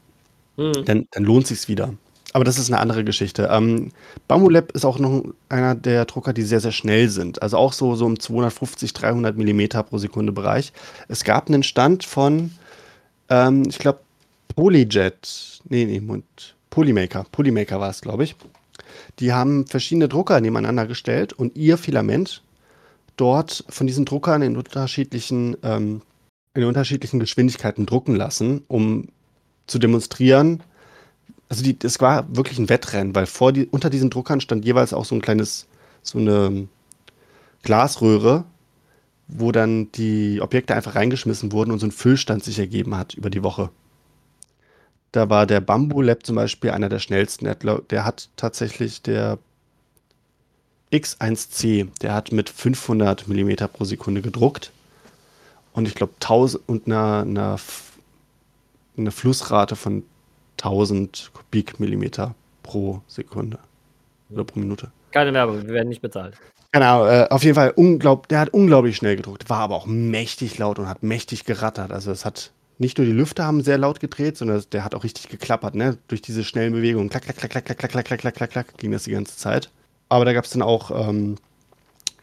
Hm. 0.57 0.85
Dann, 0.85 1.07
dann 1.11 1.25
lohnt 1.25 1.47
sich's 1.47 1.69
wieder. 1.69 1.95
Aber 2.33 2.45
das 2.45 2.59
ist 2.59 2.71
eine 2.71 2.81
andere 2.81 3.05
Geschichte. 3.05 3.49
Ähm, 3.51 3.93
Bambulab 4.29 4.73
ist 4.73 4.85
auch 4.85 4.99
noch 4.99 5.25
einer 5.49 5.75
der 5.75 6.05
Drucker, 6.05 6.33
die 6.33 6.43
sehr, 6.43 6.61
sehr 6.61 6.73
schnell 6.73 7.09
sind. 7.09 7.41
Also 7.41 7.57
auch 7.57 7.73
so, 7.73 7.95
so 7.95 8.07
im 8.07 8.21
250, 8.21 8.93
300 8.93 9.37
Millimeter 9.37 9.83
pro 9.83 9.99
Sekunde 9.99 10.33
Bereich. 10.33 10.73
Es 11.09 11.25
gab 11.25 11.49
einen 11.49 11.63
Stand 11.63 12.05
von, 12.05 12.51
ähm, 13.31 13.63
ich 13.69 13.79
glaube, 13.79 14.01
Polyjet. 14.55 15.61
Nee, 15.69 15.87
nee, 15.87 16.01
Moment. 16.01 16.56
Polymaker. 16.77 17.25
Polymaker 17.33 17.81
war 17.81 17.89
es, 17.89 18.03
glaube 18.03 18.25
ich. 18.25 18.37
Die 19.19 19.33
haben 19.33 19.67
verschiedene 19.67 20.09
Drucker 20.09 20.43
nebeneinander 20.43 20.87
gestellt 20.87 21.33
und 21.33 21.57
ihr 21.57 21.79
Filament 21.79 22.43
dort 23.17 23.65
von 23.71 23.87
diesen 23.87 24.05
Druckern 24.05 24.43
in 24.43 24.59
unterschiedlichen, 24.59 25.57
ähm, 25.63 26.03
in 26.53 26.65
unterschiedlichen 26.65 27.19
Geschwindigkeiten 27.19 27.87
drucken 27.87 28.15
lassen, 28.15 28.63
um 28.69 29.09
zu 29.67 29.79
demonstrieren, 29.79 30.63
also 31.49 31.63
die, 31.63 31.79
das 31.79 31.99
war 32.03 32.37
wirklich 32.37 32.59
ein 32.59 32.69
Wettrennen, 32.69 33.15
weil 33.15 33.25
vor 33.25 33.55
die, 33.55 33.65
unter 33.65 33.89
diesen 33.89 34.11
Druckern 34.11 34.43
stand 34.43 34.67
jeweils 34.67 34.93
auch 34.93 35.07
so 35.07 35.15
ein 35.15 35.23
kleines, 35.23 35.67
so 36.03 36.19
eine 36.19 36.69
Glasröhre, 37.63 38.45
wo 39.29 39.51
dann 39.51 39.91
die 39.93 40.43
Objekte 40.43 40.75
einfach 40.75 40.95
reingeschmissen 40.95 41.53
wurden 41.53 41.71
und 41.71 41.79
so 41.79 41.87
ein 41.87 41.93
Füllstand 41.93 42.45
sich 42.45 42.59
ergeben 42.59 42.99
hat 42.99 43.15
über 43.15 43.31
die 43.31 43.43
Woche. 43.43 43.71
Da 45.13 45.31
war 45.31 45.47
der 45.47 45.61
Bamboo 45.61 46.03
Lab 46.03 46.27
zum 46.27 46.37
Beispiel 46.37 46.71
einer 46.71 46.89
der 46.89 46.99
schnellsten. 46.99 47.49
Der 47.91 48.05
hat, 48.05 48.29
tatsächlich 48.37 49.03
der 49.03 49.39
X1C, 50.93 51.89
der 52.01 52.15
hat 52.15 52.33
mit 52.33 52.49
500 52.51 53.27
Millimeter 53.29 53.69
pro 53.69 53.85
Sekunde 53.85 54.23
gedruckt. 54.23 54.73
Und 55.73 55.89
ich 55.89 55.95
glaube 55.95 56.13
1000 56.21 56.69
und 56.69 56.87
einer, 56.87 57.23
einer, 57.23 57.55
F- 57.55 57.93
eine 58.97 59.11
Flussrate 59.11 59.77
von 59.77 60.05
1000 60.59 61.31
Kubikmillimeter 61.35 62.35
pro 62.63 63.03
Sekunde 63.09 63.59
oder 64.31 64.45
pro 64.45 64.59
Minute. 64.59 64.91
Keine 65.13 65.33
Werbung, 65.35 65.67
wir 65.67 65.75
werden 65.75 65.89
nicht 65.89 66.03
bezahlt. 66.03 66.35
Genau, 66.73 67.07
äh, 67.07 67.27
auf 67.31 67.43
jeden 67.43 67.55
Fall, 67.55 67.71
unglaub, 67.71 68.29
der 68.29 68.41
hat 68.41 68.51
unglaublich 68.51 68.97
schnell 68.97 69.17
gedruckt, 69.17 69.49
war 69.49 69.59
aber 69.61 69.77
auch 69.77 69.87
mächtig 69.87 70.59
laut 70.59 70.79
und 70.79 70.89
hat 70.89 71.03
mächtig 71.03 71.45
gerattert. 71.45 71.93
Also 71.93 72.11
es 72.11 72.25
hat 72.25 72.53
nicht 72.79 72.99
nur 72.99 73.07
die 73.07 73.13
Lüfter 73.13 73.45
haben 73.45 73.63
sehr 73.63 73.79
laut 73.79 74.01
gedreht, 74.01 74.37
sondern 74.37 74.63
der 74.73 74.85
hat 74.85 74.95
auch 74.95 75.05
richtig 75.05 75.29
geklappert, 75.29 75.75
ne? 75.75 75.97
Durch 76.09 76.21
diese 76.21 76.45
schnellen 76.45 76.73
Bewegungen. 76.73 77.09
Klack, 77.09 77.23
klack, 77.25 77.37
klack, 77.37 77.51
klack, 77.51 77.65
klack, 77.65 77.79
klack, 77.79 78.05
klack, 78.05 78.21
klack, 78.21 78.35
klack, 78.35 78.51
klack, 78.51 78.79
ging 78.79 78.93
das 78.93 79.05
die 79.05 79.13
ganze 79.13 79.37
Zeit. 79.37 79.71
Aber 80.09 80.25
da 80.25 80.33
gab 80.33 80.45
es 80.45 80.51
dann 80.51 80.63
auch 80.63 80.91
ähm, 81.09 81.37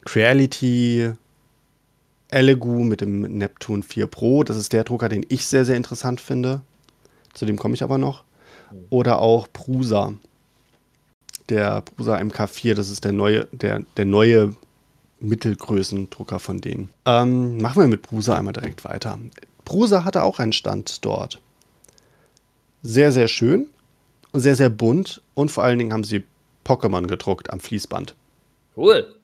Creality 0.06 1.14
Elegoo 2.30 2.84
mit 2.84 3.02
dem 3.02 3.22
Neptune 3.22 3.84
4 3.84 4.08
Pro. 4.08 4.44
Das 4.44 4.58
ist 4.58 4.74
der 4.74 4.84
Drucker, 4.84 5.10
den 5.10 5.26
ich 5.30 5.48
sehr, 5.48 5.66
sehr 5.66 5.78
interessant 5.78 6.22
finde. 6.22 6.62
Zu 7.34 7.46
dem 7.46 7.58
komme 7.58 7.74
ich 7.74 7.84
aber 7.84 7.98
noch. 7.98 8.24
Oder 8.90 9.20
auch 9.20 9.48
Prusa. 9.52 10.14
Der 11.50 11.82
Prusa 11.82 12.18
MK4, 12.18 12.74
das 12.74 12.90
ist 12.90 13.04
der 13.04 13.12
neue, 13.12 13.48
der, 13.52 13.82
der 13.98 14.06
neue 14.06 14.56
Mittelgrößendrucker 15.20 16.40
von 16.40 16.62
denen. 16.62 16.90
Ähm, 17.06 17.58
machen 17.58 17.82
wir 17.82 17.88
mit 17.88 18.02
Prusa 18.02 18.38
einmal 18.38 18.54
direkt 18.54 18.86
weiter. 18.86 19.20
Prusa 19.66 20.04
hatte 20.04 20.24
auch 20.24 20.40
einen 20.40 20.54
Stand 20.54 21.04
dort. 21.06 21.40
Sehr, 22.82 23.12
sehr 23.12 23.28
schön, 23.28 23.68
sehr, 24.34 24.56
sehr 24.56 24.70
bunt 24.70 25.22
und 25.36 25.50
vor 25.52 25.64
allen 25.64 25.80
Dingen 25.80 25.94
haben 25.94 26.04
sie 26.04 26.24
Pokémon 26.66 27.08
gedruckt 27.08 27.52
am 27.52 27.60
Fließband. 27.60 28.16
Cool. 28.76 29.16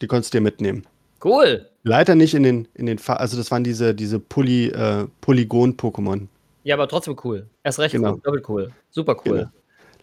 Die 0.00 0.06
konntest 0.06 0.34
du 0.34 0.38
dir 0.38 0.42
mitnehmen. 0.42 0.86
Cool. 1.24 1.68
Leider 1.82 2.14
nicht 2.14 2.34
in 2.34 2.42
den, 2.42 2.68
in 2.74 2.86
den 2.86 2.98
Fa 2.98 3.14
also 3.14 3.36
das 3.36 3.50
waren 3.50 3.64
diese, 3.64 3.94
diese 3.94 4.18
Poly, 4.18 4.68
äh, 4.68 5.06
Polygon-Pokémon. 5.20 6.26
Ja, 6.64 6.74
aber 6.74 6.88
trotzdem 6.88 7.16
cool. 7.24 7.46
Erst 7.62 7.78
recht 7.78 7.92
Genau. 7.92 8.14
cool. 8.14 8.20
Doppelt 8.24 8.48
cool. 8.48 8.72
Super 8.90 9.16
cool. 9.24 9.38
Genau. 9.38 9.50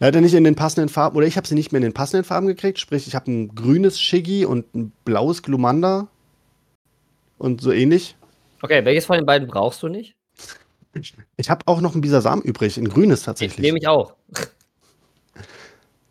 Leider 0.00 0.20
nicht 0.20 0.34
in 0.34 0.44
den 0.44 0.56
passenden 0.56 0.88
Farben, 0.88 1.16
oder 1.16 1.26
ich 1.26 1.36
habe 1.36 1.46
sie 1.46 1.54
nicht 1.54 1.70
mehr 1.72 1.78
in 1.78 1.84
den 1.84 1.92
passenden 1.92 2.24
Farben 2.24 2.46
gekriegt. 2.46 2.80
Sprich, 2.80 3.06
ich 3.06 3.14
habe 3.14 3.30
ein 3.30 3.54
grünes 3.54 4.00
Shiggy 4.00 4.44
und 4.44 4.74
ein 4.74 4.92
blaues 5.04 5.42
Glumanda 5.42 6.08
und 7.38 7.60
so 7.60 7.70
ähnlich. 7.70 8.16
Okay, 8.64 8.82
welches 8.86 9.04
von 9.04 9.16
den 9.16 9.26
beiden 9.26 9.46
brauchst 9.46 9.82
du 9.82 9.88
nicht? 9.88 10.16
Ich 11.36 11.50
habe 11.50 11.66
auch 11.66 11.82
noch 11.82 11.94
ein 11.94 12.00
Bisasam 12.00 12.40
übrig, 12.40 12.78
ein 12.78 12.88
grünes 12.88 13.20
Ich 13.20 13.24
tatsächlich. 13.26 13.58
nehme 13.58 13.76
ich 13.76 13.86
auch. 13.86 14.14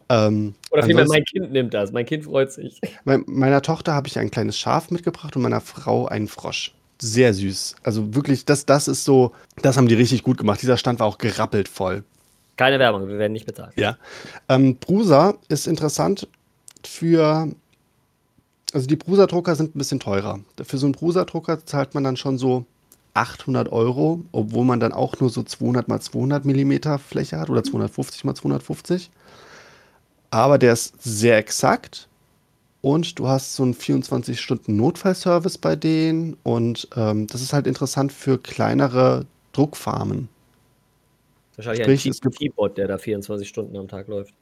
ähm, 0.08 0.54
Oder 0.70 0.84
vielmehr 0.84 1.08
mein 1.08 1.24
Kind 1.26 1.52
nimmt 1.52 1.74
das. 1.74 1.92
Mein 1.92 2.06
Kind 2.06 2.26
freut 2.26 2.52
sich. 2.52 2.80
Mei- 3.06 3.24
meiner 3.26 3.64
Tochter 3.64 3.94
habe 3.94 4.08
ich 4.08 4.20
ein 4.20 4.30
kleines 4.30 4.56
Schaf 4.60 4.92
mitgebracht 4.92 5.36
und 5.36 5.42
meiner 5.42 5.62
Frau 5.62 6.06
einen 6.06 6.28
Frosch. 6.28 6.76
Sehr 7.02 7.34
süß. 7.34 7.78
Also 7.82 8.14
wirklich, 8.14 8.46
das, 8.46 8.68
das 8.68 8.88
ist 8.88 9.04
so, 9.04 9.32
das 9.64 9.76
haben 9.76 9.88
die 9.88 9.96
richtig 9.96 10.22
gut 10.22 10.38
gemacht. 10.38 10.62
Dieser 10.62 10.78
Stand 10.78 11.00
war 11.00 11.08
auch 11.08 11.18
gerappelt 11.18 11.68
voll. 11.68 12.04
Keine 12.56 12.78
Werbung, 12.78 13.08
wir 13.08 13.18
werden 13.18 13.34
nicht 13.34 13.48
bezahlt. 13.48 13.74
Ja. 13.78 13.98
Ähm, 14.48 14.78
Prusa 14.78 15.34
ist 15.48 15.66
interessant 15.66 16.28
für. 16.86 17.48
Also 18.74 18.88
die 18.88 18.96
Prusa-Drucker 18.96 19.56
sind 19.56 19.76
ein 19.76 19.78
bisschen 19.78 20.00
teurer. 20.00 20.40
Für 20.64 20.78
so 20.78 20.88
einen 20.88 20.94
Prusa-Drucker 20.94 21.66
zahlt 21.66 21.94
man 21.94 22.04
dann 22.04 22.18
schon 22.18 22.38
so 22.40 22.66
800 23.14 23.72
Euro, 23.72 24.24
obwohl 24.32 24.66
man 24.66 24.80
dann 24.80 24.92
auch 24.92 25.20
nur 25.20 25.30
so 25.30 25.44
200 25.44 25.88
mal 25.88 26.02
200 26.02 26.44
Millimeter 26.46 26.98
Fläche 26.98 27.40
hat 27.40 27.52
oder 27.52 27.64
250 27.64 28.24
mal 28.24 28.34
250. 28.34 29.12
Aber 30.32 30.58
der 30.58 30.74
ist 30.74 30.96
sehr 31.04 31.38
exakt 31.38 32.08
und 32.82 33.20
du 33.20 33.28
hast 33.28 33.54
so 33.56 33.62
einen 33.62 33.76
24-Stunden-Notfallservice 33.76 35.60
bei 35.60 35.76
denen 35.76 36.36
und 36.42 36.88
ähm, 36.96 37.28
das 37.28 37.42
ist 37.42 37.54
halt 37.54 37.68
interessant 37.68 38.12
für 38.12 38.40
kleinere 38.40 39.28
Druckfarmen. 39.52 40.28
Wahrscheinlich 41.56 41.84
Sprich, 41.84 42.06
ein 42.08 42.12
es 42.12 42.22
gibt- 42.22 42.40
Keyboard, 42.40 42.80
der 42.80 42.88
da 42.88 42.98
24 42.98 43.48
Stunden 43.48 43.78
am 43.78 43.88
Tag 43.88 44.08
läuft. 44.08 44.34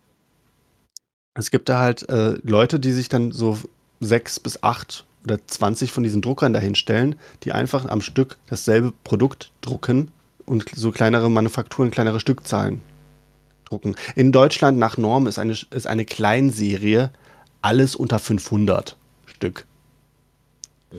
Es 1.34 1.52
gibt 1.52 1.68
da 1.68 1.80
halt 1.80 2.08
äh, 2.08 2.38
Leute, 2.44 2.80
die 2.80 2.94
sich 2.94 3.10
dann 3.10 3.34
so 3.34 3.58
sechs 4.02 4.40
bis 4.40 4.62
acht 4.64 5.06
oder 5.24 5.40
20 5.46 5.92
von 5.92 6.04
diesen 6.04 6.22
Druckern 6.22 6.52
dahinstellen, 6.52 7.16
die 7.44 7.54
einfach 7.54 7.86
am 7.86 8.02
Stück 8.02 8.38
dasselbe 8.48 8.94
Produkt 9.04 9.52
drucken 9.62 10.12
und 10.46 10.66
so 10.76 10.92
kleinere 10.92 11.30
Manufakturen, 11.30 11.92
kleinere 11.92 12.20
Stückzahlen 12.20 12.82
drucken. 13.66 13.96
In 14.16 14.32
Deutschland 14.32 14.78
nach 14.78 14.98
Norm 14.98 15.28
ist 15.28 15.40
eine, 15.40 15.54
ist 15.54 15.88
eine 15.88 16.06
Kleinserie 16.06 17.12
alles 17.62 17.96
unter 17.96 18.20
500 18.20 18.98
Stück. 19.26 19.66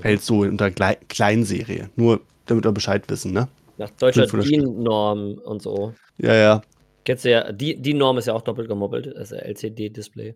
Fällt 0.01 0.23
so 0.23 0.41
unter 0.41 0.71
Klei- 0.71 0.99
Kleinserie. 1.09 1.91
Nur 1.97 2.21
damit 2.47 2.65
wir 2.65 2.73
Bescheid 2.73 3.05
wissen, 3.09 3.33
ne? 3.33 3.49
Nach 3.77 3.91
deutscher 3.91 4.23
500 4.29 4.47
Stück. 4.47 4.61
DIN-Norm 4.61 5.39
und 5.39 5.61
so. 5.61 5.93
Ja, 6.19 6.35
ja. 6.35 6.63
Kennst 7.05 7.25
du 7.25 7.31
ja, 7.31 7.53
die, 7.53 7.81
die 7.81 7.95
Norm 7.95 8.17
ist 8.19 8.27
ja 8.27 8.35
auch 8.35 8.43
doppelt 8.43 8.71
das 8.71 9.33
ist 9.33 9.33
ja 9.33 9.39
LCD-Display. 9.39 10.35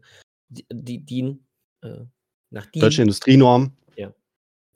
Die, 0.48 0.66
die 0.70 0.98
DIN, 0.98 1.46
äh, 1.82 2.04
nach 2.51 2.66
DIN. 2.66 2.80
Deutsche 2.80 3.03
Industrienorm. 3.03 3.72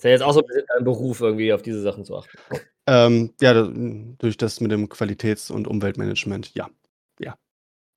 Ist 0.01 0.05
ja 0.05 0.11
jetzt 0.13 0.23
auch 0.23 0.33
so 0.33 0.41
ein 0.41 0.47
bisschen 0.47 0.65
ein 0.79 0.85
Beruf, 0.85 1.21
irgendwie 1.21 1.53
auf 1.53 1.61
diese 1.61 1.83
Sachen 1.83 2.07
zu 2.07 2.17
achten. 2.17 2.39
Ähm, 2.87 3.35
ja, 3.39 3.53
durch 4.19 4.39
das 4.39 4.59
mit 4.61 4.73
dem 4.73 4.89
Qualitäts- 4.89 5.51
und 5.51 5.69
Umweltmanagement, 5.69 6.55
ja. 6.55 6.71
Ja. 7.19 7.37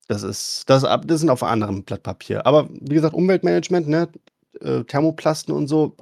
Das 0.10 0.22
ist, 0.22 0.70
das, 0.70 0.84
das 0.84 1.20
sind 1.22 1.30
auf 1.30 1.42
einem 1.42 1.64
anderen 1.64 1.86
Blatt 1.86 2.04
Papier. 2.04 2.46
Aber 2.46 2.68
wie 2.70 2.96
gesagt, 2.96 3.16
Umweltmanagement, 3.16 3.88
ne, 3.88 4.10
äh, 4.60 4.84
Thermoplasten 4.84 5.56
und 5.56 5.70
so, 5.70 5.96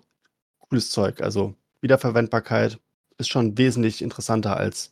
cooles 0.58 0.90
Zeug. 0.90 1.22
Also 1.22 1.54
Wiederverwendbarkeit 1.82 2.80
ist 3.20 3.30
schon 3.30 3.56
wesentlich 3.60 4.02
interessanter 4.02 4.58
als, 4.58 4.92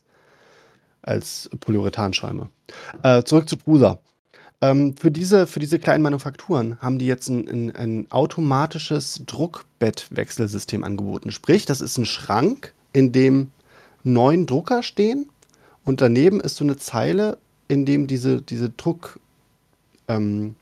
als 1.02 1.50
Polyurethanschäume. 1.58 2.50
Äh, 3.02 3.24
zurück 3.24 3.48
zu 3.48 3.56
Prusa. 3.56 4.00
Ähm, 4.62 4.94
für, 4.96 5.10
diese, 5.10 5.46
für 5.46 5.60
diese 5.60 5.78
kleinen 5.78 6.02
Manufakturen 6.02 6.78
haben 6.80 6.98
die 6.98 7.06
jetzt 7.06 7.28
ein, 7.28 7.48
ein, 7.48 7.76
ein 7.76 8.06
automatisches 8.10 9.22
Druckbettwechselsystem 9.26 10.84
angeboten. 10.84 11.30
Sprich, 11.30 11.64
das 11.64 11.80
ist 11.80 11.96
ein 11.96 12.04
Schrank, 12.04 12.74
in 12.92 13.12
dem 13.12 13.52
neun 14.04 14.46
Drucker 14.46 14.82
stehen 14.82 15.28
und 15.84 16.00
daneben 16.00 16.40
ist 16.40 16.56
so 16.56 16.64
eine 16.64 16.76
Zeile, 16.76 17.38
in 17.68 17.86
dem 17.86 18.06
diese, 18.06 18.42
diese 18.42 18.70
Druck, 18.70 19.18
ähm, 20.08 20.56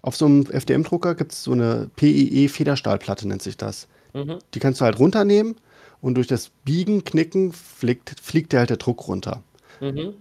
Auf 0.00 0.16
so 0.16 0.26
einem 0.26 0.46
FDM-Drucker 0.50 1.14
gibt 1.14 1.32
es 1.32 1.44
so 1.44 1.52
eine 1.52 1.90
PEE-Federstahlplatte, 1.96 3.28
nennt 3.28 3.42
sich 3.42 3.56
das. 3.56 3.86
Mhm. 4.14 4.38
Die 4.54 4.60
kannst 4.60 4.80
du 4.80 4.84
halt 4.84 4.98
runternehmen 4.98 5.56
und 6.00 6.14
durch 6.14 6.26
das 6.26 6.50
Biegen, 6.64 7.04
Knicken 7.04 7.52
fliegt, 7.52 8.16
fliegt 8.20 8.52
dir 8.52 8.60
halt 8.60 8.70
der 8.70 8.78
Druck 8.78 9.06
runter. 9.08 9.42
Mhm. 9.80 10.14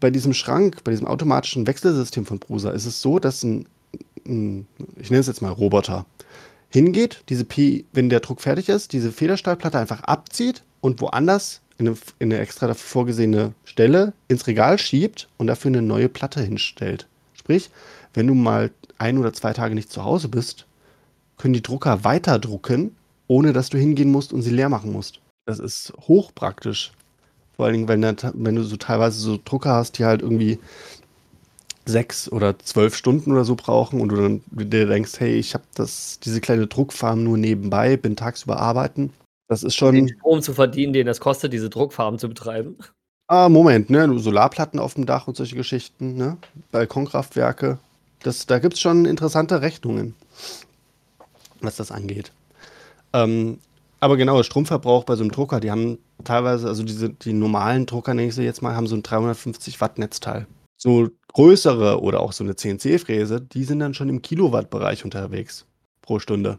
Bei 0.00 0.10
diesem 0.10 0.32
Schrank, 0.32 0.84
bei 0.84 0.92
diesem 0.92 1.06
automatischen 1.06 1.66
Wechselsystem 1.66 2.26
von 2.26 2.38
Prusa 2.38 2.70
ist 2.70 2.86
es 2.86 3.00
so, 3.02 3.18
dass 3.18 3.42
ein, 3.42 3.66
ein 4.26 4.66
ich 4.96 5.10
nenne 5.10 5.20
es 5.20 5.26
jetzt 5.26 5.42
mal 5.42 5.52
Roboter, 5.52 6.06
hingeht, 6.70 7.22
diese 7.28 7.44
P, 7.44 7.84
wenn 7.92 8.10
der 8.10 8.20
Druck 8.20 8.40
fertig 8.40 8.68
ist, 8.68 8.92
diese 8.92 9.12
Federstahlplatte 9.12 9.78
einfach 9.78 10.02
abzieht 10.02 10.62
und 10.80 11.00
woanders 11.00 11.60
in 11.78 11.88
eine, 11.88 11.96
in 12.18 12.32
eine 12.32 12.40
extra 12.40 12.66
dafür 12.66 12.88
vorgesehene 12.88 13.54
Stelle 13.64 14.12
ins 14.28 14.46
Regal 14.46 14.78
schiebt 14.78 15.28
und 15.36 15.46
dafür 15.46 15.70
eine 15.70 15.82
neue 15.82 16.08
Platte 16.08 16.42
hinstellt. 16.42 17.06
Sprich, 17.34 17.70
wenn 18.14 18.26
du 18.26 18.34
mal 18.34 18.70
ein 18.98 19.18
oder 19.18 19.32
zwei 19.32 19.52
Tage 19.52 19.74
nicht 19.74 19.90
zu 19.90 20.04
Hause 20.04 20.28
bist, 20.28 20.66
können 21.36 21.54
die 21.54 21.62
Drucker 21.62 22.04
weiter 22.04 22.38
drucken, 22.38 22.96
ohne 23.28 23.52
dass 23.52 23.70
du 23.70 23.78
hingehen 23.78 24.10
musst 24.10 24.32
und 24.32 24.42
sie 24.42 24.50
leer 24.50 24.68
machen 24.68 24.92
musst. 24.92 25.20
Das 25.46 25.60
ist 25.60 25.92
hochpraktisch. 26.00 26.92
Vor 27.58 27.66
allen 27.66 27.74
Dingen, 27.74 27.88
wenn, 27.88 28.02
da- 28.02 28.32
wenn 28.34 28.54
du 28.54 28.62
so 28.62 28.76
teilweise 28.76 29.18
so 29.18 29.36
Drucker 29.44 29.72
hast, 29.74 29.98
die 29.98 30.04
halt 30.04 30.22
irgendwie 30.22 30.60
sechs 31.86 32.30
oder 32.30 32.56
zwölf 32.60 32.94
Stunden 32.94 33.32
oder 33.32 33.44
so 33.44 33.56
brauchen 33.56 34.00
und 34.00 34.10
du 34.10 34.16
dann 34.16 34.42
dir 34.52 34.86
denkst, 34.86 35.18
hey, 35.18 35.34
ich 35.34 35.54
habe 35.54 35.64
das 35.74 36.20
diese 36.20 36.40
kleine 36.40 36.68
Druckfarm 36.68 37.24
nur 37.24 37.36
nebenbei, 37.36 37.96
bin 37.96 38.14
tagsüber 38.14 38.60
arbeiten. 38.60 39.12
Das 39.48 39.64
ist 39.64 39.80
Den 39.80 39.94
schon. 39.94 40.08
Strom 40.08 40.40
zu 40.42 40.52
verdienen, 40.54 40.92
den 40.92 41.06
das 41.06 41.18
kostet, 41.18 41.52
diese 41.52 41.68
Druckfarben 41.68 42.20
zu 42.20 42.28
betreiben. 42.28 42.76
Ah, 43.26 43.48
Moment, 43.48 43.90
ne? 43.90 44.18
Solarplatten 44.20 44.78
auf 44.78 44.94
dem 44.94 45.04
Dach 45.04 45.26
und 45.26 45.36
solche 45.36 45.56
Geschichten, 45.56 46.14
ne? 46.14 46.36
Balkonkraftwerke. 46.70 47.78
Das, 48.22 48.46
da 48.46 48.60
gibt 48.60 48.74
es 48.74 48.80
schon 48.80 49.04
interessante 49.04 49.62
Rechnungen, 49.62 50.14
was 51.60 51.76
das 51.76 51.90
angeht. 51.90 52.32
Ähm, 53.12 53.58
aber 54.00 54.16
genau, 54.16 54.42
Stromverbrauch 54.42 55.04
bei 55.04 55.16
so 55.16 55.22
einem 55.22 55.32
Drucker, 55.32 55.60
die 55.60 55.70
haben 55.70 55.98
teilweise, 56.24 56.68
also 56.68 56.82
diese, 56.82 57.10
die 57.10 57.32
normalen 57.32 57.86
Drucker, 57.86 58.14
nenne 58.14 58.28
ich 58.28 58.34
sie 58.34 58.42
jetzt 58.44 58.62
mal, 58.62 58.74
haben 58.74 58.86
so 58.86 58.96
ein 58.96 59.02
350 59.02 59.80
Watt 59.80 59.98
Netzteil. 59.98 60.46
So 60.76 61.08
größere 61.32 62.00
oder 62.00 62.20
auch 62.20 62.32
so 62.32 62.44
eine 62.44 62.54
CNC-Fräse, 62.54 63.40
die 63.40 63.64
sind 63.64 63.80
dann 63.80 63.94
schon 63.94 64.08
im 64.08 64.22
Kilowatt-Bereich 64.22 65.04
unterwegs 65.04 65.66
pro 66.02 66.18
Stunde. 66.20 66.58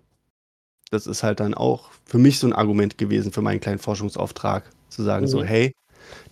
Das 0.91 1.07
ist 1.07 1.23
halt 1.23 1.39
dann 1.39 1.53
auch 1.53 1.89
für 2.05 2.17
mich 2.17 2.39
so 2.39 2.47
ein 2.47 2.53
Argument 2.53 2.97
gewesen 2.97 3.31
für 3.31 3.41
meinen 3.41 3.59
kleinen 3.61 3.79
Forschungsauftrag, 3.79 4.69
zu 4.89 5.03
sagen 5.03 5.27
so, 5.27 5.39
Mhm. 5.39 5.43
hey, 5.45 5.71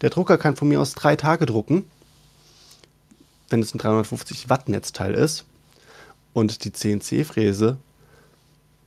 der 0.02 0.10
Drucker 0.10 0.38
kann 0.38 0.56
von 0.56 0.68
mir 0.68 0.82
aus 0.82 0.94
drei 0.94 1.16
Tage 1.16 1.46
drucken, 1.46 1.86
wenn 3.50 3.62
es 3.62 3.74
ein 3.74 3.78
350 3.78 4.50
Watt 4.50 4.68
Netzteil 4.68 5.14
ist 5.14 5.46
und 6.34 6.66
die 6.66 6.74
CNC-Fräse 6.74 7.78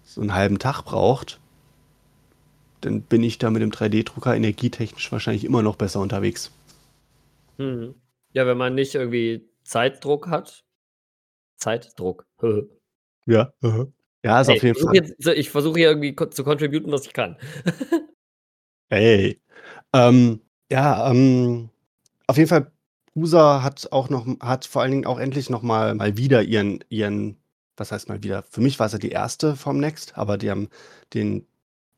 so 0.05 0.21
einen 0.21 0.35
halben 0.35 0.59
Tag 0.59 0.83
braucht, 0.83 1.39
dann 2.81 3.03
bin 3.03 3.23
ich 3.23 3.39
da 3.39 3.51
mit 3.51 3.63
dem 3.63 3.71
3D-Drucker 3.71 4.35
energietechnisch 4.35 5.11
wahrscheinlich 5.13 5.45
immer 5.45 5.63
noch 5.63 5.77
besser 5.77 6.01
unterwegs. 6.01 6.51
Mhm. 7.59 7.95
Ja, 8.33 8.47
wenn 8.47 8.59
man 8.59 8.75
nicht 8.75 8.95
irgendwie 8.95 9.49
Zeitdruck 9.65 10.29
hat. 10.29 10.65
Zeitdruck. 11.57 12.27
Ja, 13.27 13.53
ja, 14.25 14.41
ist 14.41 14.49
Hey, 14.49 14.57
auf 14.57 14.63
jeden 14.63 14.79
Fall. 14.79 14.95
jetzt, 14.95 15.27
ich 15.29 15.51
versuche 15.51 15.79
hier 15.79 15.89
irgendwie 15.91 16.17
zu 16.31 16.43
contributen, 16.43 16.91
was 16.91 17.07
ich 17.07 17.13
kann. 17.13 17.37
Hey. 18.93 19.41
Ähm, 19.93 20.41
ja, 20.69 21.09
ähm, 21.09 21.71
auf 22.27 22.37
jeden 22.37 22.49
Fall, 22.49 22.73
Prusa 23.13 23.63
hat 23.63 23.87
auch 23.93 24.09
noch, 24.09 24.27
hat 24.41 24.65
vor 24.65 24.83
allen 24.83 24.91
Dingen 24.91 25.07
auch 25.07 25.21
endlich 25.21 25.49
noch 25.49 25.63
mal, 25.63 25.95
mal 25.95 26.17
wieder 26.17 26.43
ihren, 26.43 26.83
ihren, 26.89 27.37
was 27.77 27.93
heißt 27.93 28.09
mal 28.09 28.25
wieder? 28.25 28.43
Für 28.43 28.61
mich 28.61 28.81
war 28.81 28.87
es 28.87 28.93
ja 28.93 28.99
die 28.99 29.11
erste 29.11 29.55
vom 29.55 29.79
Next, 29.79 30.19
aber 30.19 30.39
die 30.39 30.51
haben 30.51 30.71
den 31.15 31.47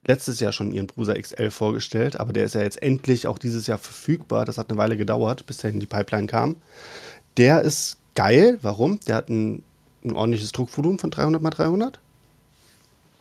letztes 0.05 0.40
Jahr 0.40 0.53
schon 0.53 0.72
ihren 0.72 0.86
Prusa 0.86 1.14
XL 1.14 1.50
vorgestellt, 1.50 2.18
aber 2.18 2.32
der 2.32 2.44
ist 2.44 2.55
ja 2.55 2.62
jetzt 2.62 2.82
endlich 2.82 3.26
auch 3.26 3.38
dieses 3.38 3.66
Jahr 3.66 3.78
verfügbar. 3.78 4.44
Das 4.44 4.59
hat 4.59 4.70
eine 4.70 4.78
Weile 4.78 4.96
gedauert, 4.96 5.46
bis 5.46 5.59
der 5.59 5.70
in 5.70 5.80
die 5.80 5.86
Pipeline 5.86 6.26
kam. 6.26 6.57
Der 7.36 7.62
ist 7.62 7.98
geil. 8.14 8.59
Warum? 8.62 9.00
Der 9.07 9.16
hat 9.16 9.28
ein, 9.28 9.62
ein 10.05 10.12
ordentliches 10.12 10.53
Druckvolumen 10.53 10.98
von 10.98 11.11
300 11.11 11.40
mal 11.40 11.50
300. 11.50 12.00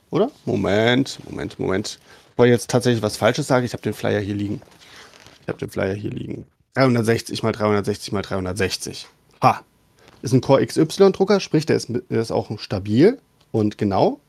Oder? 0.10 0.32
Moment, 0.46 1.20
Moment, 1.30 1.60
Moment. 1.60 2.00
Bevor 2.32 2.46
ich 2.46 2.52
jetzt 2.52 2.70
tatsächlich 2.70 3.02
was 3.02 3.18
Falsches 3.18 3.48
sage, 3.48 3.66
ich 3.66 3.74
habe 3.74 3.84
den 3.84 3.94
Flyer 3.94 4.20
hier 4.20 4.36
liegen. 4.36 4.62
Ich 5.42 5.48
habe 5.48 5.58
den 5.58 5.70
Flyer 5.70 5.94
hier 5.94 6.12
liegen. 6.12 6.46
360 6.74 7.44
mal 7.44 7.52
360 7.52 8.12
mal 8.12 8.22
360. 8.22 9.08
Ha! 9.42 9.62
Ist 10.22 10.34
ein 10.34 10.42
Core 10.42 10.66
XY-Drucker, 10.66 11.40
sprich, 11.40 11.66
der 11.66 11.78
ist, 11.78 11.90
der 11.90 12.22
ist 12.22 12.32
auch 12.32 12.60
stabil 12.60 13.20
und 13.52 13.78
genau. 13.78 14.20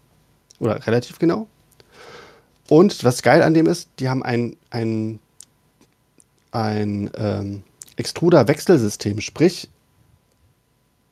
Oder 0.58 0.86
relativ 0.86 1.18
genau. 1.18 1.48
Und 2.72 3.04
was 3.04 3.20
geil 3.20 3.42
an 3.42 3.52
dem 3.52 3.66
ist, 3.66 3.90
die 3.98 4.08
haben 4.08 4.22
ein, 4.22 4.56
ein, 4.70 5.18
ein 6.52 7.10
ähm, 7.18 7.64
Extruder-Wechselsystem. 7.96 9.20
Sprich, 9.20 9.68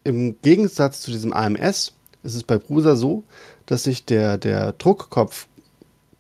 im 0.03 0.41
Gegensatz 0.41 1.03
zu 1.03 1.11
diesem 1.11 1.35
AMS 1.35 1.93
ist 2.23 2.35
es 2.35 2.45
bei 2.45 2.57
Prusa 2.57 2.97
so, 2.97 3.25
dass 3.67 3.83
sich 3.83 4.07
der, 4.07 4.39
der 4.39 4.73
Druckkopf, 4.73 5.49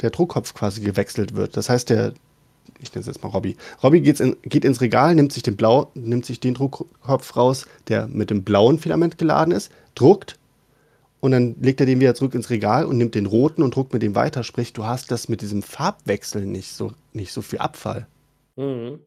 der 0.02 0.10
Druckkopf 0.10 0.52
quasi 0.52 0.82
gewechselt 0.82 1.34
wird. 1.34 1.56
Das 1.56 1.70
heißt, 1.70 1.88
der, 1.88 2.12
ich 2.78 2.92
nenne 2.92 3.00
es 3.00 3.06
jetzt 3.06 3.22
mal 3.22 3.30
Robby. 3.30 3.56
Robby 3.82 4.02
geht's 4.02 4.20
in, 4.20 4.36
geht 4.42 4.66
ins 4.66 4.82
Regal, 4.82 5.14
nimmt 5.14 5.32
sich 5.32 5.42
den 5.42 5.56
blau, 5.56 5.90
nimmt 5.94 6.26
sich 6.26 6.40
den 6.40 6.52
Druckkopf 6.52 7.34
raus, 7.34 7.66
der 7.88 8.08
mit 8.08 8.28
dem 8.28 8.44
blauen 8.44 8.78
Filament 8.78 9.16
geladen 9.16 9.54
ist, 9.54 9.72
druckt 9.94 10.38
und 11.20 11.32
dann 11.32 11.56
legt 11.60 11.80
er 11.80 11.86
den 11.86 12.00
wieder 12.00 12.14
zurück 12.14 12.34
ins 12.34 12.50
Regal 12.50 12.86
und 12.86 12.96
nimmt 12.96 13.14
den 13.14 13.26
roten 13.26 13.62
und 13.62 13.74
druckt 13.74 13.92
mit 13.92 14.02
dem 14.02 14.14
weiter. 14.14 14.42
Sprich, 14.42 14.72
du 14.72 14.86
hast 14.86 15.10
das 15.10 15.28
mit 15.28 15.42
diesem 15.42 15.62
Farbwechsel 15.62 16.46
nicht 16.46 16.72
so, 16.72 16.92
nicht 17.12 17.32
so 17.32 17.42
viel 17.42 17.58
Abfall. 17.58 18.06
Mhm. 18.56 19.00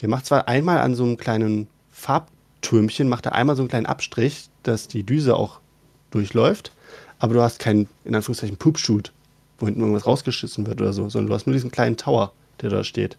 Der 0.00 0.08
macht 0.08 0.26
zwar 0.26 0.48
einmal 0.48 0.78
an 0.78 0.94
so 0.94 1.04
einem 1.04 1.16
kleinen 1.16 1.68
Farbtürmchen, 1.90 3.08
macht 3.08 3.26
er 3.26 3.34
einmal 3.34 3.56
so 3.56 3.62
einen 3.62 3.68
kleinen 3.68 3.86
Abstrich, 3.86 4.50
dass 4.62 4.88
die 4.88 5.04
Düse 5.04 5.36
auch 5.36 5.60
durchläuft, 6.10 6.72
aber 7.18 7.34
du 7.34 7.42
hast 7.42 7.58
keinen, 7.58 7.88
in 8.04 8.14
Anführungszeichen, 8.14 8.56
Poop-Shoot, 8.56 9.12
wo 9.58 9.66
hinten 9.66 9.80
irgendwas 9.80 10.06
rausgeschissen 10.06 10.66
wird 10.66 10.80
oder 10.80 10.92
so, 10.92 11.08
sondern 11.08 11.28
du 11.28 11.34
hast 11.34 11.46
nur 11.46 11.54
diesen 11.54 11.70
kleinen 11.70 11.96
Tower, 11.96 12.32
der 12.60 12.70
da 12.70 12.84
steht. 12.84 13.16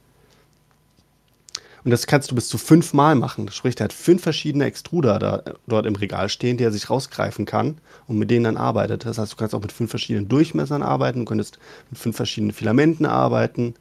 Und 1.83 1.91
das 1.91 2.07
kannst 2.07 2.31
du 2.31 2.35
bis 2.35 2.49
zu 2.49 2.57
fünfmal 2.57 3.15
machen. 3.15 3.49
Sprich, 3.51 3.75
der 3.75 3.85
hat 3.85 3.93
fünf 3.93 4.23
verschiedene 4.23 4.65
Extruder 4.65 5.19
da, 5.19 5.43
dort 5.67 5.85
im 5.85 5.95
Regal 5.95 6.29
stehen, 6.29 6.57
die 6.57 6.63
er 6.63 6.71
sich 6.71 6.89
rausgreifen 6.89 7.45
kann 7.45 7.77
und 8.07 8.17
mit 8.17 8.29
denen 8.31 8.45
dann 8.45 8.57
arbeitet. 8.57 9.05
Das 9.05 9.17
heißt, 9.17 9.33
du 9.33 9.37
kannst 9.37 9.55
auch 9.55 9.61
mit 9.61 9.71
fünf 9.71 9.89
verschiedenen 9.89 10.27
Durchmessern 10.27 10.83
arbeiten, 10.83 11.19
du 11.19 11.25
könntest 11.25 11.59
mit 11.89 11.99
fünf 11.99 12.15
verschiedenen 12.15 12.53
Filamenten 12.53 13.05
arbeiten. 13.05 13.75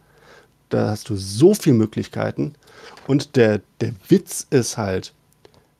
Da 0.68 0.90
hast 0.90 1.08
du 1.08 1.16
so 1.16 1.54
viele 1.54 1.76
Möglichkeiten. 1.76 2.54
Und 3.06 3.36
der, 3.36 3.60
der 3.80 3.92
Witz 4.08 4.46
ist 4.50 4.76
halt, 4.76 5.12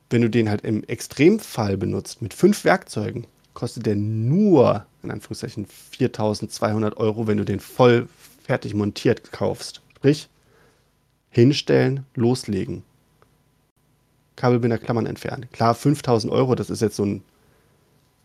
wenn 0.09 0.21
du 0.21 0.29
den 0.29 0.49
halt 0.49 0.61
im 0.61 0.83
Extremfall 0.83 1.77
benutzt, 1.77 2.21
mit 2.21 2.33
fünf 2.33 2.63
Werkzeugen, 2.63 3.27
kostet 3.53 3.85
der 3.85 3.95
nur, 3.95 4.85
in 5.03 5.11
Anführungszeichen, 5.11 5.65
4200 5.65 6.97
Euro, 6.97 7.27
wenn 7.27 7.37
du 7.37 7.43
den 7.43 7.59
voll 7.59 8.07
fertig 8.43 8.73
montiert 8.73 9.31
kaufst. 9.31 9.81
Sprich, 9.95 10.29
hinstellen, 11.37 12.03
loslegen. 12.15 12.81
Kabelbinder, 14.35 14.79
Klammern 14.79 15.05
entfernen. 15.05 15.47
Klar, 15.51 15.75
5000 15.75 16.33
Euro, 16.33 16.55
das 16.55 16.71
ist 16.71 16.81
jetzt 16.81 16.95
so 16.95 17.05
ein, 17.05 17.23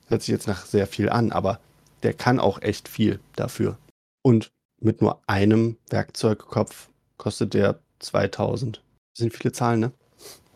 hört 0.08 0.22
sich 0.22 0.32
jetzt 0.32 0.48
nach 0.48 0.64
sehr 0.64 0.86
viel 0.86 1.10
an, 1.10 1.30
aber 1.30 1.60
der 2.04 2.14
kann 2.14 2.40
auch 2.40 2.62
echt 2.62 2.88
viel 2.88 3.20
dafür. 3.36 3.76
Und 4.22 4.50
mit 4.80 5.02
nur 5.02 5.20
einem 5.26 5.76
Werkzeugkopf 5.90 6.88
kostet 7.18 7.52
der 7.52 7.80
2000. 7.98 8.78
Das 8.78 9.18
sind 9.18 9.34
viele 9.34 9.52
Zahlen, 9.52 9.80
ne? 9.80 9.92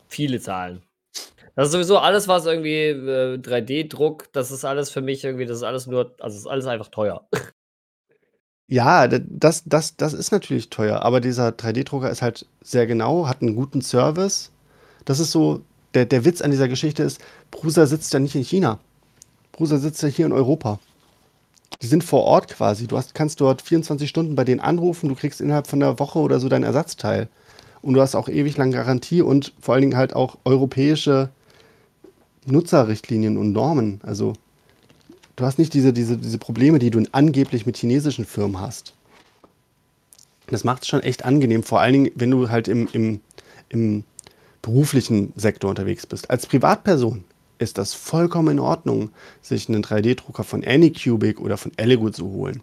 Viele 0.09 0.41
Zahlen. 0.41 0.83
Das 1.57 1.67
ist 1.67 1.73
sowieso 1.73 1.99
alles, 1.99 2.27
was 2.27 2.47
irgendwie 2.47 2.87
äh, 2.87 3.37
3D-Druck, 3.37 4.33
das 4.33 4.51
ist 4.51 4.65
alles 4.65 4.89
für 4.89 5.03
mich 5.03 5.23
irgendwie, 5.25 5.45
das 5.45 5.59
ist 5.59 5.63
alles 5.63 5.87
nur, 5.87 6.15
also 6.21 6.39
ist 6.39 6.47
alles 6.47 6.65
einfach 6.65 6.89
teuer. 6.89 7.29
Ja, 8.69 9.07
das, 9.07 9.63
das, 9.65 9.97
das 9.97 10.13
ist 10.13 10.33
natürlich 10.33 10.71
teuer, 10.71 11.03
aber 11.03 11.21
dieser 11.21 11.51
3D-Drucker 11.51 12.11
ist 12.11 12.23
halt 12.23 12.47
sehr 12.63 12.87
genau, 12.87 13.29
hat 13.29 13.41
einen 13.41 13.55
guten 13.55 13.81
Service. 13.81 14.51
Das 15.05 15.21
ist 15.21 15.31
so, 15.31 15.63
der, 15.95 16.05
der 16.05 16.25
Witz 16.25 16.41
an 16.43 16.51
dieser 16.51 16.69
Geschichte 16.69 17.05
ist, 17.05 17.21
Prusa 17.53 17.87
sitzt 17.87 18.13
ja 18.13 18.19
nicht 18.19 18.35
in 18.35 18.43
China. 18.43 18.81
Prusa 19.53 19.79
sitzt 19.79 20.03
ja 20.03 20.09
hier 20.09 20.27
in 20.27 20.33
Europa. 20.33 20.81
Die 21.81 21.87
sind 21.87 22.03
vor 22.03 22.25
Ort 22.25 22.49
quasi. 22.49 22.89
Du 22.89 22.97
hast, 22.97 23.15
kannst 23.15 23.41
dort 23.41 23.63
24 23.63 24.09
Stunden 24.09 24.35
bei 24.35 24.45
denen 24.45 24.61
anrufen, 24.61 25.09
du 25.09 25.15
kriegst 25.15 25.41
innerhalb 25.41 25.69
von 25.69 25.83
einer 25.83 25.99
Woche 26.01 26.19
oder 26.19 26.41
so 26.41 26.49
dein 26.49 26.65
Ersatzteil. 26.65 27.29
Und 27.83 27.95
du 27.95 28.01
hast 28.01 28.17
auch 28.17 28.29
ewig 28.29 28.57
lang 28.57 28.73
Garantie 28.73 29.23
und 29.23 29.53
vor 29.61 29.75
allen 29.75 29.83
Dingen 29.83 29.97
halt 29.97 30.17
auch 30.17 30.39
europäische 30.45 31.29
Nutzerrichtlinien 32.47 33.37
und 33.37 33.53
Normen. 33.53 34.01
Also 34.03 34.33
du 35.37 35.45
hast 35.45 35.59
nicht 35.59 35.75
diese, 35.75 35.93
diese, 35.93 36.17
diese 36.17 36.39
Probleme, 36.39 36.79
die 36.79 36.91
du 36.91 37.03
angeblich 37.13 37.67
mit 37.67 37.77
chinesischen 37.77 38.25
Firmen 38.25 38.61
hast. 38.61 38.95
Das 40.49 40.65
macht 40.65 40.83
es 40.83 40.89
schon 40.89 41.01
echt 41.01 41.25
angenehm, 41.25 41.63
vor 41.63 41.81
allen 41.81 41.93
Dingen, 41.93 42.11
wenn 42.15 42.31
du 42.31 42.49
halt 42.51 42.69
im, 42.69 42.89
im, 42.93 43.21
im 43.69 44.05
beruflichen 44.63 45.33
Sektor 45.37 45.71
unterwegs 45.71 46.07
bist. 46.07 46.31
Als 46.31 46.47
Privatperson 46.47 47.25
ist 47.59 47.79
das 47.79 47.95
vollkommen 47.95 48.53
in 48.53 48.61
Ordnung, 48.61 49.11
sich 49.43 49.69
einen 49.69 49.83
3D-Drucker 49.83 50.45
von 50.45 50.65
Anycubic 50.65 51.41
oder 51.41 51.57
von 51.57 51.73
Elegoo 51.77 52.11
zu 52.11 52.29
holen. 52.29 52.63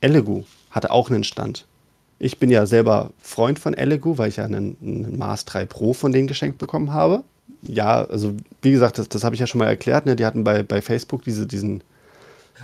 Elegoo 0.00 0.44
hatte 0.70 0.90
auch 0.90 1.10
einen 1.10 1.24
Stand. 1.24 1.66
Ich 2.18 2.38
bin 2.38 2.50
ja 2.50 2.64
selber 2.66 3.10
Freund 3.18 3.58
von 3.58 3.74
Elegoo, 3.74 4.16
weil 4.16 4.28
ich 4.28 4.36
ja 4.36 4.44
einen, 4.44 4.76
einen 4.80 5.18
Mars 5.18 5.44
3 5.44 5.66
Pro 5.66 5.92
von 5.92 6.12
denen 6.12 6.28
geschenkt 6.28 6.58
bekommen 6.58 6.92
habe. 6.92 7.24
Ja, 7.62 8.04
also 8.04 8.34
wie 8.62 8.70
gesagt, 8.70 8.98
das, 8.98 9.08
das 9.08 9.24
habe 9.24 9.34
ich 9.34 9.40
ja 9.40 9.46
schon 9.46 9.58
mal 9.58 9.66
erklärt. 9.66 10.06
Ne? 10.06 10.16
Die 10.16 10.24
hatten 10.24 10.44
bei, 10.44 10.62
bei 10.62 10.80
Facebook 10.82 11.22
diese, 11.24 11.46
diesen, 11.46 11.82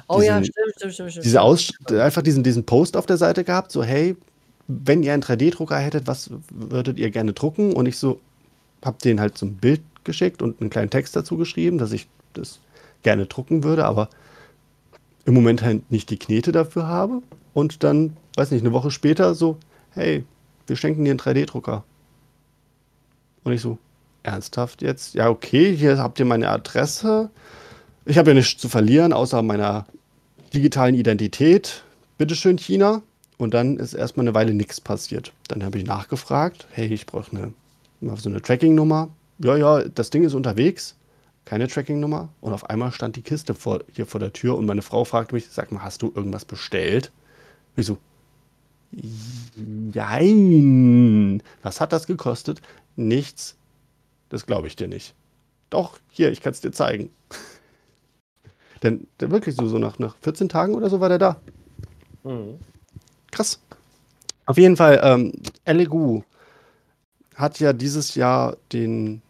Oh 0.08 0.20
ja, 0.22 0.38
diesen- 0.40 0.52
stimmt, 0.52 0.74
stimmt, 0.76 0.94
stimmt, 0.94 1.10
stimmt. 1.12 1.24
diese 1.26 1.40
Aus 1.42 1.72
einfach 1.90 2.22
diesen, 2.22 2.42
diesen 2.42 2.64
Post 2.64 2.96
auf 2.96 3.06
der 3.06 3.16
Seite 3.16 3.44
gehabt, 3.44 3.72
so 3.72 3.82
hey, 3.82 4.16
wenn 4.68 5.02
ihr 5.02 5.12
einen 5.12 5.22
3D-Drucker 5.22 5.76
hättet, 5.78 6.06
was 6.06 6.30
würdet 6.50 6.98
ihr 6.98 7.10
gerne 7.10 7.32
drucken? 7.32 7.72
Und 7.72 7.86
ich 7.86 7.98
so, 7.98 8.20
hab 8.84 8.98
denen 9.00 9.20
halt 9.20 9.36
so 9.36 9.46
ein 9.46 9.56
Bild 9.56 9.82
geschickt 10.04 10.40
und 10.40 10.60
einen 10.60 10.70
kleinen 10.70 10.90
Text 10.90 11.14
dazu 11.16 11.36
geschrieben, 11.36 11.78
dass 11.78 11.92
ich 11.92 12.08
das 12.32 12.60
gerne 13.02 13.26
drucken 13.26 13.64
würde, 13.64 13.84
aber 13.84 14.08
im 15.24 15.34
Moment 15.34 15.62
halt 15.62 15.90
nicht 15.90 16.10
die 16.10 16.18
Knete 16.18 16.52
dafür 16.52 16.86
habe. 16.86 17.22
Und 17.54 17.82
dann, 17.84 18.16
weiß 18.36 18.50
nicht, 18.50 18.62
eine 18.62 18.72
Woche 18.72 18.90
später 18.90 19.34
so, 19.34 19.58
hey, 19.90 20.24
wir 20.66 20.76
schenken 20.76 21.04
dir 21.04 21.10
einen 21.10 21.20
3D-Drucker. 21.20 21.84
Und 23.44 23.52
ich 23.52 23.60
so, 23.60 23.78
ernsthaft 24.22 24.82
jetzt? 24.82 25.14
Ja, 25.14 25.28
okay, 25.28 25.74
hier 25.76 25.98
habt 25.98 26.18
ihr 26.18 26.24
meine 26.24 26.48
Adresse. 26.48 27.30
Ich 28.04 28.18
habe 28.18 28.30
ja 28.30 28.34
nichts 28.34 28.60
zu 28.60 28.68
verlieren, 28.68 29.12
außer 29.12 29.42
meiner 29.42 29.86
digitalen 30.52 30.94
Identität. 30.94 31.84
Bitteschön, 32.18 32.58
China. 32.58 33.02
Und 33.38 33.54
dann 33.54 33.78
ist 33.78 33.94
erstmal 33.94 34.24
eine 34.24 34.34
Weile 34.34 34.54
nichts 34.54 34.80
passiert. 34.80 35.32
Dann 35.48 35.64
habe 35.64 35.78
ich 35.78 35.84
nachgefragt, 35.84 36.66
hey, 36.70 36.86
ich 36.86 37.06
brauche 37.06 37.36
eine, 37.36 37.52
so 38.16 38.28
eine 38.28 38.42
Tracking-Nummer. 38.42 39.08
Ja, 39.38 39.56
ja, 39.56 39.82
das 39.82 40.10
Ding 40.10 40.24
ist 40.24 40.34
unterwegs. 40.34 40.96
Keine 41.44 41.66
Tracking-Nummer. 41.66 42.28
Und 42.40 42.52
auf 42.52 42.70
einmal 42.70 42.92
stand 42.92 43.16
die 43.16 43.22
Kiste 43.22 43.54
vor, 43.54 43.80
hier 43.92 44.06
vor 44.06 44.20
der 44.20 44.32
Tür 44.32 44.56
und 44.56 44.66
meine 44.66 44.82
Frau 44.82 45.04
fragte 45.04 45.34
mich, 45.34 45.48
sag 45.50 45.72
mal, 45.72 45.82
hast 45.82 46.02
du 46.02 46.12
irgendwas 46.14 46.44
bestellt? 46.44 47.10
Ich 47.74 47.86
so, 47.86 47.98
Nein. 49.56 51.42
Was 51.62 51.80
hat 51.80 51.92
das 51.92 52.06
gekostet? 52.06 52.60
Nichts. 52.96 53.56
Das 54.32 54.46
glaube 54.46 54.66
ich 54.66 54.76
dir 54.76 54.88
nicht. 54.88 55.14
Doch, 55.68 55.98
hier, 56.08 56.32
ich 56.32 56.40
kann 56.40 56.52
es 56.52 56.62
dir 56.62 56.72
zeigen. 56.72 57.10
Denn 58.82 59.06
der 59.20 59.30
wirklich 59.30 59.54
so, 59.56 59.68
so 59.68 59.76
nach, 59.76 59.98
nach 59.98 60.16
14 60.22 60.48
Tagen 60.48 60.74
oder 60.74 60.88
so 60.88 61.00
war 61.00 61.10
der 61.10 61.18
da. 61.18 61.40
Mhm. 62.24 62.58
Krass. 63.30 63.60
Auf 64.46 64.56
jeden 64.56 64.78
Fall, 64.78 65.00
ähm, 65.04 65.32
Elegoo 65.66 66.22
hat 67.34 67.60
ja 67.60 67.74
dieses 67.74 68.14
Jahr 68.14 68.56
den, 68.72 69.20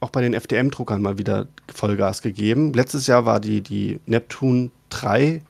auch 0.00 0.08
bei 0.08 0.22
den 0.22 0.32
FDM-Druckern 0.32 1.02
mal 1.02 1.18
wieder 1.18 1.48
Vollgas 1.74 2.22
gegeben. 2.22 2.72
Letztes 2.72 3.06
Jahr 3.06 3.26
war 3.26 3.40
die, 3.40 3.60
die 3.60 4.00
Neptun 4.06 4.72
3 4.88 5.42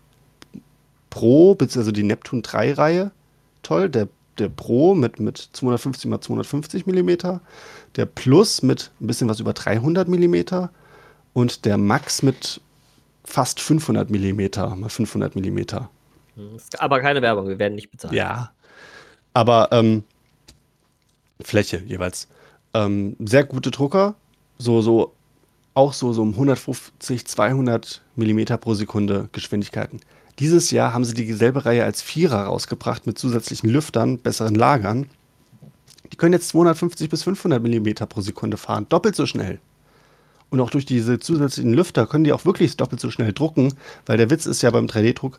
Pro, 1.11 1.55
beziehungsweise 1.55 1.93
die 1.93 2.03
Neptun 2.03 2.43
3-Reihe 2.43 3.13
toll. 3.63 3.89
Der, 3.89 4.09
der 4.39 4.49
Pro 4.49 4.97
mit, 4.97 5.21
mit 5.21 5.39
250 5.39 6.11
x 6.11 6.27
250 6.27 6.87
mm, 6.87 7.39
der 7.97 8.07
Plus 8.07 8.63
mit 8.63 8.91
ein 9.01 9.07
bisschen 9.07 9.29
was 9.29 9.41
über 9.41 9.53
300 9.53 10.09
mm 10.09 10.69
und 11.33 11.65
der 11.65 11.79
Max 11.79 12.23
mit 12.23 12.61
fast 13.25 13.61
500 13.61 14.11
mm 14.11 14.41
mal 14.79 14.89
500 14.89 15.35
mm. 15.37 15.41
Mhm. 16.37 16.57
Ist 16.57 16.81
Aber 16.81 17.01
keine 17.01 17.23
Werbung, 17.23 17.49
wir 17.49 17.59
werden 17.59 17.75
nicht 17.75 17.91
bezahlt. 17.91 18.15
Ja. 18.15 18.53
Aber 19.35 19.69
ähm, 19.73 20.05
Fläche 21.43 21.83
jeweils. 21.87 22.29
Ähm, 22.75 23.17
sehr 23.19 23.45
gute 23.45 23.71
Drucker. 23.71 24.15
So, 24.59 24.81
so, 24.81 25.13
auch 25.75 25.93
so, 25.93 26.13
so 26.13 26.23
um 26.23 26.33
150, 26.33 27.27
200 27.27 28.03
Millimeter 28.15 28.57
pro 28.57 28.75
Sekunde 28.75 29.29
Geschwindigkeiten. 29.33 30.01
Dieses 30.39 30.71
Jahr 30.71 30.93
haben 30.93 31.05
sie 31.05 31.15
dieselbe 31.15 31.65
Reihe 31.65 31.85
als 31.85 32.03
Vierer 32.03 32.45
rausgebracht 32.45 33.07
mit 33.07 33.19
zusätzlichen 33.19 33.71
Lüftern, 33.71 34.19
besseren 34.19 34.55
Lagern. 34.55 35.07
Die 36.17 36.19
können 36.19 36.33
jetzt 36.33 36.49
250 36.49 37.11
bis 37.11 37.25
500 37.25 37.63
Millimeter 37.63 38.07
pro 38.07 38.23
Sekunde 38.23 38.57
fahren, 38.57 38.87
doppelt 38.89 39.15
so 39.15 39.27
schnell. 39.27 39.61
Und 40.49 40.61
auch 40.61 40.71
durch 40.71 40.87
diese 40.87 41.19
zusätzlichen 41.19 41.75
Lüfter 41.75 42.07
können 42.07 42.25
die 42.25 42.33
auch 42.33 42.47
wirklich 42.47 42.75
doppelt 42.79 43.03
so 43.03 43.11
schnell 43.11 43.35
drucken, 43.35 43.75
weil 44.07 44.17
der 44.17 44.31
Witz 44.31 44.47
ist 44.47 44.63
ja 44.63 44.71
beim 44.71 44.87
3D-Druck, 44.87 45.39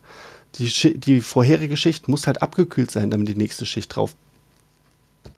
die, 0.54 1.00
die 1.00 1.20
vorherige 1.20 1.76
Schicht 1.76 2.06
muss 2.06 2.28
halt 2.28 2.42
abgekühlt 2.42 2.92
sein, 2.92 3.10
damit 3.10 3.26
die 3.26 3.34
nächste 3.34 3.66
Schicht 3.66 3.96
drauf 3.96 4.14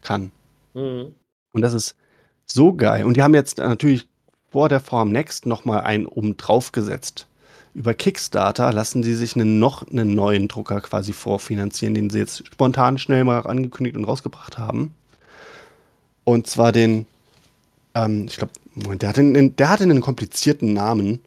kann. 0.03 0.30
Mhm. 0.74 1.14
Und 1.53 1.62
das 1.62 1.72
ist 1.72 1.97
so 2.45 2.74
geil. 2.74 3.07
Und 3.07 3.16
die 3.16 3.22
haben 3.22 3.34
jetzt 3.34 3.57
natürlich 3.57 4.07
vor 4.51 4.68
der 4.68 4.80
Form 4.80 5.11
Next 5.11 5.47
nochmal 5.47 5.80
einen 5.80 6.05
oben 6.05 6.36
drauf 6.36 6.70
gesetzt. 6.70 7.26
Über 7.72 7.95
Kickstarter 7.95 8.74
lassen 8.74 9.03
sie 9.03 9.14
sich 9.14 9.36
einen, 9.36 9.59
noch 9.59 9.88
einen 9.88 10.14
neuen 10.14 10.49
Drucker 10.49 10.82
quasi 10.82 11.14
vorfinanzieren, 11.14 11.95
den 11.95 12.11
sie 12.11 12.18
jetzt 12.18 12.47
spontan 12.47 12.99
schnell 12.99 13.24
mal 13.24 13.47
angekündigt 13.47 13.97
und 13.97 14.05
rausgebracht 14.05 14.59
haben. 14.59 14.95
Und 16.31 16.47
zwar 16.47 16.70
den, 16.72 17.07
ähm, 17.95 18.26
ich 18.28 18.37
glaube, 18.37 18.53
Moment, 18.74 19.03
der 19.03 19.09
hat, 19.09 19.18
einen, 19.18 19.57
der 19.57 19.68
hatte 19.68 19.83
einen 19.83 20.01
komplizierten 20.01 20.72
Namen. 20.72 21.20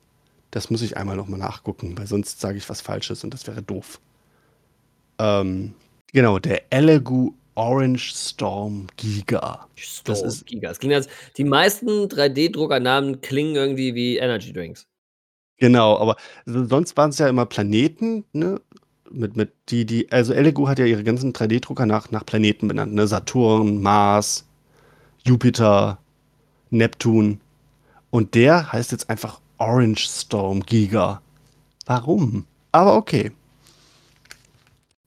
Das 0.51 0.69
muss 0.69 0.81
ich 0.81 0.95
einmal 0.97 1.15
nochmal 1.17 1.39
nachgucken, 1.39 1.97
weil 1.97 2.07
sonst 2.07 2.39
sage 2.39 2.57
ich 2.57 2.69
was 2.69 2.79
Falsches 2.81 3.23
und 3.23 3.33
das 3.33 3.47
wäre 3.47 3.61
doof. 3.61 3.99
Ähm, 5.19 5.73
genau, 6.11 6.39
der 6.39 6.61
Elegoo 6.71 7.33
Orange 7.55 8.13
Storm 8.15 8.87
Giga. 8.97 9.67
Storm 9.75 10.05
Das 10.05 10.21
ist- 10.21 10.45
Giga. 10.45 10.71
Es 10.71 10.79
klingt 10.79 10.95
als, 10.95 11.07
die 11.37 11.43
meisten 11.43 12.07
3D-Druckernamen 12.07 13.21
klingen 13.21 13.55
irgendwie 13.55 13.93
wie 13.93 14.17
Energy 14.17 14.53
Drinks. 14.53 14.87
Genau, 15.57 15.97
aber 15.99 16.15
so- 16.45 16.65
sonst 16.65 16.97
waren 16.97 17.09
es 17.11 17.19
ja 17.19 17.27
immer 17.27 17.45
Planeten, 17.45 18.23
ne? 18.33 18.59
Mit, 19.11 19.35
mit 19.35 19.51
die, 19.69 19.85
die, 19.85 20.11
also 20.11 20.33
Elegoo 20.33 20.67
hat 20.67 20.79
ja 20.79 20.85
ihre 20.85 21.03
ganzen 21.03 21.33
3D-Drucker 21.33 21.85
nach, 21.85 22.09
nach 22.09 22.25
Planeten 22.25 22.67
benannt, 22.67 22.93
ne? 22.93 23.05
Saturn, 23.05 23.81
Mars, 23.81 24.45
Jupiter, 25.25 25.97
Neptun. 26.69 27.39
Und 28.09 28.35
der 28.35 28.71
heißt 28.71 28.91
jetzt 28.91 29.09
einfach 29.09 29.39
Orange 29.57 30.07
Storm 30.07 30.61
Giga. 30.61 31.21
Warum? 31.85 32.45
Aber 32.71 32.95
okay. 32.95 33.31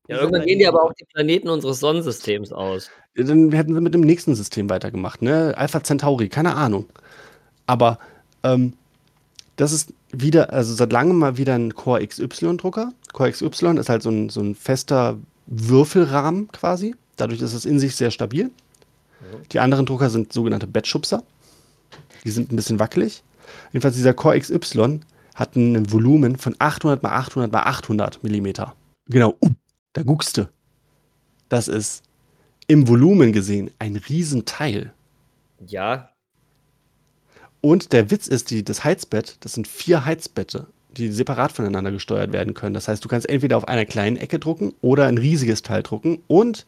Ja, 0.08 0.18
irgendwann 0.18 0.46
gehen 0.46 0.58
die 0.58 0.66
aber 0.66 0.82
auch 0.82 0.92
die 0.94 1.04
Planeten 1.04 1.48
unseres 1.48 1.80
Sonnensystems 1.80 2.52
aus. 2.52 2.90
Dann 3.16 3.50
hätten 3.52 3.74
sie 3.74 3.80
mit 3.80 3.94
dem 3.94 4.02
nächsten 4.02 4.34
System 4.34 4.70
weitergemacht, 4.70 5.22
ne? 5.22 5.54
Alpha 5.56 5.82
Centauri, 5.82 6.28
keine 6.28 6.54
Ahnung. 6.54 6.86
Aber 7.66 7.98
ähm, 8.42 8.74
das 9.56 9.72
ist 9.72 9.92
wieder, 10.12 10.52
also 10.52 10.74
seit 10.74 10.92
langem 10.92 11.18
mal 11.18 11.38
wieder 11.38 11.54
ein 11.54 11.74
Core 11.74 12.06
XY-Drucker. 12.06 12.92
Core 13.12 13.32
XY 13.32 13.78
ist 13.78 13.88
halt 13.88 14.02
so 14.02 14.10
ein, 14.10 14.28
so 14.28 14.40
ein 14.40 14.54
fester 14.54 15.18
Würfelrahmen 15.46 16.48
quasi. 16.52 16.94
Dadurch 17.16 17.40
ist 17.40 17.54
es 17.54 17.64
in 17.64 17.80
sich 17.80 17.96
sehr 17.96 18.10
stabil. 18.10 18.50
Die 19.52 19.60
anderen 19.60 19.86
Drucker 19.86 20.10
sind 20.10 20.32
sogenannte 20.32 20.66
Bettschubser. 20.66 21.22
Die 22.24 22.30
sind 22.30 22.52
ein 22.52 22.56
bisschen 22.56 22.78
wackelig. 22.78 23.22
Jedenfalls 23.72 23.96
dieser 23.96 24.14
Core 24.14 24.38
XY 24.40 25.00
hat 25.34 25.56
ein 25.56 25.92
Volumen 25.92 26.36
von 26.36 26.56
800 26.58 27.02
mal 27.02 27.12
800 27.12 27.52
mal 27.52 27.62
800 27.62 28.22
Millimeter. 28.22 28.74
Genau, 29.08 29.36
uh, 29.42 29.50
da 29.92 30.02
guckst 30.02 30.36
du. 30.36 30.48
Das 31.48 31.68
ist 31.68 32.02
im 32.66 32.88
Volumen 32.88 33.32
gesehen 33.32 33.70
ein 33.78 33.96
Riesenteil. 33.96 34.92
Ja, 35.66 36.10
Und 37.60 37.92
der 37.92 38.10
Witz 38.10 38.28
ist, 38.28 38.50
die, 38.50 38.62
das 38.62 38.84
Heizbett, 38.84 39.38
das 39.40 39.54
sind 39.54 39.66
vier 39.66 40.04
Heizbette, 40.04 40.66
die 40.96 41.10
separat 41.10 41.52
voneinander 41.52 41.90
gesteuert 41.90 42.32
werden 42.32 42.54
können. 42.54 42.74
Das 42.74 42.88
heißt, 42.88 43.04
du 43.04 43.08
kannst 43.08 43.28
entweder 43.28 43.56
auf 43.56 43.68
einer 43.68 43.84
kleinen 43.84 44.16
Ecke 44.16 44.38
drucken 44.38 44.72
oder 44.82 45.06
ein 45.06 45.18
riesiges 45.18 45.62
Teil 45.62 45.82
drucken. 45.82 46.22
Und 46.28 46.66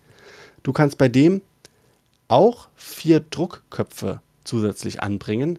du 0.64 0.72
kannst 0.72 0.98
bei 0.98 1.08
dem 1.08 1.40
auch 2.28 2.68
vier 2.76 3.20
Druckköpfe 3.20 4.20
zusätzlich 4.44 5.02
anbringen. 5.02 5.58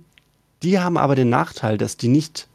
Die 0.63 0.79
haben 0.79 0.97
aber 0.97 1.15
den 1.15 1.29
Nachteil, 1.29 1.77
dass 1.77 1.97
die 1.97 2.07
nicht, 2.07 2.47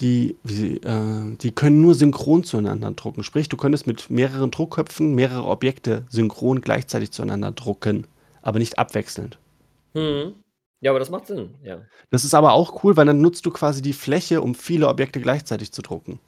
die, 0.00 0.36
wie, 0.42 0.76
äh, 0.78 1.36
die 1.36 1.52
können 1.52 1.80
nur 1.80 1.94
synchron 1.94 2.44
zueinander 2.44 2.90
drucken. 2.92 3.22
Sprich, 3.22 3.48
du 3.48 3.56
könntest 3.56 3.86
mit 3.86 4.10
mehreren 4.10 4.50
Druckköpfen 4.50 5.14
mehrere 5.14 5.44
Objekte 5.44 6.04
synchron 6.08 6.60
gleichzeitig 6.60 7.12
zueinander 7.12 7.52
drucken, 7.52 8.06
aber 8.42 8.58
nicht 8.58 8.78
abwechselnd. 8.78 9.38
hm. 9.94 10.34
ja, 10.80 10.90
aber 10.90 10.98
das 10.98 11.10
macht 11.10 11.26
Sinn. 11.28 11.54
Ja. 11.62 11.82
Das 12.10 12.24
ist 12.24 12.34
aber 12.34 12.52
auch 12.52 12.82
cool, 12.82 12.96
weil 12.96 13.06
dann 13.06 13.20
nutzt 13.20 13.46
du 13.46 13.50
quasi 13.50 13.82
die 13.82 13.92
Fläche, 13.92 14.40
um 14.40 14.54
viele 14.54 14.88
Objekte 14.88 15.20
gleichzeitig 15.20 15.72
zu 15.72 15.82
drucken. 15.82 16.18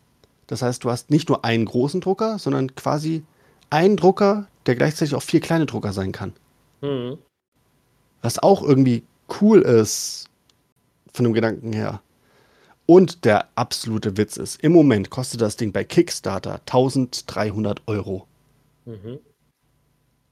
Das 0.46 0.62
heißt, 0.62 0.84
du 0.84 0.90
hast 0.90 1.10
nicht 1.10 1.28
nur 1.28 1.44
einen 1.44 1.64
großen 1.64 2.00
Drucker, 2.00 2.38
sondern 2.38 2.74
quasi 2.74 3.24
einen 3.70 3.96
Drucker, 3.96 4.46
der 4.66 4.76
gleichzeitig 4.76 5.14
auch 5.14 5.22
vier 5.22 5.40
kleine 5.40 5.66
Drucker 5.66 5.92
sein 5.92 6.12
kann. 6.12 6.34
Hm. 6.84 7.18
Was 8.22 8.38
auch 8.38 8.62
irgendwie 8.62 9.02
cool 9.40 9.60
ist 9.62 10.26
von 11.12 11.24
dem 11.24 11.32
Gedanken 11.32 11.72
her. 11.72 12.00
Und 12.86 13.24
der 13.24 13.48
absolute 13.54 14.16
Witz 14.18 14.36
ist, 14.36 14.62
im 14.62 14.72
Moment 14.72 15.08
kostet 15.08 15.40
das 15.40 15.56
Ding 15.56 15.72
bei 15.72 15.84
Kickstarter 15.84 16.60
1300 16.66 17.82
Euro. 17.86 18.26
Mhm. 18.84 19.18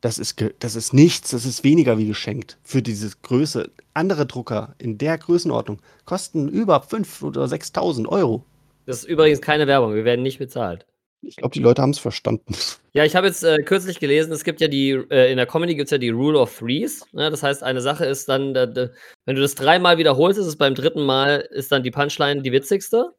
das 0.02 0.18
ist, 0.18 0.44
das 0.58 0.76
ist 0.76 0.92
nichts, 0.92 1.30
das 1.30 1.46
ist 1.46 1.64
weniger 1.64 1.96
wie 1.96 2.06
geschenkt 2.06 2.58
für 2.62 2.82
diese 2.82 3.10
Größe. 3.22 3.70
Andere 3.94 4.26
Drucker 4.26 4.74
in 4.78 4.98
der 4.98 5.16
Größenordnung 5.16 5.78
kosten 6.04 6.48
über 6.48 6.82
5.000 6.82 7.24
oder 7.24 7.44
6.000 7.44 8.08
Euro. 8.08 8.44
Das 8.84 8.98
ist 8.98 9.04
übrigens 9.04 9.40
keine 9.40 9.66
Werbung, 9.66 9.94
wir 9.94 10.04
werden 10.04 10.22
nicht 10.22 10.38
bezahlt. 10.38 10.84
Ich 11.22 11.36
glaube, 11.36 11.54
die 11.54 11.60
Leute 11.60 11.80
haben 11.80 11.90
es 11.90 11.98
verstanden. 11.98 12.54
Ja, 12.92 13.04
ich 13.04 13.14
habe 13.14 13.28
jetzt 13.28 13.44
äh, 13.44 13.62
kürzlich 13.62 14.00
gelesen, 14.00 14.32
es 14.32 14.44
gibt 14.44 14.60
ja 14.60 14.68
die, 14.68 14.90
äh, 14.90 15.30
in 15.30 15.36
der 15.36 15.46
Comedy 15.46 15.76
gibt 15.76 15.86
es 15.86 15.92
ja 15.92 15.98
die 15.98 16.10
Rule 16.10 16.38
of 16.38 16.58
Threes. 16.58 17.06
Ne? 17.12 17.30
Das 17.30 17.42
heißt, 17.42 17.62
eine 17.62 17.80
Sache 17.80 18.04
ist 18.04 18.28
dann, 18.28 18.54
da, 18.54 18.66
da, 18.66 18.88
wenn 19.24 19.36
du 19.36 19.42
das 19.42 19.54
dreimal 19.54 19.98
wiederholst, 19.98 20.38
ist 20.38 20.46
es 20.46 20.56
beim 20.56 20.74
dritten 20.74 21.04
Mal, 21.04 21.48
ist 21.50 21.70
dann 21.70 21.82
die 21.82 21.92
Punchline 21.92 22.42
die 22.42 22.52
witzigste. 22.52 23.14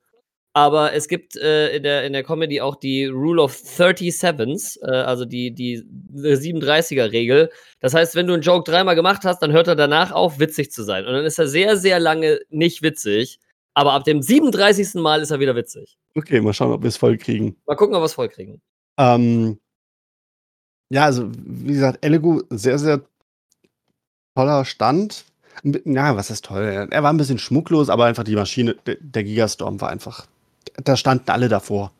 Aber 0.56 0.94
es 0.94 1.08
gibt 1.08 1.36
äh, 1.36 1.76
in, 1.76 1.82
der, 1.82 2.04
in 2.04 2.14
der 2.14 2.24
Comedy 2.24 2.62
auch 2.62 2.76
die 2.76 3.06
Rule 3.06 3.42
of 3.42 3.56
37s, 3.56 4.78
äh, 4.84 4.92
also 4.92 5.26
die, 5.26 5.52
die 5.52 5.84
37er-Regel. 6.14 7.50
Das 7.80 7.96
heißt, 7.96 8.14
wenn 8.14 8.28
du 8.28 8.34
einen 8.34 8.44
Joke 8.44 8.70
dreimal 8.70 8.94
gemacht 8.94 9.24
hast, 9.24 9.40
dann 9.40 9.52
hört 9.52 9.68
er 9.68 9.76
danach 9.76 10.12
auf, 10.12 10.40
witzig 10.40 10.72
zu 10.72 10.84
sein. 10.84 11.08
Und 11.08 11.14
dann 11.14 11.26
ist 11.26 11.40
er 11.40 11.48
sehr, 11.48 11.78
sehr 11.78 12.00
lange 12.00 12.40
nicht 12.52 12.84
witzig. 12.84 13.40
Aber 13.74 13.94
ab 13.94 14.04
dem 14.04 14.22
37. 14.22 14.96
Mal 14.96 15.22
ist 15.22 15.32
er 15.32 15.40
wieder 15.40 15.56
witzig. 15.56 15.98
Okay, 16.16 16.42
mal 16.42 16.54
schauen, 16.54 16.72
ob 16.72 16.84
wir 16.84 16.90
es 16.90 16.98
voll 16.98 17.18
kriegen. 17.18 17.56
Mal 17.66 17.76
gucken, 17.76 17.96
ob 17.96 18.02
wir 18.02 18.06
es 18.06 18.14
voll 18.14 18.30
kriegen. 18.30 18.62
Ähm, 18.98 19.60
ja, 20.90 21.06
also 21.06 21.30
wie 21.34 21.74
gesagt, 21.74 22.06
Elegoo, 22.06 22.44
sehr, 22.52 22.78
sehr 22.78 23.02
toller 24.36 24.66
Stand. 24.66 25.26
Ja, 25.86 26.16
was 26.16 26.30
ist 26.30 26.46
toll? 26.46 26.88
Er 26.90 27.04
war 27.04 27.12
ein 27.12 27.18
bisschen 27.18 27.40
schmucklos, 27.40 27.90
aber 27.90 28.06
einfach 28.06 28.24
die 28.24 28.36
Maschine, 28.36 28.76
der, 28.86 28.98
der 29.00 29.24
Gigastorm 29.24 29.82
war 29.82 29.90
einfach. 29.90 30.28
Da 30.84 30.96
standen 30.98 31.30
alle 31.32 31.50
davor. 31.50 31.92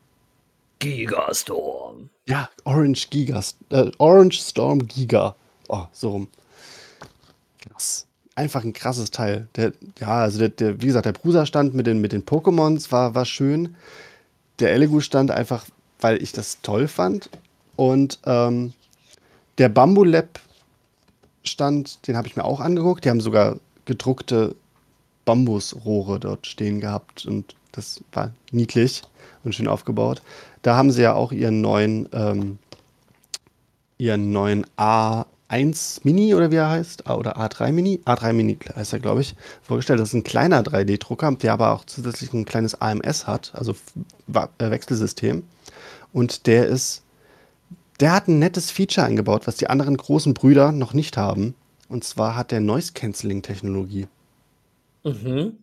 Gigastorm. 0.78 2.10
Ja, 2.28 2.50
Orange 2.64 3.08
Gigas, 3.10 3.56
äh, 3.70 3.90
Orange 3.98 4.40
Storm 4.40 4.86
Giga. 4.86 5.36
Oh, 5.68 5.86
so 5.92 6.10
rum. 6.10 6.28
Krass. 7.60 8.06
Einfach 8.34 8.64
ein 8.64 8.72
krasses 8.72 9.10
Teil. 9.10 9.48
Der, 9.56 9.72
ja, 9.98 10.08
also 10.08 10.38
der, 10.38 10.48
der, 10.48 10.82
wie 10.82 10.86
gesagt, 10.86 11.06
der 11.06 11.12
Prusa-Stand 11.12 11.74
mit 11.74 11.86
den, 11.86 12.00
mit 12.00 12.12
den 12.12 12.24
Pokémons 12.24 12.90
war, 12.90 13.14
war 13.14 13.24
schön. 13.24 13.76
Der 14.58 14.72
Elegoo-Stand 14.72 15.30
einfach, 15.30 15.64
weil 16.00 16.22
ich 16.22 16.32
das 16.32 16.60
toll 16.60 16.88
fand. 16.88 17.30
Und 17.76 18.18
ähm, 18.26 18.72
der 19.58 19.68
Bamboo 19.68 20.04
Lab 20.04 20.40
Stand, 21.44 22.06
den 22.08 22.16
habe 22.16 22.26
ich 22.26 22.36
mir 22.36 22.44
auch 22.44 22.60
angeguckt. 22.60 23.04
Die 23.04 23.10
haben 23.10 23.20
sogar 23.20 23.58
gedruckte 23.84 24.56
Bambusrohre 25.24 26.20
dort 26.20 26.46
stehen 26.46 26.80
gehabt 26.80 27.26
und 27.26 27.54
das 27.72 28.02
war 28.12 28.32
niedlich 28.50 29.02
und 29.42 29.54
schön 29.54 29.68
aufgebaut. 29.68 30.22
Da 30.62 30.76
haben 30.76 30.90
sie 30.90 31.02
ja 31.02 31.14
auch 31.14 31.32
ihren 31.32 31.60
neuen, 31.60 32.08
ähm, 32.12 32.58
ihren 33.98 34.32
neuen 34.32 34.66
A1 35.48 36.00
Mini 36.04 36.34
oder 36.34 36.50
wie 36.50 36.56
er 36.56 36.70
heißt, 36.70 37.08
oder 37.08 37.36
A3 37.38 37.72
Mini, 37.72 38.00
A3 38.06 38.32
Mini 38.32 38.58
heißt 38.74 38.92
er, 38.94 39.00
glaube 39.00 39.20
ich, 39.20 39.34
vorgestellt. 39.62 40.00
Das 40.00 40.08
ist 40.08 40.14
ein 40.14 40.24
kleiner 40.24 40.62
3D-Drucker, 40.62 41.32
der 41.36 41.52
aber 41.52 41.72
auch 41.72 41.84
zusätzlich 41.84 42.32
ein 42.32 42.44
kleines 42.44 42.80
AMS 42.80 43.26
hat, 43.26 43.52
also 43.54 43.74
äh, 44.32 44.70
Wechselsystem. 44.70 45.44
Und 46.12 46.46
der 46.46 46.66
ist, 46.68 47.02
der 48.00 48.12
hat 48.12 48.28
ein 48.28 48.38
nettes 48.38 48.70
Feature 48.70 49.06
eingebaut, 49.06 49.46
was 49.46 49.56
die 49.56 49.68
anderen 49.70 49.96
großen 49.96 50.34
Brüder 50.34 50.72
noch 50.72 50.94
nicht 50.94 51.16
haben. 51.16 51.54
Und 51.88 52.04
zwar 52.04 52.36
hat 52.36 52.50
der 52.50 52.60
Noise-Canceling-Technologie. 52.60 54.06
Mhm. 55.04 55.58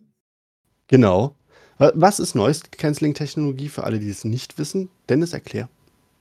Genau. 0.88 1.34
Wa- 1.78 1.92
Was 1.94 2.20
ist 2.20 2.34
Noise-Canceling-Technologie 2.34 3.68
für 3.68 3.84
alle, 3.84 3.98
die 3.98 4.10
es 4.10 4.24
nicht 4.24 4.58
wissen? 4.58 4.88
Dennis, 5.08 5.32
erklär. 5.32 5.68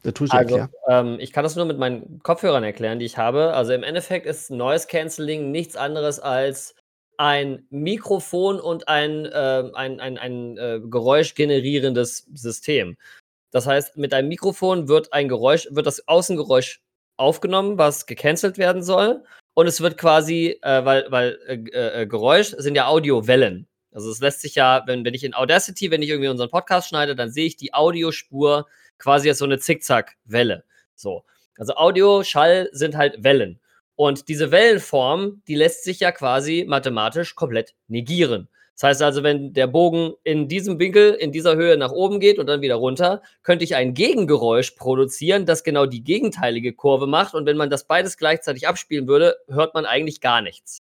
Ich 0.03 0.33
Also, 0.33 0.67
ähm, 0.87 1.17
ich 1.19 1.31
kann 1.31 1.43
das 1.43 1.55
nur 1.55 1.65
mit 1.65 1.77
meinen 1.77 2.19
Kopfhörern 2.23 2.63
erklären, 2.63 2.99
die 2.99 3.05
ich 3.05 3.17
habe. 3.17 3.53
Also 3.53 3.73
im 3.73 3.83
Endeffekt 3.83 4.25
ist 4.25 4.49
Noise 4.49 4.87
Cancelling 4.87 5.51
nichts 5.51 5.75
anderes 5.75 6.19
als 6.19 6.75
ein 7.17 7.67
Mikrofon 7.69 8.59
und 8.59 8.87
ein, 8.87 9.29
ähm, 9.31 9.75
ein, 9.75 9.99
ein, 9.99 10.17
ein 10.17 10.57
äh, 10.57 10.79
Geräusch 10.83 11.35
generierendes 11.35 12.27
System. 12.33 12.97
Das 13.51 13.67
heißt, 13.67 13.97
mit 13.97 14.13
einem 14.13 14.29
Mikrofon 14.29 14.87
wird 14.87 15.13
ein 15.13 15.27
Geräusch, 15.27 15.67
wird 15.69 15.85
das 15.85 16.07
Außengeräusch 16.07 16.81
aufgenommen, 17.17 17.77
was 17.77 18.07
gecancelt 18.07 18.57
werden 18.57 18.81
soll. 18.81 19.23
Und 19.53 19.67
es 19.67 19.81
wird 19.81 19.97
quasi, 19.97 20.57
äh, 20.61 20.85
weil, 20.85 21.05
weil 21.09 21.37
äh, 21.47 22.01
äh, 22.01 22.07
Geräusch 22.07 22.55
sind 22.57 22.75
ja 22.75 22.87
Audiowellen. 22.87 23.67
Also 23.93 24.09
es 24.09 24.21
lässt 24.21 24.41
sich 24.41 24.55
ja, 24.55 24.83
wenn, 24.87 25.03
wenn 25.03 25.13
ich 25.13 25.25
in 25.25 25.35
Audacity, 25.35 25.91
wenn 25.91 26.01
ich 26.01 26.09
irgendwie 26.09 26.29
unseren 26.29 26.49
Podcast 26.49 26.87
schneide, 26.87 27.15
dann 27.15 27.29
sehe 27.29 27.45
ich 27.45 27.57
die 27.57 27.73
Audiospur 27.73 28.67
quasi 29.01 29.29
als 29.29 29.39
so 29.39 29.45
eine 29.45 29.59
Zickzack-Welle. 29.59 30.63
So. 30.95 31.25
Also 31.57 31.75
Audio, 31.75 32.23
Schall 32.23 32.69
sind 32.71 32.95
halt 32.95 33.23
Wellen. 33.23 33.59
Und 33.95 34.29
diese 34.29 34.51
Wellenform, 34.51 35.41
die 35.47 35.55
lässt 35.55 35.83
sich 35.83 35.99
ja 35.99 36.11
quasi 36.11 36.65
mathematisch 36.67 37.35
komplett 37.35 37.75
negieren. 37.87 38.47
Das 38.75 38.83
heißt 38.83 39.01
also, 39.03 39.21
wenn 39.21 39.53
der 39.53 39.67
Bogen 39.67 40.13
in 40.23 40.47
diesem 40.47 40.79
Winkel, 40.79 41.13
in 41.13 41.31
dieser 41.31 41.55
Höhe 41.55 41.77
nach 41.77 41.91
oben 41.91 42.19
geht 42.19 42.39
und 42.39 42.47
dann 42.47 42.61
wieder 42.61 42.75
runter, 42.75 43.21
könnte 43.43 43.63
ich 43.63 43.75
ein 43.75 43.93
Gegengeräusch 43.93 44.71
produzieren, 44.71 45.45
das 45.45 45.63
genau 45.63 45.85
die 45.85 46.03
gegenteilige 46.03 46.73
Kurve 46.73 47.05
macht. 47.05 47.35
Und 47.35 47.45
wenn 47.45 47.57
man 47.57 47.69
das 47.69 47.85
beides 47.85 48.17
gleichzeitig 48.17 48.67
abspielen 48.67 49.07
würde, 49.07 49.37
hört 49.47 49.75
man 49.75 49.85
eigentlich 49.85 50.19
gar 50.19 50.41
nichts. 50.41 50.79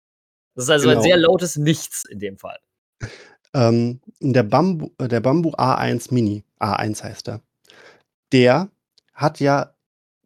Das 0.57 0.65
ist 0.65 0.71
also 0.71 0.89
Genau. 0.89 1.01
ein 1.01 1.05
sehr 1.05 1.17
lautes 1.17 1.57
Nichts 1.57 2.05
in 2.05 2.19
dem 2.19 2.37
Fall. 2.37 2.59
Ähm, 3.55 4.01
der, 4.19 4.43
Bambu, 4.43 4.91
äh, 4.99 5.07
der 5.07 5.21
Bambu 5.21 5.51
A1 5.51 6.13
Mini, 6.13 6.43
A1 6.59 7.05
heißt 7.05 7.29
er, 7.29 7.43
der 8.35 8.69
hat 9.15 9.39
ja, 9.39 9.75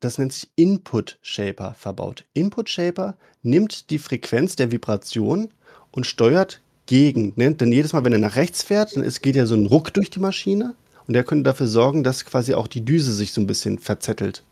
das 0.00 0.16
nennt 0.16 0.32
sich 0.32 0.48
Input 0.56 1.18
Shaper 1.20 1.74
verbaut. 1.78 2.24
Input 2.32 2.70
Shaper 2.70 3.16
nimmt 3.42 3.90
die 3.90 3.98
Frequenz 3.98 4.56
der 4.56 4.72
Vibration 4.72 5.50
und 5.90 6.06
steuert 6.06 6.62
gegen. 6.86 7.34
Ne? 7.36 7.54
Denn 7.54 7.70
jedes 7.70 7.92
Mal, 7.92 8.04
wenn 8.04 8.14
er 8.14 8.18
nach 8.18 8.36
rechts 8.36 8.62
fährt, 8.62 8.96
dann 8.96 9.04
ist, 9.04 9.20
geht 9.20 9.36
ja 9.36 9.44
so 9.44 9.54
ein 9.54 9.66
Ruck 9.66 9.92
durch 9.92 10.08
die 10.08 10.20
Maschine 10.20 10.74
und 11.06 11.12
der 11.12 11.22
könnte 11.22 11.44
dafür 11.44 11.66
sorgen, 11.66 12.02
dass 12.02 12.24
quasi 12.24 12.54
auch 12.54 12.66
die 12.66 12.84
Düse 12.84 13.12
sich 13.12 13.32
so 13.32 13.42
ein 13.42 13.46
bisschen 13.46 13.78
verzettelt. 13.78 14.42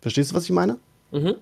Verstehst 0.00 0.30
du, 0.30 0.36
was 0.36 0.44
ich 0.44 0.50
meine? 0.50 0.78
Mhm. 1.10 1.34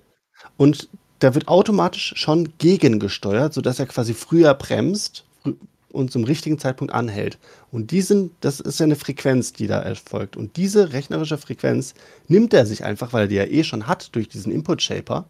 Und 0.57 0.89
da 1.19 1.35
wird 1.35 1.47
automatisch 1.47 2.13
schon 2.17 2.53
gegengesteuert, 2.57 3.53
sodass 3.53 3.79
er 3.79 3.85
quasi 3.85 4.15
früher 4.15 4.53
bremst 4.55 5.25
und 5.95 6.11
zum 6.11 6.23
richtigen 6.23 6.59
Zeitpunkt 6.59 6.93
anhält. 6.93 7.37
Und 7.71 7.91
diesen, 7.91 8.31
das 8.41 8.59
ist 8.59 8.79
ja 8.79 8.83
eine 8.83 8.95
Frequenz, 8.95 9.53
die 9.53 9.67
da 9.67 9.79
erfolgt. 9.79 10.37
Und 10.37 10.57
diese 10.57 10.93
rechnerische 10.93 11.37
Frequenz 11.37 11.95
nimmt 12.27 12.53
er 12.53 12.65
sich 12.65 12.83
einfach, 12.83 13.13
weil 13.13 13.23
er 13.23 13.27
die 13.27 13.35
ja 13.35 13.45
eh 13.45 13.63
schon 13.63 13.87
hat 13.87 14.15
durch 14.15 14.29
diesen 14.29 14.51
Input 14.51 14.81
Shaper 14.81 15.25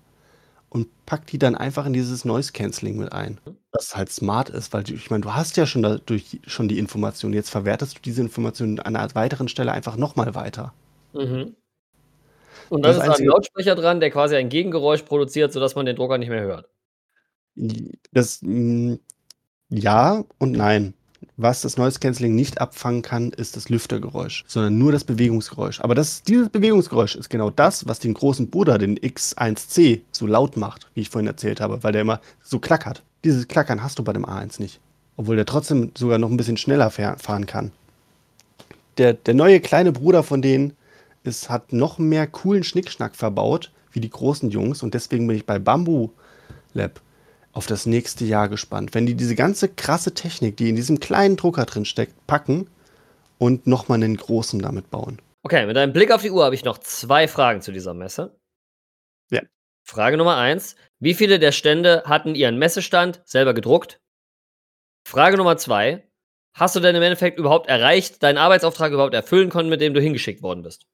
und 0.70 0.88
packt 1.06 1.32
die 1.32 1.40
dann 1.40 1.56
einfach 1.56 1.86
in 1.86 1.94
dieses 1.94 2.26
Noise 2.26 2.52
Cancelling 2.52 2.98
mit 2.98 3.14
ein. 3.14 3.40
Was 3.72 3.96
halt 3.96 4.12
smart 4.12 4.50
ist, 4.50 4.74
weil 4.74 4.90
ich 4.90 5.10
meine, 5.10 5.22
du 5.22 5.34
hast 5.34 5.56
ja 5.56 5.66
schon 5.66 5.84
dadurch 5.84 6.40
schon 6.48 6.68
die 6.68 6.80
Information. 6.80 7.32
Jetzt 7.32 7.50
verwertest 7.50 7.98
du 7.98 8.02
diese 8.02 8.22
Information 8.22 8.80
an 8.80 8.96
einer 8.96 9.16
weiteren 9.16 9.48
Stelle 9.48 9.72
einfach 9.72 9.96
nochmal 9.96 10.36
weiter. 10.36 10.74
Mhm. 11.14 11.56
Und 12.70 12.84
Das 12.84 12.98
dann 12.98 13.12
ist 13.12 13.20
da 13.20 13.24
ein 13.24 13.28
Lautsprecher 13.28 13.76
dran, 13.76 14.00
der 14.00 14.12
quasi 14.12 14.36
ein 14.36 14.50
Gegengeräusch 14.50 15.04
produziert, 15.04 15.54
sodass 15.54 15.76
man 15.76 15.86
den 15.86 15.96
Drucker 15.96 16.18
nicht 16.18 16.30
mehr 16.30 16.42
hört. 16.42 16.68
Das 18.12 18.42
mh, 18.42 18.98
ja 19.70 20.24
und 20.38 20.52
nein. 20.52 20.94
Was 21.38 21.62
das 21.62 21.76
Noise 21.76 22.00
Cancelling 22.00 22.34
nicht 22.34 22.62
abfangen 22.62 23.02
kann, 23.02 23.32
ist 23.32 23.58
das 23.58 23.68
Lüftergeräusch, 23.68 24.46
sondern 24.48 24.78
nur 24.78 24.94
das 24.94 25.04
Bewegungsgeräusch. 25.04 25.82
Aber 25.82 25.94
das, 25.94 26.24
dieses 26.24 26.50
Bewegungsgeräusch 26.50 27.16
ist 27.16 27.30
genau 27.30 27.50
das, 27.50 27.88
was 27.88 28.00
den 28.00 28.14
großen 28.14 28.50
Bruder, 28.50 28.78
den 28.78 28.98
X1C, 28.98 30.02
so 30.12 30.28
laut 30.28 30.56
macht, 30.56 30.88
wie 30.94 31.02
ich 31.02 31.10
vorhin 31.10 31.28
erzählt 31.28 31.60
habe, 31.60 31.84
weil 31.84 31.92
der 31.92 32.04
immer 32.04 32.22
so 32.42 32.60
klackert. 32.60 33.04
Dieses 33.26 33.48
Klackern 33.50 33.84
hast 33.84 34.00
du 34.00 34.04
bei 34.04 34.14
dem 34.14 34.26
A1 34.26 34.62
nicht. 34.62 34.80
Obwohl 35.18 35.36
der 35.36 35.46
trotzdem 35.46 35.92
sogar 35.98 36.20
noch 36.20 36.30
ein 36.30 36.38
bisschen 36.38 36.58
schneller 36.58 36.90
fahr- 36.90 37.18
fahren 37.18 37.46
kann. 37.46 37.72
Der, 38.98 39.14
der 39.14 39.34
neue 39.34 39.60
kleine 39.60 39.92
Bruder 39.92 40.24
von 40.24 40.42
denen 40.42 40.74
ist, 41.24 41.50
hat 41.50 41.74
noch 41.74 41.98
mehr 41.98 42.28
coolen 42.28 42.64
Schnickschnack 42.64 43.16
verbaut, 43.16 43.72
wie 43.92 44.00
die 44.00 44.10
großen 44.10 44.52
Jungs. 44.52 44.84
Und 44.84 44.94
deswegen 44.94 45.28
bin 45.28 45.36
ich 45.36 45.46
bei 45.46 45.60
Bamboo 45.60 46.12
Lab 46.74 47.02
auf 47.56 47.66
das 47.66 47.86
nächste 47.86 48.26
Jahr 48.26 48.50
gespannt. 48.50 48.94
Wenn 48.94 49.06
die 49.06 49.16
diese 49.16 49.36
ganze 49.36 49.70
krasse 49.70 50.14
Technik, 50.14 50.58
die 50.58 50.70
in 50.70 50.76
diesem 50.76 51.00
kleinen 51.00 51.38
Drucker 51.38 51.66
drin 51.66 51.86
steckt, 51.86 52.28
packen 52.28 52.70
und 53.38 53.66
nochmal 53.66 54.04
einen 54.04 54.18
großen 54.18 54.60
damit 54.62 54.92
bauen. 54.92 55.22
Okay, 55.42 55.66
mit 55.66 55.78
einem 55.78 55.94
Blick 55.94 56.12
auf 56.12 56.22
die 56.22 56.32
Uhr 56.32 56.44
habe 56.44 56.56
ich 56.56 56.66
noch 56.66 56.80
zwei 56.80 57.28
Fragen 57.28 57.62
zu 57.62 57.72
dieser 57.72 57.94
Messe. 57.94 58.38
Ja. 59.32 59.42
Frage 59.88 60.18
Nummer 60.18 60.38
eins: 60.38 60.76
Wie 61.00 61.14
viele 61.14 61.40
der 61.40 61.54
Stände 61.54 62.04
hatten 62.06 62.36
ihren 62.36 62.58
Messestand 62.58 63.22
selber 63.26 63.54
gedruckt? 63.54 64.02
Frage 65.08 65.38
Nummer 65.38 65.58
zwei: 65.58 66.10
Hast 66.56 66.76
du 66.76 66.82
denn 66.82 66.96
im 66.96 67.04
Endeffekt 67.04 67.40
überhaupt 67.40 67.70
erreicht, 67.70 68.22
deinen 68.22 68.38
Arbeitsauftrag 68.38 68.92
überhaupt 68.92 69.14
erfüllen 69.14 69.50
können, 69.50 69.70
mit 69.70 69.82
dem 69.82 69.94
du 69.94 70.02
hingeschickt 70.02 70.42
worden 70.42 70.64
bist? 70.64 70.88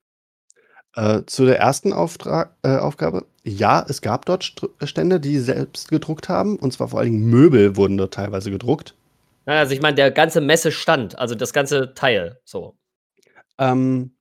Äh, 0.96 1.22
zu 1.26 1.46
der 1.46 1.60
ersten 1.60 1.94
Auftrag, 1.94 2.56
äh, 2.64 2.78
Aufgabe. 2.78 3.26
Ja, 3.44 3.86
es 3.88 4.02
gab 4.02 4.26
dort 4.26 4.44
Str- 4.44 4.70
Stände, 4.86 5.20
die 5.20 5.40
selbst 5.40 5.90
gedruckt 5.90 6.28
haben. 6.30 6.58
Und 6.58 6.74
zwar 6.74 6.90
vor 6.90 7.00
allen 7.00 7.12
Dingen 7.12 7.30
Möbel 7.30 7.76
wurden 7.78 7.98
dort 7.98 8.14
teilweise 8.14 8.52
gedruckt. 8.52 8.94
Na, 9.46 9.60
Also 9.60 9.74
ich 9.74 9.82
meine, 9.82 9.96
der 9.96 10.12
ganze 10.12 10.42
Messestand, 10.42 11.18
also 11.18 11.34
das 11.36 11.54
ganze 11.54 11.94
Teil, 11.94 12.40
so. 12.44 12.76
Ähm, 13.58 14.12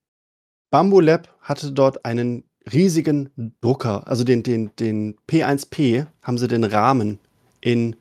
Bamboo 0.71 1.01
Lab 1.01 1.29
hatte 1.41 1.73
dort 1.73 2.05
einen 2.05 2.45
riesigen 2.73 3.55
Drucker, 3.61 4.07
also 4.07 4.23
den, 4.23 4.43
den, 4.43 4.71
den 4.79 5.17
P1P, 5.29 6.07
haben 6.23 6.39
sie 6.39 6.47
den 6.47 6.65
Rahmen 6.65 7.19
in 7.61 7.97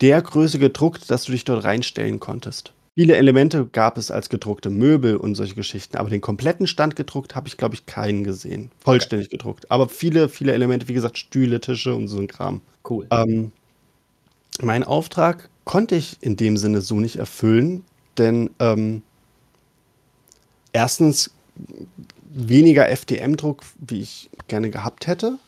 der 0.00 0.20
Größe 0.20 0.58
gedruckt, 0.58 1.10
dass 1.10 1.24
du 1.24 1.32
dich 1.32 1.44
dort 1.44 1.64
reinstellen 1.64 2.20
konntest. 2.20 2.72
Viele 2.96 3.16
Elemente 3.16 3.66
gab 3.66 3.98
es 3.98 4.10
als 4.10 4.28
gedruckte 4.28 4.68
Möbel 4.68 5.16
und 5.16 5.34
solche 5.34 5.54
Geschichten, 5.54 5.96
aber 5.96 6.10
den 6.10 6.20
kompletten 6.20 6.66
Stand 6.66 6.96
gedruckt 6.96 7.34
habe 7.36 7.46
ich, 7.48 7.56
glaube 7.56 7.74
ich, 7.74 7.86
keinen 7.86 8.24
gesehen. 8.24 8.70
Vollständig 8.80 9.30
gedruckt. 9.30 9.70
Aber 9.70 9.88
viele, 9.88 10.28
viele 10.28 10.52
Elemente, 10.52 10.88
wie 10.88 10.94
gesagt, 10.94 11.16
Stühle, 11.16 11.60
Tische 11.60 11.94
und 11.94 12.08
so 12.08 12.18
ein 12.18 12.26
Kram. 12.26 12.60
Cool. 12.88 13.06
Ähm, 13.10 13.52
mein 14.60 14.84
Auftrag 14.84 15.48
konnte 15.64 15.94
ich 15.94 16.16
in 16.20 16.36
dem 16.36 16.56
Sinne 16.56 16.80
so 16.80 16.98
nicht 16.98 17.16
erfüllen, 17.16 17.84
denn 18.18 18.50
ähm, 18.58 19.02
erstens 20.72 21.30
weniger 22.32 22.88
FDM-Druck, 22.88 23.62
wie 23.78 24.00
ich 24.02 24.30
gerne 24.48 24.70
gehabt 24.70 25.06
hätte. 25.06 25.38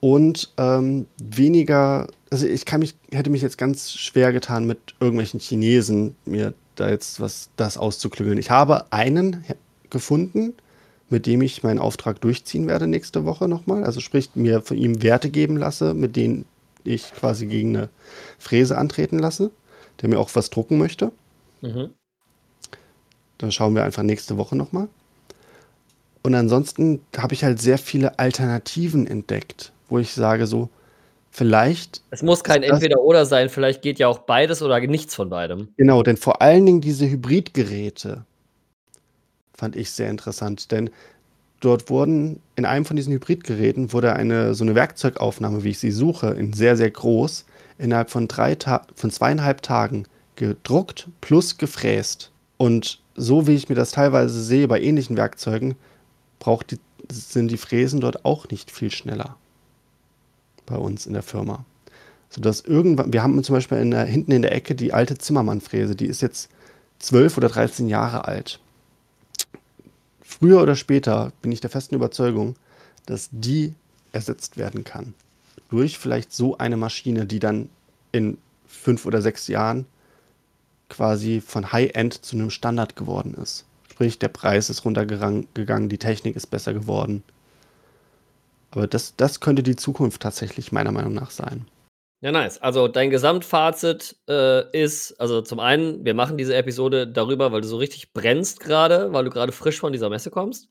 Und 0.00 0.52
ähm, 0.58 1.06
weniger, 1.20 2.06
also 2.30 2.46
ich 2.46 2.64
kann 2.64 2.80
mich, 2.80 2.94
hätte 3.10 3.30
mich 3.30 3.42
jetzt 3.42 3.58
ganz 3.58 3.92
schwer 3.92 4.32
getan, 4.32 4.66
mit 4.66 4.78
irgendwelchen 5.00 5.40
Chinesen 5.40 6.14
mir 6.24 6.54
da 6.76 6.88
jetzt 6.88 7.20
was 7.20 7.50
das 7.56 7.76
auszuklügeln. 7.76 8.38
Ich 8.38 8.50
habe 8.50 8.92
einen 8.92 9.44
gefunden, 9.90 10.54
mit 11.10 11.26
dem 11.26 11.42
ich 11.42 11.62
meinen 11.62 11.78
Auftrag 11.78 12.20
durchziehen 12.20 12.66
werde 12.66 12.86
nächste 12.86 13.24
Woche 13.24 13.48
nochmal. 13.48 13.84
Also 13.84 14.00
sprich, 14.00 14.30
mir 14.34 14.62
von 14.62 14.76
ihm 14.76 15.02
Werte 15.02 15.30
geben 15.30 15.56
lasse, 15.56 15.94
mit 15.94 16.16
denen 16.16 16.44
ich 16.84 17.12
quasi 17.14 17.46
gegen 17.46 17.76
eine 17.76 17.88
Fräse 18.38 18.78
antreten 18.78 19.18
lasse, 19.18 19.50
der 20.00 20.08
mir 20.08 20.18
auch 20.18 20.30
was 20.34 20.50
drucken 20.50 20.78
möchte. 20.78 21.12
Mhm. 21.60 21.90
Dann 23.38 23.52
schauen 23.52 23.74
wir 23.74 23.84
einfach 23.84 24.02
nächste 24.02 24.36
Woche 24.36 24.56
nochmal. 24.56 24.88
Und 26.22 26.34
ansonsten 26.34 27.00
habe 27.16 27.34
ich 27.34 27.44
halt 27.44 27.60
sehr 27.60 27.78
viele 27.78 28.18
Alternativen 28.18 29.06
entdeckt, 29.06 29.72
wo 29.88 29.98
ich 29.98 30.12
sage 30.12 30.46
so, 30.46 30.68
vielleicht. 31.30 32.02
Es 32.10 32.22
muss 32.22 32.44
kein 32.44 32.62
Entweder-Oder 32.62 33.26
sein, 33.26 33.48
vielleicht 33.48 33.82
geht 33.82 33.98
ja 33.98 34.08
auch 34.08 34.18
beides 34.18 34.62
oder 34.62 34.80
nichts 34.80 35.14
von 35.14 35.30
beidem. 35.30 35.68
Genau, 35.76 36.02
denn 36.02 36.16
vor 36.16 36.42
allen 36.42 36.66
Dingen 36.66 36.80
diese 36.80 37.08
Hybridgeräte 37.08 38.24
fand 39.54 39.76
ich 39.76 39.90
sehr 39.90 40.10
interessant, 40.10 40.70
denn 40.70 40.90
dort 41.60 41.90
wurden 41.90 42.40
in 42.56 42.64
einem 42.64 42.84
von 42.84 42.96
diesen 42.96 43.12
Hybridgeräten 43.12 43.92
wurde 43.92 44.14
eine 44.14 44.54
so 44.54 44.64
eine 44.64 44.74
Werkzeugaufnahme, 44.74 45.64
wie 45.64 45.70
ich 45.70 45.78
sie 45.78 45.90
suche, 45.90 46.28
in 46.28 46.52
sehr 46.52 46.76
sehr 46.76 46.90
groß 46.90 47.44
innerhalb 47.78 48.10
von 48.10 48.28
drei 48.28 48.54
Ta 48.54 48.86
von 48.94 49.10
zweieinhalb 49.10 49.62
Tagen 49.62 50.04
gedruckt 50.36 51.08
plus 51.20 51.58
gefräst 51.58 52.30
und 52.56 53.00
so 53.16 53.48
wie 53.48 53.54
ich 53.54 53.68
mir 53.68 53.74
das 53.74 53.90
teilweise 53.90 54.40
sehe 54.40 54.68
bei 54.68 54.80
ähnlichen 54.80 55.16
Werkzeugen 55.16 55.74
braucht 56.38 56.70
die, 56.70 56.78
sind 57.10 57.50
die 57.50 57.56
Fräsen 57.56 58.00
dort 58.00 58.24
auch 58.24 58.48
nicht 58.48 58.70
viel 58.70 58.92
schneller 58.92 59.36
bei 60.68 60.76
uns 60.76 61.06
in 61.06 61.14
der 61.14 61.22
Firma 61.22 61.64
sodass 62.30 62.60
irgendwann, 62.60 63.12
wir 63.12 63.22
haben 63.22 63.42
zum 63.42 63.54
Beispiel 63.54 63.78
in 63.78 63.90
der, 63.90 64.04
hinten 64.04 64.32
in 64.32 64.42
der 64.42 64.52
Ecke 64.52 64.74
die 64.74 64.92
alte 64.92 65.16
Zimmermann-Fräse, 65.16 65.96
die 65.96 66.06
ist 66.06 66.20
jetzt 66.20 66.50
12 66.98 67.38
oder 67.38 67.48
13 67.48 67.88
Jahre 67.88 68.26
alt. 68.26 68.60
Früher 70.20 70.62
oder 70.62 70.76
später 70.76 71.32
bin 71.40 71.52
ich 71.52 71.60
der 71.60 71.70
festen 71.70 71.94
Überzeugung, 71.94 72.56
dass 73.06 73.28
die 73.32 73.74
ersetzt 74.12 74.56
werden 74.56 74.84
kann. 74.84 75.14
Durch 75.70 75.98
vielleicht 75.98 76.32
so 76.32 76.58
eine 76.58 76.76
Maschine, 76.76 77.26
die 77.26 77.38
dann 77.38 77.70
in 78.12 78.38
fünf 78.66 79.06
oder 79.06 79.22
sechs 79.22 79.48
Jahren 79.48 79.86
quasi 80.88 81.40
von 81.40 81.72
High-End 81.72 82.24
zu 82.24 82.36
einem 82.36 82.50
Standard 82.50 82.96
geworden 82.96 83.34
ist. 83.34 83.64
Sprich, 83.90 84.18
der 84.18 84.28
Preis 84.28 84.70
ist 84.70 84.84
runtergegangen, 84.84 85.88
die 85.88 85.98
Technik 85.98 86.36
ist 86.36 86.46
besser 86.46 86.72
geworden. 86.72 87.22
Aber 88.70 88.86
das, 88.86 89.16
das 89.16 89.40
könnte 89.40 89.62
die 89.62 89.76
Zukunft 89.76 90.22
tatsächlich 90.22 90.72
meiner 90.72 90.92
Meinung 90.92 91.14
nach 91.14 91.30
sein. 91.30 91.66
Ja, 92.20 92.32
nice. 92.32 92.60
Also 92.60 92.88
dein 92.88 93.10
Gesamtfazit 93.10 94.16
äh, 94.28 94.68
ist, 94.76 95.18
also 95.20 95.40
zum 95.40 95.60
einen, 95.60 96.04
wir 96.04 96.14
machen 96.14 96.36
diese 96.36 96.56
Episode 96.56 97.06
darüber, 97.06 97.52
weil 97.52 97.60
du 97.60 97.68
so 97.68 97.76
richtig 97.76 98.12
brennst 98.12 98.60
gerade, 98.60 99.12
weil 99.12 99.24
du 99.24 99.30
gerade 99.30 99.52
frisch 99.52 99.78
von 99.78 99.92
dieser 99.92 100.10
Messe 100.10 100.30
kommst. 100.30 100.68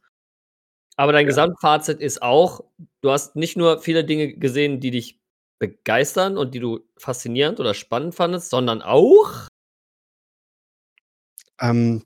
Aber 0.98 1.14
dein 1.14 1.26
Gesamtfazit 1.26 2.02
ist 2.02 2.22
auch, 2.22 2.64
du 3.02 3.12
hast 3.12 3.36
nicht 3.36 3.56
nur 3.56 3.80
viele 3.80 4.04
Dinge 4.04 4.34
gesehen, 4.34 4.80
die 4.80 4.92
dich 4.92 5.22
begeistern 5.60 6.38
und 6.38 6.54
die 6.54 6.60
du 6.60 6.82
faszinierend 6.98 7.60
oder 7.60 7.74
spannend 7.74 8.14
fandest, 8.14 8.50
sondern 8.50 8.82
auch 8.82 9.48
Ähm, 11.60 12.04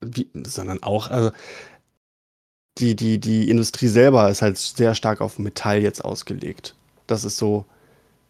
wie, 0.00 0.30
sondern 0.34 0.82
auch, 0.82 1.10
also 1.10 1.30
die, 2.78 2.94
die, 2.94 3.18
die 3.18 3.50
Industrie 3.50 3.88
selber 3.88 4.30
ist 4.30 4.42
halt 4.42 4.58
sehr 4.58 4.94
stark 4.94 5.20
auf 5.20 5.38
Metall 5.38 5.82
jetzt 5.82 6.04
ausgelegt. 6.04 6.74
Das 7.06 7.24
ist 7.24 7.36
so, 7.36 7.64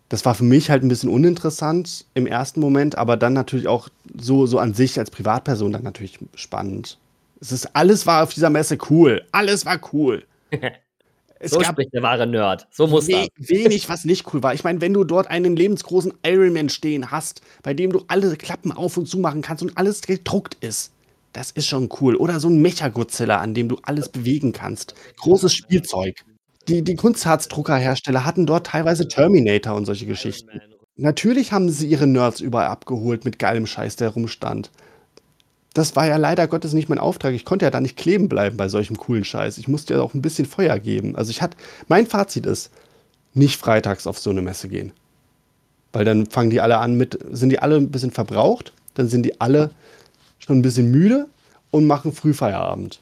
das 0.08 0.24
war 0.24 0.34
für 0.34 0.44
mich 0.44 0.70
halt 0.70 0.82
ein 0.82 0.88
bisschen 0.88 1.10
uninteressant 1.10 2.06
im 2.14 2.26
ersten 2.26 2.60
Moment, 2.60 2.96
aber 2.96 3.16
dann 3.16 3.32
natürlich 3.32 3.68
auch 3.68 3.88
so, 4.18 4.46
so 4.46 4.58
an 4.58 4.74
sich 4.74 4.98
als 4.98 5.10
Privatperson 5.10 5.72
dann 5.72 5.82
natürlich 5.82 6.18
spannend. 6.34 6.98
Es 7.40 7.52
ist, 7.52 7.76
alles 7.76 8.06
war 8.06 8.22
auf 8.22 8.34
dieser 8.34 8.50
Messe 8.50 8.78
cool. 8.90 9.22
Alles 9.32 9.64
war 9.66 9.80
cool. 9.92 10.24
Es 11.40 11.52
so 11.52 11.58
gab 11.58 11.68
spricht 11.68 11.94
der 11.94 12.02
wahre 12.02 12.26
Nerd. 12.26 12.66
So 12.70 12.86
muss 12.86 13.06
das. 13.06 13.28
we 13.36 13.48
wenig, 13.48 13.88
was 13.88 14.04
nicht 14.04 14.32
cool 14.32 14.42
war. 14.42 14.54
Ich 14.54 14.64
meine, 14.64 14.80
wenn 14.80 14.92
du 14.92 15.04
dort 15.04 15.28
einen 15.28 15.56
lebensgroßen 15.56 16.14
Ironman 16.24 16.68
stehen 16.68 17.10
hast, 17.10 17.42
bei 17.62 17.74
dem 17.74 17.92
du 17.92 18.04
alle 18.08 18.36
Klappen 18.36 18.72
auf 18.72 18.96
und 18.96 19.06
zu 19.06 19.18
machen 19.18 19.42
kannst 19.42 19.62
und 19.62 19.76
alles 19.78 20.02
gedruckt 20.02 20.56
ist, 20.60 20.92
das 21.38 21.52
ist 21.52 21.68
schon 21.68 21.88
cool. 22.00 22.16
Oder 22.16 22.40
so 22.40 22.48
ein 22.48 22.60
Mecha-Godzilla, 22.60 23.38
an 23.38 23.54
dem 23.54 23.68
du 23.68 23.78
alles 23.82 24.08
bewegen 24.08 24.52
kannst. 24.52 24.94
Großes 25.18 25.54
Spielzeug. 25.54 26.24
Die, 26.66 26.82
die 26.82 26.96
Kunstharzdruckerhersteller 26.96 28.24
hatten 28.24 28.44
dort 28.44 28.66
teilweise 28.66 29.06
Terminator 29.06 29.76
und 29.76 29.84
solche 29.84 30.06
Geschichten. 30.06 30.60
Natürlich 30.96 31.52
haben 31.52 31.70
sie 31.70 31.86
ihre 31.86 32.08
Nerds 32.08 32.40
überall 32.40 32.66
abgeholt 32.66 33.24
mit 33.24 33.38
geilem 33.38 33.66
Scheiß, 33.66 33.94
der 33.94 34.08
rumstand. 34.10 34.72
Das 35.74 35.94
war 35.94 36.08
ja 36.08 36.16
leider 36.16 36.48
Gottes 36.48 36.72
nicht 36.72 36.88
mein 36.88 36.98
Auftrag. 36.98 37.34
Ich 37.34 37.44
konnte 37.44 37.64
ja 37.64 37.70
da 37.70 37.80
nicht 37.80 37.96
kleben 37.96 38.28
bleiben 38.28 38.56
bei 38.56 38.68
solchem 38.68 38.98
coolen 38.98 39.24
Scheiß. 39.24 39.58
Ich 39.58 39.68
musste 39.68 39.94
ja 39.94 40.00
auch 40.00 40.14
ein 40.14 40.22
bisschen 40.22 40.44
Feuer 40.44 40.80
geben. 40.80 41.14
Also 41.14 41.30
ich 41.30 41.40
hatte, 41.40 41.56
mein 41.86 42.08
Fazit 42.08 42.46
ist, 42.46 42.72
nicht 43.32 43.60
freitags 43.60 44.08
auf 44.08 44.18
so 44.18 44.30
eine 44.30 44.42
Messe 44.42 44.68
gehen. 44.68 44.90
Weil 45.92 46.04
dann 46.04 46.26
fangen 46.26 46.50
die 46.50 46.60
alle 46.60 46.78
an 46.78 46.96
mit, 46.96 47.16
sind 47.30 47.50
die 47.50 47.60
alle 47.60 47.76
ein 47.76 47.92
bisschen 47.92 48.10
verbraucht, 48.10 48.72
dann 48.94 49.08
sind 49.08 49.22
die 49.22 49.40
alle 49.40 49.70
schon 50.48 50.58
ein 50.58 50.62
bisschen 50.62 50.90
müde 50.90 51.28
und 51.70 51.86
machen 51.86 52.12
Frühfeierabend. 52.12 53.00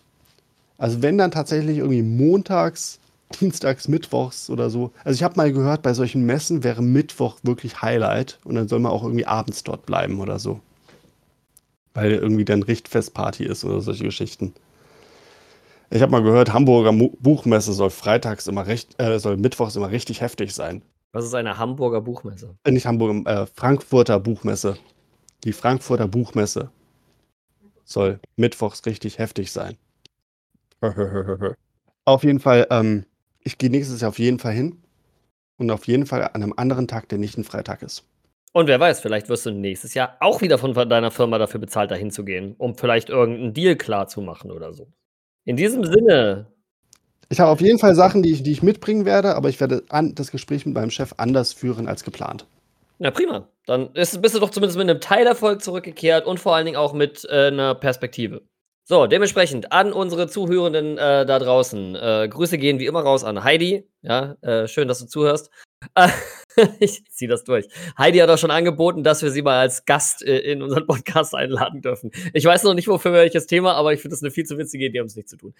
Also 0.79 1.01
wenn 1.01 1.17
dann 1.17 1.31
tatsächlich 1.31 1.79
irgendwie 1.79 2.03
montags, 2.03 2.99
dienstags, 3.41 3.87
mittwochs 3.87 4.51
oder 4.51 4.69
so. 4.69 4.91
Also 5.05 5.15
ich 5.17 5.23
habe 5.23 5.37
mal 5.37 5.53
gehört, 5.53 5.83
bei 5.83 5.95
solchen 5.95 6.27
Messen 6.27 6.65
wäre 6.65 6.83
Mittwoch 6.83 7.39
wirklich 7.45 7.83
Highlight 7.83 8.41
und 8.45 8.57
dann 8.57 8.67
soll 8.67 8.81
man 8.81 8.91
auch 8.91 9.05
irgendwie 9.05 9.27
abends 9.27 9.63
dort 9.63 9.87
bleiben 9.87 10.21
oder 10.21 10.41
so. 10.41 10.61
Weil 11.95 12.13
irgendwie 12.13 12.45
dann 12.45 12.65
Richtfestparty 12.65 13.45
ist 13.45 13.65
oder 13.65 13.81
solche 13.81 14.05
Geschichten. 14.05 14.53
Ich 15.91 16.03
habe 16.03 16.11
mal 16.11 16.23
gehört, 16.25 16.53
Hamburger 16.53 16.93
Buchmesse 16.93 17.73
soll 17.73 17.91
freitags 17.91 18.49
immer 18.49 18.67
recht, 18.67 19.01
äh, 19.01 19.21
soll 19.21 19.37
mittwochs 19.37 19.77
immer 19.77 19.93
richtig 19.93 20.21
heftig 20.21 20.53
sein. 20.53 20.83
Was 21.13 21.25
ist 21.25 21.35
eine 21.35 21.59
Hamburger 21.59 22.01
Buchmesse? 22.01 22.57
Äh, 22.65 22.73
nicht 22.73 22.87
Hamburger, 22.87 23.43
äh, 23.43 23.47
Frankfurter 23.47 24.19
Buchmesse. 24.19 24.77
Die 25.45 25.53
Frankfurter 25.53 26.09
Buchmesse 26.09 26.71
soll 27.87 28.21
mittwochs 28.37 28.85
richtig 28.85 29.19
heftig 29.19 29.51
sein. 29.53 29.79
auf 32.05 32.25
jeden 32.25 32.41
Fall, 32.41 32.67
ähm, 32.71 33.07
ich 33.41 33.57
gehe 33.57 33.71
nächstes 33.71 34.03
Jahr 34.03 34.11
auf 34.11 34.19
jeden 34.19 34.39
Fall 34.39 34.53
hin. 34.53 34.83
Und 35.59 35.71
auf 35.71 35.87
jeden 35.87 36.05
Fall 36.05 36.23
an 36.23 36.43
einem 36.43 36.53
anderen 36.57 36.87
Tag, 36.87 37.09
der 37.09 37.17
nicht 37.19 37.39
ein 37.39 37.45
Freitag 37.45 37.83
ist. 37.83 38.05
Und 38.53 38.69
wer 38.69 38.81
weiß, 38.81 39.01
vielleicht 39.01 39.29
wirst 39.29 39.47
du 39.47 39.51
nächstes 39.51 39.95
Jahr 39.95 40.17
auch 40.21 40.43
wieder 40.43 40.59
von 40.59 40.75
deiner 40.75 41.11
Firma 41.11 41.39
dafür 41.39 41.61
bezahlt, 41.61 41.91
dahin 41.91 42.11
zu 42.11 42.25
gehen, 42.25 42.55
um 42.59 42.77
vielleicht 42.77 43.09
irgendeinen 43.09 43.55
Deal 43.55 43.77
klar 43.77 44.07
zu 44.07 44.21
machen 44.21 44.51
oder 44.51 44.73
so. 44.73 44.87
In 45.45 45.57
diesem 45.57 45.85
Sinne, 45.85 46.47
Ich 47.29 47.41
habe 47.41 47.51
auf 47.51 47.61
jeden 47.61 47.79
Fall 47.79 47.95
Sachen, 47.95 48.23
die 48.23 48.33
ich, 48.33 48.43
die 48.43 48.53
ich 48.53 48.63
mitbringen 48.63 49.05
werde, 49.05 49.35
aber 49.35 49.49
ich 49.49 49.61
werde 49.61 49.83
an, 49.89 50.15
das 50.15 50.31
Gespräch 50.31 50.65
mit 50.67 50.75
meinem 50.75 50.91
Chef 50.91 51.15
anders 51.17 51.53
führen 51.53 51.89
als 51.89 52.05
geplant. 52.05 52.47
Na 52.99 53.11
prima. 53.11 53.49
Dann 53.67 53.93
ist, 53.95 54.21
bist 54.23 54.35
du 54.35 54.41
doch 54.41 54.51
zumindest 54.51 54.79
mit 54.79 54.89
einem 54.89 55.01
Teilerfolg 55.01 55.63
zurückgekehrt 55.63 56.27
und 56.27 56.41
vor 56.41 56.55
allen 56.55 56.67
Dingen 56.67 56.77
auch 56.77 56.93
mit 56.93 57.25
äh, 57.29 57.49
einer 57.49 57.75
Perspektive. 57.75 58.43
So, 58.89 59.09
dementsprechend 59.09 59.73
an 59.73 59.93
unsere 59.93 60.29
Zuhörenden 60.29 60.97
äh, 60.97 61.27
da 61.27 61.41
draußen. 61.41 61.97
Äh, 61.97 62.29
Grüße 62.31 62.57
gehen 62.57 62.79
wie 62.79 62.87
immer 62.87 63.01
raus 63.01 63.25
an 63.25 63.43
Heidi. 63.43 63.89
Ja, 64.03 64.37
äh, 64.43 64.69
schön, 64.69 64.87
dass 64.87 65.01
du 65.01 65.07
zuhörst. 65.07 65.51
Ich 66.81 67.05
ziehe 67.11 67.29
das 67.29 67.45
durch. 67.45 67.69
Heidi 67.99 68.19
hat 68.19 68.31
auch 68.31 68.39
schon 68.39 68.51
angeboten, 68.51 69.05
dass 69.05 69.23
wir 69.23 69.31
sie 69.31 69.43
mal 69.43 69.61
als 69.61 69.85
Gast 69.85 70.23
äh, 70.23 70.39
in 70.39 70.63
unseren 70.63 70.87
Podcast 70.87 71.35
einladen 71.35 71.83
dürfen. 71.83 72.11
Ich 72.33 72.47
weiß 72.47 72.63
noch 72.63 72.73
nicht, 72.73 72.89
wofür 72.89 73.13
welches 73.13 73.47
Thema, 73.47 73.75
aber 73.75 73.93
ich 73.93 74.01
finde 74.01 74.15
das 74.15 74.23
eine 74.23 74.31
viel 74.31 74.47
zu 74.47 74.57
witzige 74.57 74.87
Idee, 74.87 75.01
um 75.01 75.07
es 75.07 75.17
nicht 75.17 75.29
zu 75.29 75.37
tun. 75.37 75.55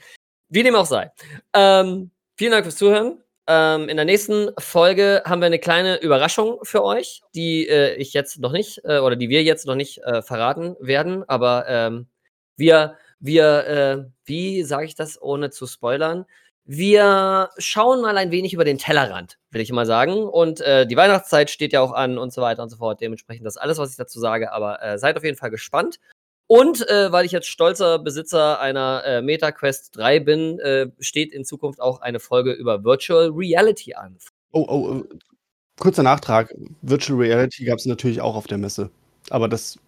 Wie 0.49 0.63
dem 0.63 0.75
auch 0.75 0.87
sei. 0.87 1.11
Ähm, 1.53 2.13
vielen 2.39 2.53
Dank 2.53 2.65
fürs 2.65 2.77
Zuhören. 2.77 3.23
Ähm, 3.49 3.89
in 3.89 3.97
der 3.97 4.05
nächsten 4.05 4.51
Folge 4.59 5.23
haben 5.25 5.41
wir 5.41 5.47
eine 5.47 5.59
kleine 5.59 6.01
Überraschung 6.01 6.59
für 6.63 6.83
euch, 6.83 7.23
die 7.35 7.69
äh, 7.69 7.95
ich 7.95 8.13
jetzt 8.13 8.39
noch 8.39 8.53
nicht 8.53 8.81
äh, 8.85 8.99
oder 8.99 9.17
die 9.17 9.29
wir 9.29 9.43
jetzt 9.43 9.67
noch 9.67 9.77
nicht 9.77 9.99
äh, 9.99 10.23
verraten 10.23 10.77
werden. 10.81 11.23
Aber 11.29 11.67
ähm, 11.69 12.09
wir, 12.57 12.97
wir, 13.21 13.67
äh, 13.67 14.05
wie 14.25 14.63
sage 14.65 14.87
ich 14.87 14.95
das, 14.95 15.21
ohne 15.21 15.51
zu 15.51 15.67
spoilern? 15.67 16.27
wir 16.67 17.51
schauen 17.59 18.03
mal 18.03 18.19
ein 18.19 18.33
wenig 18.33 18.53
über 18.53 18.65
den 18.65 18.77
Tellerrand, 18.77 19.39
will 19.51 19.61
ich 19.61 19.71
mal 19.71 19.87
sagen. 19.87 20.25
Und 20.25 20.61
äh, 20.61 20.85
die 20.85 20.97
Weihnachtszeit 20.97 21.49
steht 21.49 21.73
ja 21.73 21.81
auch 21.81 21.93
an 21.93 22.19
und 22.19 22.33
so 22.33 22.43
weiter 22.43 22.63
und 22.63 22.71
so 22.71 22.77
fort. 22.77 23.01
Dementsprechend 23.01 23.47
das 23.47 23.57
alles, 23.57 23.79
was 23.79 23.93
ich 23.93 23.97
dazu 23.97 24.19
sage. 24.19 24.53
Aber 24.53 24.83
äh, 24.83 24.99
seid 24.99 25.17
auf 25.17 25.23
jeden 25.23 25.37
Fall 25.37 25.51
gespannt. 25.51 26.01
Und 26.49 26.89
äh, 26.89 27.11
weil 27.11 27.27
ich 27.27 27.33
jetzt 27.33 27.49
stolzer 27.49 27.99
Besitzer 27.99 28.61
einer 28.61 29.03
äh, 29.05 29.23
MetaQuest 29.23 29.97
3 29.97 30.21
bin, 30.21 30.59
äh, 30.61 30.87
steht 31.01 31.33
in 31.33 31.45
Zukunft 31.45 31.81
auch 31.81 32.01
eine 32.01 32.21
Folge 32.21 32.53
über 32.53 32.85
Virtual 32.85 33.31
Reality 33.31 33.95
an. 33.95 34.17
Oh, 34.53 34.65
oh, 34.69 35.01
äh, 35.01 35.19
kurzer 35.79 36.05
Nachtrag. 36.05 36.55
Virtual 36.83 37.19
Reality 37.19 37.65
gab 37.65 37.79
es 37.79 37.87
natürlich 37.87 38.21
auch 38.21 38.37
auf 38.37 38.47
der 38.47 38.59
Messe. 38.59 38.91
Aber 39.31 39.49
das 39.49 39.79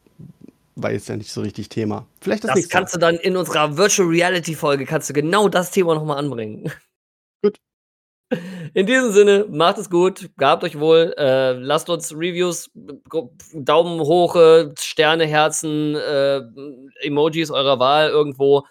war 0.74 0.92
jetzt 0.92 1.09
ja 1.09 1.16
nicht 1.16 1.30
so 1.30 1.42
richtig 1.42 1.68
Thema. 1.68 2.06
Vielleicht 2.20 2.44
das, 2.44 2.54
Das 2.54 2.68
kannst 2.68 2.94
du 2.94 2.98
dann 2.98 3.16
in 3.16 3.36
unserer 3.36 3.76
Virtual 3.76 4.09
Reality 4.09 4.54
Folge, 4.54 4.84
kannst 4.84 5.09
du 5.09 5.12
genau 5.12 5.48
das 5.48 5.70
Thema 5.70 5.94
nochmal 5.94 6.18
anbringen. 6.18 6.72
Gut. 7.42 7.59
In 8.74 8.87
diesem 8.87 9.12
Sinne, 9.12 9.47
macht 9.49 9.79
es 9.79 9.89
gut, 9.89 10.29
gehabt 10.37 10.62
euch 10.62 10.79
wohl, 10.79 11.14
äh, 11.16 11.53
lasst 11.53 11.89
uns 11.89 12.12
Reviews, 12.12 12.70
Daumen 13.55 14.01
hoch, 14.01 14.37
äh, 14.37 14.70
Sterne, 14.79 15.26
Herzen, 15.26 15.95
äh, 15.95 16.43
Emojis 17.01 17.51
eurer 17.51 17.79
Wahl 17.79 18.11
irgendwo 18.11 18.66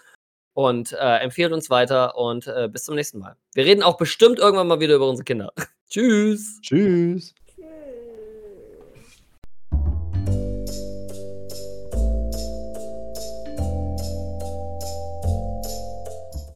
und 0.53 0.91
äh, 0.91 1.17
empfehlt 1.17 1.53
uns 1.53 1.69
weiter 1.69 2.17
und 2.17 2.47
äh, 2.47 2.69
bis 2.71 2.83
zum 2.83 2.95
nächsten 2.95 3.19
Mal. 3.19 3.35
Wir 3.53 3.65
reden 3.65 3.81
auch 3.81 3.97
bestimmt 3.97 4.37
irgendwann 4.37 4.67
mal 4.67 4.79
wieder 4.79 4.95
über 4.95 5.09
unsere 5.09 5.25
Kinder. 5.25 5.51
Tschüss. 5.89 6.59
Tschüss. 6.61 7.33